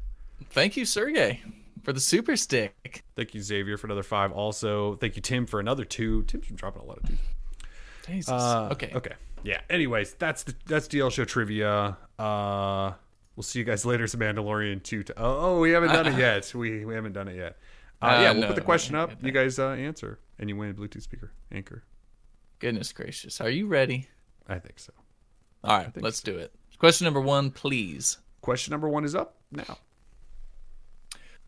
[0.51, 1.41] Thank you, Sergey,
[1.83, 3.03] for the super stick.
[3.15, 6.55] thank you xavier for another five also thank you tim for another two tim's been
[6.55, 7.17] dropping a lot of twos
[8.07, 8.29] Jesus.
[8.31, 8.91] Uh, okay.
[8.95, 9.13] Okay.
[9.43, 9.61] Yeah.
[9.69, 11.95] Anyways, that's the that's DL show trivia.
[12.17, 12.93] Uh,
[13.35, 14.03] we'll see you guys later.
[14.03, 15.03] It's Mandalorian two.
[15.03, 16.51] To, oh, oh, we haven't done it yet.
[16.55, 17.57] We we haven't done it yet.
[18.01, 19.11] Uh, Uh, yeah, we'll no, put the question no, up.
[19.21, 21.83] You guys uh, answer, and you win a Bluetooth speaker Anker.
[22.59, 23.39] Goodness gracious.
[23.39, 24.07] Are you ready?
[24.47, 24.93] I think so.
[25.63, 26.51] All right, let's do it.
[26.79, 28.17] Question number one, please.
[28.41, 29.77] Question number one is up now.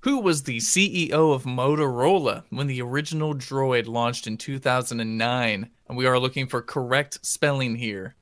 [0.01, 5.69] Who was the CEO of Motorola when the original Droid launched in 2009?
[5.87, 8.15] And we are looking for correct spelling here.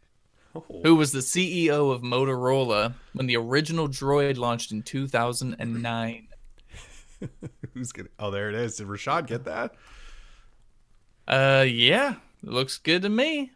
[0.53, 6.27] Oh, Who was the CEO of Motorola when the original Droid launched in 2009?
[7.73, 8.09] who's gonna?
[8.19, 8.75] Oh, there it is.
[8.75, 9.75] Did Rashad get that?
[11.27, 13.51] Uh, yeah, looks good to me.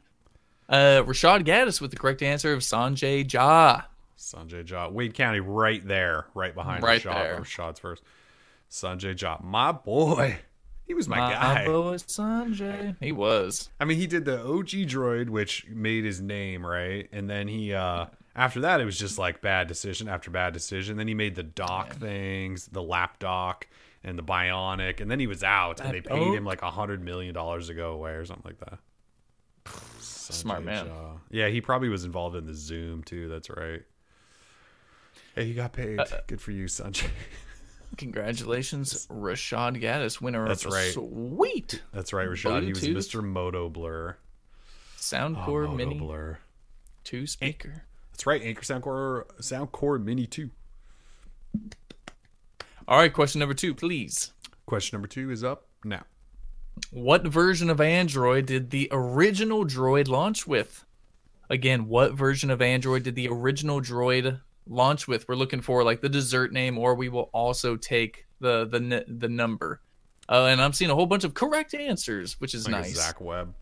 [0.69, 3.83] Uh, Rashad Gaddis with the correct answer of Sanjay Jha.
[4.23, 7.13] Sanjay Jha, Wade County, right there, right behind Right Rashad.
[7.13, 7.39] there.
[7.41, 8.03] Rashad's first.
[8.69, 10.37] Sanjay Jha, my boy.
[10.85, 11.65] He was my, guy.
[11.65, 12.97] My boy Sanjay.
[12.99, 13.69] He was.
[13.79, 17.07] I mean, he did the OG droid, which made his name, right?
[17.13, 20.97] And then he, uh, after that, it was just like bad decision after bad decision.
[20.97, 23.65] Then he made the dock things, the lap dock,
[24.03, 26.35] and the bionic, and then he was out, and they paid dock?
[26.35, 28.79] him like a hundred million dollars to go away or something like that.
[30.01, 30.87] Smart man.
[30.87, 31.19] Jha.
[31.31, 33.29] Yeah, he probably was involved in the Xoom too.
[33.29, 33.83] That's right.
[35.35, 35.99] Hey, you got paid.
[35.99, 37.09] Uh, Good for you, Sanjay.
[37.97, 40.91] Congratulations, Rashad Gaddis, winner That's of right.
[40.93, 42.63] sweet That's right, Rashad.
[42.63, 43.23] He was Mr.
[43.23, 44.17] Moto Blur.
[44.97, 46.39] Soundcore Moto Mini Blur.
[47.03, 47.83] 2 speaker.
[48.11, 50.49] That's right, Anker Soundcore Soundcore Mini 2.
[52.87, 54.31] All right, question number two, please.
[54.65, 56.03] Question number two is up now.
[56.91, 60.83] What version of Android did the original Droid launch with?
[61.49, 65.27] again, what version of Android did the original Droid launch with?
[65.27, 69.29] We're looking for like the dessert name, or we will also take the the the
[69.29, 69.81] number.
[70.29, 72.95] Uh, and I'm seeing a whole bunch of correct answers, which is Like nice.
[72.95, 73.55] Zach Webb.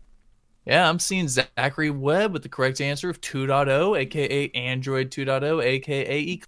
[0.64, 6.20] Yeah, I'm seeing Zachary Webb with the correct answer of 2.0, aka Android 2.0, aka
[6.20, 6.42] E-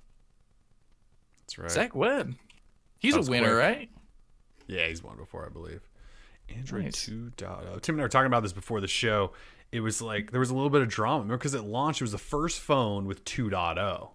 [1.40, 1.70] That's right.
[1.70, 2.34] Zach Webb.
[3.00, 3.76] He's That was a winner, quick.
[3.76, 3.90] right?
[4.68, 5.80] Yeah, he's won before, I believe.
[6.48, 7.08] Android Nice.
[7.08, 7.80] 2.0.
[7.82, 9.32] Tim and I were talking about this before the show.
[9.72, 11.24] It was like there was a little bit of drama.
[11.24, 14.10] Because it launched, it was the first phone with 2.0.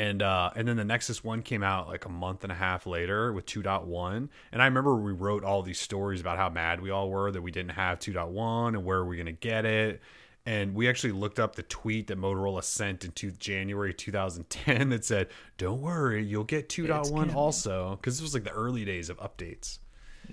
[0.00, 2.86] And uh, and then the Nexus One came out like a month and a half
[2.86, 4.30] later with 2.1.
[4.50, 7.42] And I remember we wrote all these stories about how mad we all were that
[7.42, 10.00] we didn't have 2.1 and where are we gonna get it.
[10.46, 15.28] And we actually looked up the tweet that Motorola sent into January 2010 that said,
[15.58, 19.80] "Don't worry, you'll get 2.1 also," because this was like the early days of updates.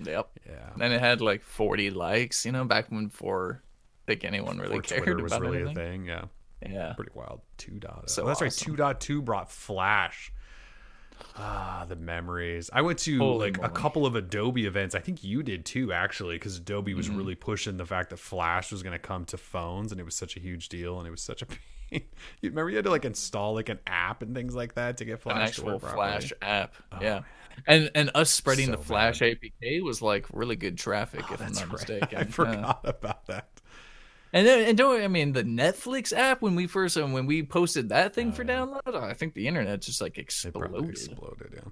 [0.02, 0.30] Yep.
[0.48, 0.70] Yeah.
[0.80, 3.62] And it had like 40 likes, you know, back when before
[4.06, 5.76] I think anyone really Before cared Twitter was about really anything.
[5.76, 6.06] a thing.
[6.06, 6.24] Yeah,
[6.62, 6.94] Yeah.
[6.96, 7.40] pretty wild.
[7.58, 8.08] 2.0.
[8.08, 8.42] So That's awesome.
[8.42, 8.52] right.
[8.52, 10.32] 2.2 brought Flash.
[11.36, 12.70] Ah, the memories.
[12.72, 14.94] I went to Holy like a couple of Adobe events.
[14.94, 17.16] I think you did too, actually, because Adobe was Mm-hmm.
[17.16, 20.14] really pushing the fact that Flash was going to come to phones, and it was
[20.16, 21.46] such a huge deal, and it was such a
[21.90, 22.02] pain.
[22.40, 25.04] You remember you had to like install like an app and things like that to
[25.04, 25.78] get Flash An to actual?
[25.78, 26.74] Flash app.
[27.00, 27.22] yeah.
[27.66, 31.52] And and us spreading So the Flash APK was like really good traffic, if I'm
[31.56, 31.90] Oh, not right.
[32.08, 32.18] mistaken.
[32.18, 32.24] I Yeah.
[32.24, 33.48] forgot about that.
[34.32, 37.42] And then, and don't I mean the Netflix app when we first um, when we
[37.42, 40.88] posted that thing for download, I think the internet just like exploded.
[40.88, 41.52] exploded.
[41.54, 41.70] Yeah.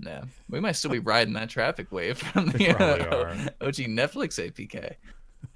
[0.00, 3.66] Yeah, we might still be riding that traffic wave from the uh.
[3.66, 4.94] OG Netflix APK.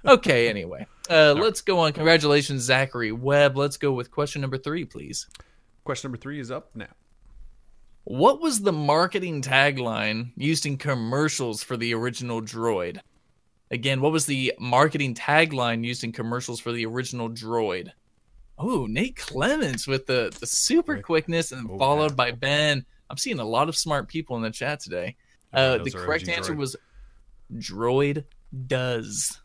[0.05, 1.93] Okay, anyway, uh, let's go on.
[1.93, 3.55] Congratulations, Zachary Webb.
[3.55, 5.27] Let's go with question number three, please.
[5.85, 6.87] Question number three is up now.
[8.03, 12.99] What was the marketing tagline used in commercials for the original Droid?
[13.71, 17.89] Again, what was the marketing tagline used in commercials for the original Droid?
[18.57, 22.85] Oh, Nate Clements with the, the super quickness and Oh, followed by Ben.
[23.09, 25.15] I'm seeing a lot of smart people in the chat today.
[25.51, 26.57] Uh, the correct answer droid.
[26.57, 26.75] was
[27.53, 28.25] Droid
[28.67, 29.41] Does.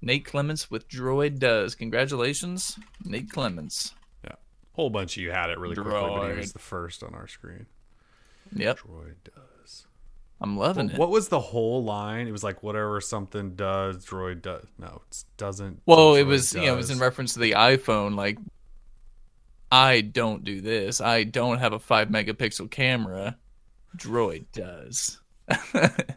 [0.00, 1.74] Nate Clements with Droid Does.
[1.74, 3.94] Congratulations, Nate Clements.
[4.24, 4.34] Yeah.
[4.72, 7.28] Whole bunch of you had it really quickly, but he was the first on our
[7.28, 7.66] screen.
[8.54, 9.44] Yep, Droid does.
[10.42, 10.98] I'm loving it.
[10.98, 12.26] What was the whole line?
[12.26, 14.66] It was like whatever something does, droid does.
[14.76, 15.82] No, it doesn't.
[15.86, 18.16] Well, it was you know it was in reference to the iPhone.
[18.16, 18.38] Like,
[19.70, 21.00] I don't do this.
[21.00, 23.38] I don't have a five megapixel camera.
[23.96, 25.20] Droid does.
[25.46, 26.16] that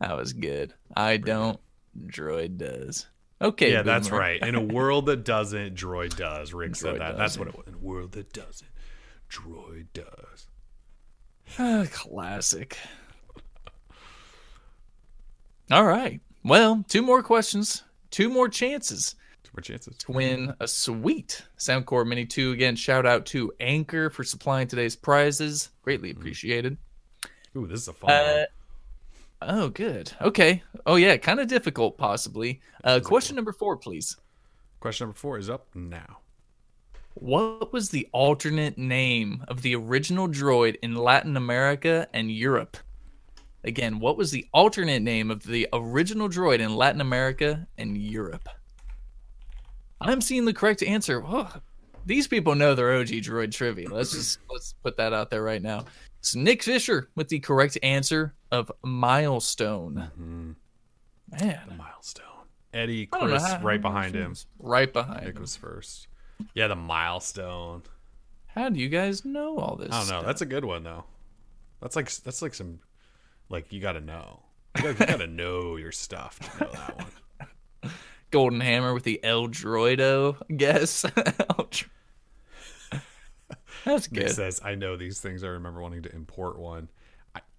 [0.00, 0.72] was good.
[0.96, 1.60] I don't.
[2.06, 3.06] Droid does.
[3.40, 3.72] Okay.
[3.72, 4.40] yeah, that's right.
[4.40, 6.54] In a world that doesn't, droid does.
[6.54, 7.18] Rick Droid said that.
[7.18, 7.40] That's doesn't.
[7.40, 7.66] what it was.
[7.66, 8.70] In a world that doesn't,
[9.30, 10.48] droid does.
[11.58, 12.76] Ah, Classic.
[15.70, 16.20] All right.
[16.44, 17.82] Well, two more questions.
[18.10, 19.16] Two more chances.
[19.42, 19.96] Two more chances.
[19.98, 22.52] to win a sweet Soundcore Mini 2.
[22.52, 25.70] Again, shout out to Anker for supplying today's prizes.
[25.82, 26.76] Greatly appreciated.
[27.56, 28.44] Ooh, this is a fun Uh,
[29.40, 29.50] one.
[29.58, 30.12] oh, good.
[30.20, 30.62] Okay.
[30.84, 31.16] Oh, yeah.
[31.16, 32.60] Kind of difficult, possibly.
[32.84, 34.16] Uh, question number four, please.
[34.78, 36.18] Question number four is up now.
[37.20, 42.76] What was the alternate name of the original droid in Latin America and Europe?
[43.64, 48.46] Again, what was the alternate name of the original droid in Latin America and Europe?
[50.02, 51.24] I'm seeing the correct answer.
[52.04, 53.88] These people know their OG droid trivia.
[53.88, 55.86] Let's just let's put that out there right now.
[56.18, 60.10] It's Nick Fisher with the correct answer of milestone.
[60.20, 61.40] Mhm.
[61.40, 62.24] Man, Milestone.
[62.74, 64.34] Eddie, I don't know Chris, right behind him.
[64.58, 65.24] right behind.
[65.24, 65.40] Nick him.
[65.40, 66.08] was first.
[66.54, 67.82] Yeah, the milestone.
[68.46, 69.88] How do you guys know all this?
[69.92, 70.14] I don't know.
[70.14, 70.26] stuff?
[70.26, 71.04] That's a good one though.
[71.80, 72.80] That's like that's like some
[73.48, 74.40] like you got to know.
[74.76, 77.92] You got, you got to know your stuff to know that one.
[78.30, 81.04] Golden Hammer with the El Droido, I guess.
[83.84, 84.30] That's good.
[84.30, 85.44] says, "I know these things.
[85.44, 86.88] I remember wanting to import one.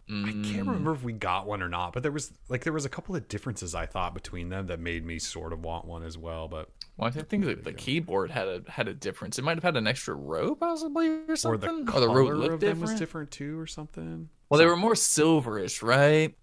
[0.09, 0.43] I, I Mm.
[0.53, 2.89] can't remember if we got one or not, but there was like there was a
[2.89, 6.17] couple of differences I thought between them that made me sort of want one as
[6.17, 6.47] well.
[6.47, 9.37] But Well, I think that the keyboard had a had a difference.
[9.37, 11.59] It might have had an extra row, possibly, or or something.
[11.85, 12.81] the Or the color row looked of them different.
[12.91, 14.29] was different too, or something.
[14.49, 16.33] Well, they were more silverish, right?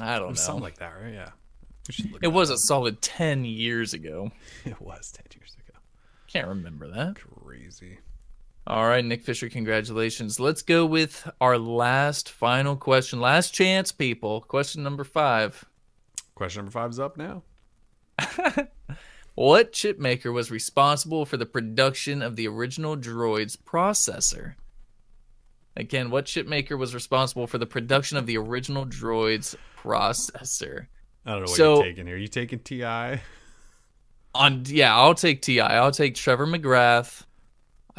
[0.00, 0.34] I don't know.
[0.34, 1.14] something like that, right?
[1.14, 1.30] Yeah.
[1.88, 2.56] We should look it was up.
[2.56, 4.30] a solid ten years ago.
[4.66, 5.78] It was ten years ago.
[6.26, 7.16] Can't remember that.
[7.42, 8.00] Crazy.
[8.68, 10.38] All right, Nick Fisher, congratulations.
[10.38, 13.18] Let's go with our last final question.
[13.18, 14.42] Last chance, people.
[14.42, 15.64] Question number five.
[16.34, 17.42] Question number five is up now.
[19.34, 24.54] What chipmaker was responsible for the production of the original droid's processor?
[25.76, 30.88] Again, what chipmaker was responsible for the production of the original droid's processor?
[31.24, 32.16] I don't know what So- you're taking here.
[32.16, 32.82] You taking Ti?
[34.34, 35.60] On yeah, I'll take Ti.
[35.60, 37.22] I'll take Trevor McGrath.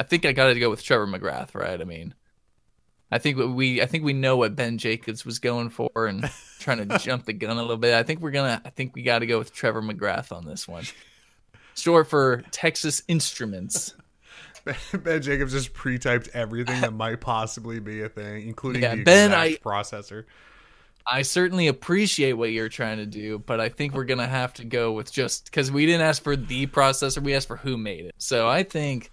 [0.00, 1.78] I think I got to go with Trevor McGrath, right?
[1.78, 2.14] I mean,
[3.12, 6.28] I think we I think we know what Ben Jacobs was going for and
[6.58, 7.92] trying to jump the gun a little bit.
[7.94, 8.62] I think we're gonna.
[8.64, 10.84] I think we got to go with Trevor McGrath on this one.
[11.76, 13.94] Short for Texas Instruments.
[14.92, 19.32] Ben Jacobs just pre-typed everything that might possibly be a thing, including Yeah, the Ben,
[19.32, 20.24] I- processor.
[21.06, 24.64] I certainly appreciate what you're trying to do, but I think we're gonna have to
[24.64, 28.04] go with just because we didn't ask for the processor, we asked for who made
[28.04, 28.14] it.
[28.18, 29.10] So I think,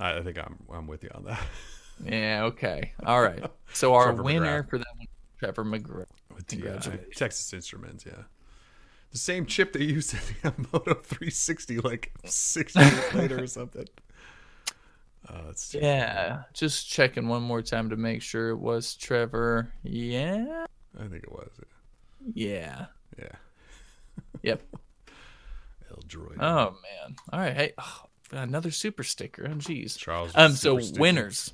[0.00, 1.40] I, I think I'm I'm with you on that.
[2.04, 3.44] yeah, okay, all right.
[3.72, 4.70] So our Trevor winner McGrath.
[4.70, 5.06] for that one,
[5.38, 6.06] Trevor McGrath.
[6.34, 6.56] With TI.
[6.56, 7.16] Congratulations.
[7.16, 8.22] Texas Instruments, yeah.
[9.12, 13.86] The same chip they used in the Moto 360 like six years later or something.
[15.28, 19.72] Uh, it's Yeah, just checking one more time to make sure it was Trevor.
[19.82, 20.66] Yeah,
[20.98, 21.50] I think it was.
[22.34, 22.86] yeah,
[23.18, 23.32] Yeah.
[24.42, 24.62] yep.
[25.90, 26.36] El Droid.
[26.40, 27.16] Oh man.
[27.32, 27.54] All right.
[27.54, 28.02] Hey, oh,
[28.32, 29.46] another super sticker.
[29.46, 29.96] Oh jeez.
[29.96, 30.32] Charles.
[30.34, 30.52] Um.
[30.52, 31.52] So winners.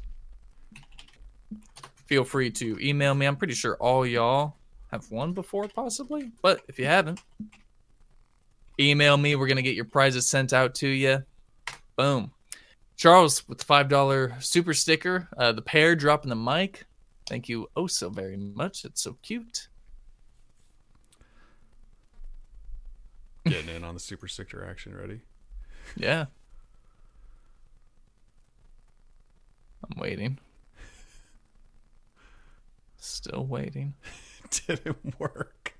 [2.06, 3.26] Feel free to email me.
[3.26, 4.56] I'm pretty sure all y'all
[4.92, 6.30] have won before, possibly.
[6.40, 7.20] But if you haven't,
[8.78, 9.34] email me.
[9.34, 11.24] We're gonna get your prizes sent out to you.
[11.96, 12.30] Boom.
[12.96, 15.28] Charles with the five dollar super sticker.
[15.36, 16.84] Uh, the pair dropping the mic.
[17.28, 18.84] Thank you oh so very much.
[18.84, 19.68] It's so cute.
[23.46, 24.96] Getting in on the super sticker action.
[24.96, 25.20] Ready?
[25.96, 26.26] Yeah.
[29.90, 30.38] I'm waiting.
[32.98, 33.94] Still waiting.
[34.66, 35.76] Didn't work.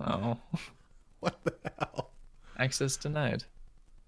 [0.00, 0.38] Oh,
[1.20, 2.10] What the hell?
[2.58, 3.44] access denied.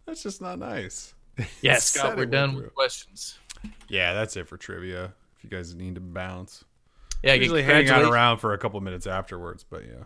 [0.06, 1.14] That's just not nice.
[1.62, 3.38] Yes, Scott, we're done with questions.
[3.88, 5.12] Yeah, that's it for trivia.
[5.38, 6.64] If you guys need to bounce,
[7.22, 9.64] Yeah, usually hang out around for a couple minutes afterwards.
[9.64, 10.04] But yeah,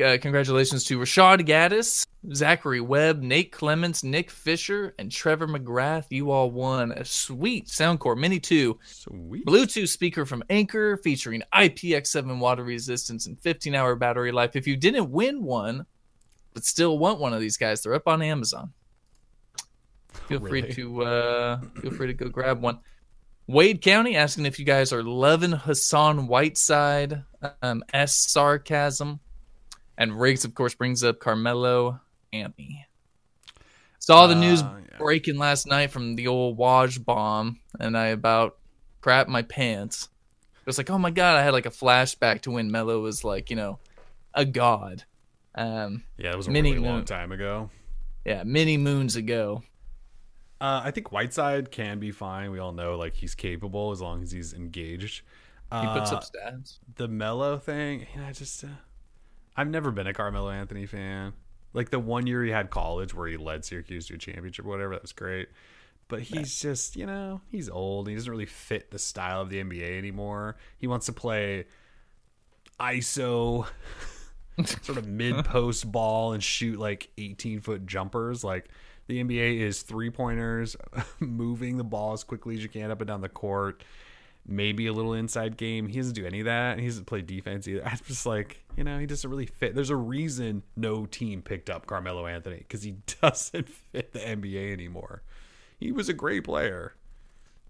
[0.00, 6.06] uh, congratulations to Rashad Gaddis, Zachary Webb, Nate Clements, Nick Fisher, and Trevor McGrath.
[6.10, 9.46] You all won a sweet Soundcore Mini 2 sweet.
[9.46, 14.56] Bluetooth speaker from Anker featuring IPX7 water resistance and 15 hour battery life.
[14.56, 15.86] If you didn't win one,
[16.54, 18.72] but still want one of these guys, they're up on Amazon.
[20.28, 22.78] Feel free to uh, feel free to go grab one.
[23.46, 27.24] Wade County asking if you guys are loving Hassan Whiteside,
[27.60, 29.20] um, S sarcasm,
[29.98, 32.00] and Riggs of course brings up Carmelo
[32.32, 32.86] Anthony.
[33.98, 34.98] Saw the news Uh, yeah.
[34.98, 38.58] breaking last night from the old Woj bomb, and I about
[39.00, 40.08] crap my pants.
[40.60, 43.22] It was like, oh my god, I had like a flashback to when Melo was
[43.24, 43.78] like, you know,
[44.34, 45.04] a god.
[45.54, 47.04] Um, Yeah, it was a Mini really long moon.
[47.04, 47.70] time ago.
[48.24, 49.62] yeah, many moons ago.
[50.60, 52.52] Uh, I think Whiteside can be fine.
[52.52, 55.22] We all know like he's capable as long as he's engaged.
[55.72, 56.78] He puts Uh, up stats.
[56.96, 58.06] the Melo thing.
[58.14, 58.68] You know, I just uh,
[59.56, 61.32] I've never been a Carmelo Anthony fan.
[61.74, 64.68] Like the one year he had college where he led Syracuse to a championship or
[64.68, 65.48] whatever, that was great.
[66.08, 68.08] But he's just, you know, he's old.
[68.08, 70.56] He doesn't really fit the style of the NBA anymore.
[70.78, 71.64] He wants to play
[72.78, 73.66] ISO
[74.64, 78.44] sort of mid post ball and shoot like 18 foot jumpers.
[78.44, 78.68] Like
[79.06, 80.76] the NBA is three pointers,
[81.20, 83.82] moving the ball as quickly as you can up and down the court.
[84.46, 85.86] Maybe a little inside game.
[85.86, 86.78] He doesn't do any of that.
[86.78, 87.82] He doesn't play defense either.
[87.86, 89.74] I'm just like, you know, he doesn't really fit.
[89.74, 94.72] There's a reason no team picked up Carmelo Anthony because he doesn't fit the NBA
[94.72, 95.22] anymore.
[95.78, 96.94] He was a great player,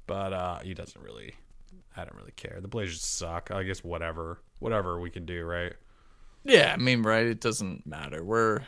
[0.06, 1.34] but uh, he doesn't really.
[1.94, 2.58] I don't really care.
[2.60, 3.50] The Blazers suck.
[3.50, 5.74] I guess whatever, whatever we can do, right?
[6.42, 7.26] Yeah, I mean, right?
[7.26, 8.24] It doesn't matter.
[8.24, 8.60] We're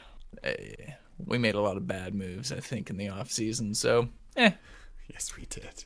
[0.42, 0.92] eh,
[1.24, 3.74] we made a lot of bad moves, I think, in the off season.
[3.74, 4.52] So, eh,
[5.08, 5.84] Yes, we did.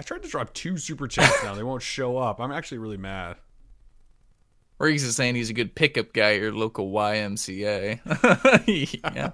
[0.00, 1.54] I tried to drop two super chats now.
[1.54, 2.40] They won't show up.
[2.40, 3.36] I'm actually really mad.
[4.78, 8.00] Riggs is saying he's a good pickup guy at your local YMCA.
[9.14, 9.30] yeah,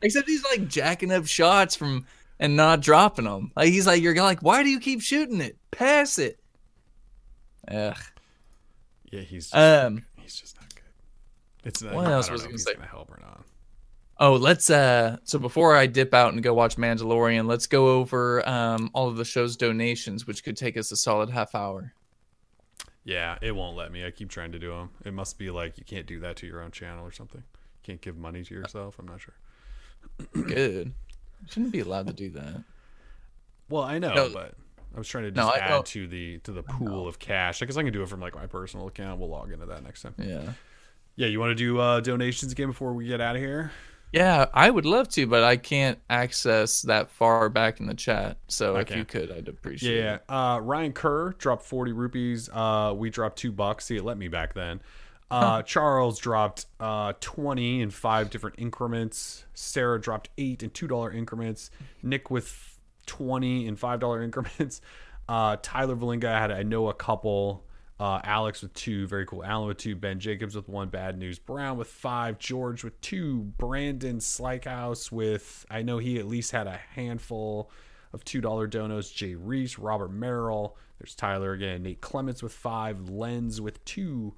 [0.00, 2.06] except he's like jacking up shots from
[2.38, 3.50] and not dropping them.
[3.56, 5.56] Like he's like, you're like, why do you keep shooting it?
[5.72, 6.38] Pass it.
[7.66, 7.96] Ugh.
[9.10, 10.04] Yeah, he's just, Um.
[10.20, 10.84] he's just not good.
[11.64, 12.74] It's not, What I else was I if gonna say?
[12.74, 13.44] gonna help or not.
[14.18, 18.46] Oh, let's uh so before I dip out and go watch Mandalorian, let's go over
[18.48, 21.92] um all of the show's donations, which could take us a solid half hour.
[23.04, 24.04] Yeah, it won't let me.
[24.04, 24.90] I keep trying to do them.
[25.04, 27.42] It must be like you can't do that to your own channel or something.
[27.42, 28.96] You can't give money to yourself.
[28.98, 29.34] I'm not sure.
[30.32, 30.92] Good.
[31.48, 32.64] Shouldn't be allowed to do that.
[33.68, 34.30] Well, I know, No.
[34.32, 34.54] but
[34.94, 37.62] I was trying to No, just I add to the to the pool of cash.
[37.62, 39.20] I guess I can do it from like my personal account.
[39.20, 40.14] We'll log into that next time.
[40.18, 40.52] Yeah.
[41.16, 43.72] Yeah, you want to do uh, donations again before we get out of here?
[44.16, 48.38] Yeah, I would love to, but I can't access that far back in the chat.
[48.48, 50.22] So if you could, I'd appreciate Yeah, it.
[50.28, 50.54] Yeah.
[50.54, 52.48] Uh, Ryan Kerr dropped forty rupees.
[52.52, 53.86] Uh, we dropped two bucks.
[53.86, 54.80] See, it let me back then.
[55.30, 59.44] Uh, Charles dropped uh, 20 in five different increments.
[59.54, 61.70] Sarah dropped eight in $2 increments.
[62.00, 64.80] Nick with 20 in $5 increments.
[65.28, 67.64] Uh, Tyler Valinga had, I know, a couple.
[67.98, 69.42] Uh, Alex with two, very cool.
[69.42, 69.96] Alan with two.
[69.96, 70.88] Ben Jacobs with one.
[70.88, 71.38] Bad news.
[71.38, 72.38] Brown with five.
[72.38, 73.52] George with two.
[73.56, 77.70] Brandon Slykehouse with, I know he at least had a handful
[78.12, 79.12] of $2 donos.
[79.14, 80.76] Jay Reese, Robert Merrill.
[80.98, 81.82] There's Tyler again.
[81.82, 83.08] Nate Clements with five.
[83.08, 84.34] Lens with two.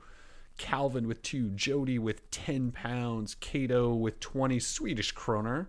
[0.56, 1.51] Calvin with two.
[1.51, 3.35] Jody with 10 pounds.
[3.36, 5.68] Cato with 20 Swedish kroner.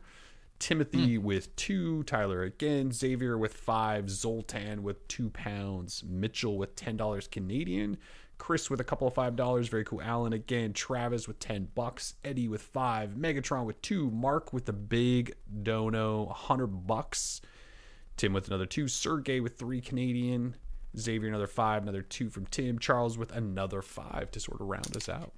[0.60, 1.22] Timothy mm.
[1.22, 7.27] with two, Tyler again, Xavier with five, Zoltan with two pounds, Mitchell with ten dollars
[7.27, 7.98] Canadian,
[8.38, 10.02] Chris with a couple of five dollars, very cool.
[10.02, 14.73] Alan again, Travis with ten bucks, Eddie with five, Megatron with two, Mark with the
[14.73, 17.41] big dono, hundred bucks,
[18.18, 20.56] Tim with another two, Sergey with three Canadian,
[20.98, 24.95] Xavier another five, another two from Tim, Charles with another five to sort of round
[24.95, 25.31] us out.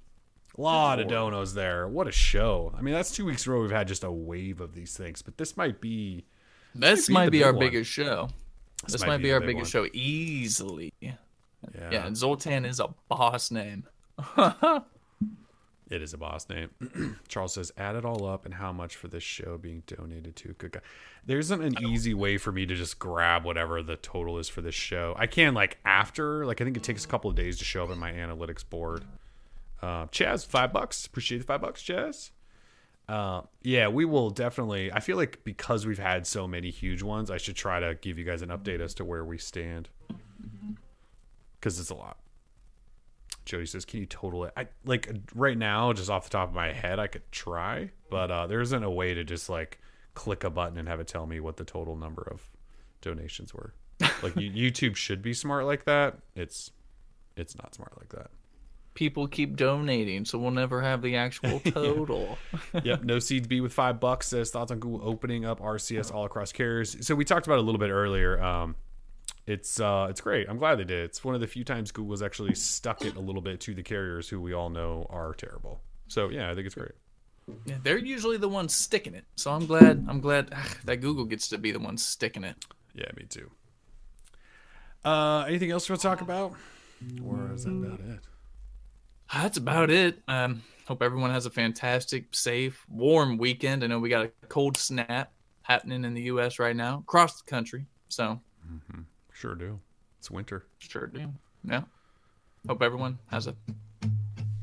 [0.56, 1.88] A lot of donos there.
[1.88, 2.72] What a show.
[2.76, 4.96] I mean, that's two weeks in a row we've had just a wave of these
[4.96, 6.26] things, but this might be.
[6.74, 7.60] This, might be, might be our one.
[7.60, 8.28] biggest show.
[8.84, 9.84] This, this might, might, be, be our biggest one.
[9.84, 10.92] show easily.
[11.00, 11.12] Yeah.
[11.90, 13.84] Yeah, and Zoltan is a boss name.
[14.36, 16.70] it is a boss name.
[17.28, 20.54] Charles says, add it all up and how much for this show being donated to.
[20.54, 20.80] Good guy.
[21.24, 24.60] There isn't an easy way for me to just grab whatever the total is for
[24.60, 25.14] this show.
[25.16, 27.84] I can, like, after, like, I think it takes a couple of days to show
[27.84, 29.04] up in my analytics board.
[29.82, 31.06] Uh, Chaz, five bucks.
[31.06, 32.30] Appreciate the five bucks, Chaz.
[33.08, 34.92] Uh, yeah, we will definitely.
[34.92, 38.18] I feel like because we've had so many huge ones, I should try to give
[38.18, 39.88] you guys an update as to where we stand.
[41.58, 42.18] Because it's a lot.
[43.44, 46.54] Jody says, "Can you total it?" I like right now, just off the top of
[46.54, 49.80] my head, I could try, but uh, there isn't a way to just like
[50.14, 52.48] click a button and have it tell me what the total number of
[53.00, 53.74] donations were.
[54.22, 56.18] Like YouTube should be smart like that.
[56.36, 56.70] It's
[57.36, 58.30] it's not smart like that
[58.94, 62.38] people keep donating, so we'll never have the actual total.
[62.82, 63.02] yep.
[63.04, 66.52] No seeds be with five bucks says thoughts on Google opening up RCS all across
[66.52, 67.04] carriers.
[67.06, 68.42] So we talked about it a little bit earlier.
[68.42, 68.76] Um,
[69.46, 70.48] it's uh, it's great.
[70.48, 71.04] I'm glad they did.
[71.04, 73.82] It's one of the few times Google's actually stuck it a little bit to the
[73.82, 75.80] carriers who we all know are terrible.
[76.08, 76.92] So yeah, I think it's great.
[77.66, 79.24] Yeah, they're usually the ones sticking it.
[79.34, 80.06] So I'm glad.
[80.08, 82.54] I'm glad ugh, that Google gets to be the one sticking it.
[82.94, 83.50] Yeah, me too.
[85.04, 86.54] Uh, anything else you want to talk about,
[87.24, 88.20] or is that about it?
[89.32, 90.20] That's about it.
[90.28, 93.82] Um, hope everyone has a fantastic, safe, warm weekend.
[93.82, 95.32] I know we got a cold snap
[95.62, 96.58] happening in the U.S.
[96.58, 97.86] right now, across the country.
[98.08, 98.40] So,
[98.70, 99.02] mm-hmm.
[99.32, 99.80] sure do.
[100.18, 100.66] It's winter.
[100.78, 101.32] Sure do.
[101.64, 101.82] Yeah.
[102.68, 103.56] Hope everyone has a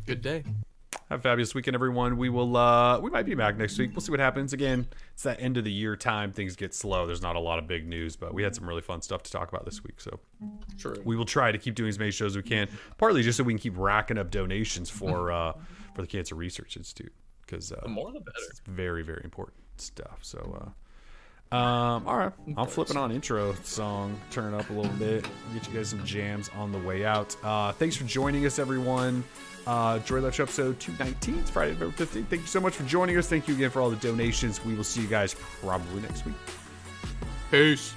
[0.06, 0.44] good day.
[1.10, 2.18] Have a fabulous weekend, everyone.
[2.18, 2.56] We will.
[2.56, 3.92] uh We might be back next week.
[3.94, 4.54] We'll see what happens.
[4.54, 6.32] Again, it's that end of the year time.
[6.32, 7.06] Things get slow.
[7.06, 9.32] There's not a lot of big news, but we had some really fun stuff to
[9.32, 10.00] talk about this week.
[10.02, 10.20] So,
[10.78, 10.96] True.
[11.06, 12.68] we will try to keep doing as many shows as we can.
[12.98, 15.54] Partly just so we can keep racking up donations for uh
[15.96, 17.14] for the Cancer Research Institute
[17.46, 18.38] because uh, the more the better.
[18.50, 20.20] It's very very important stuff.
[20.22, 20.60] So.
[20.62, 20.70] uh
[21.52, 25.68] um, all right, I'm flipping on intro song, turn it up a little bit, get
[25.68, 27.36] you guys some jams on the way out.
[27.44, 29.24] Uh, thanks for joining us, everyone.
[29.70, 31.42] Uh, Droid Life Show episode 219.
[31.42, 32.26] It's Friday, November 15th.
[32.26, 33.28] Thank you so much for joining us.
[33.28, 34.66] Thank you again for all the donations.
[34.66, 36.34] We will see you guys probably next week.
[37.52, 37.94] Peace.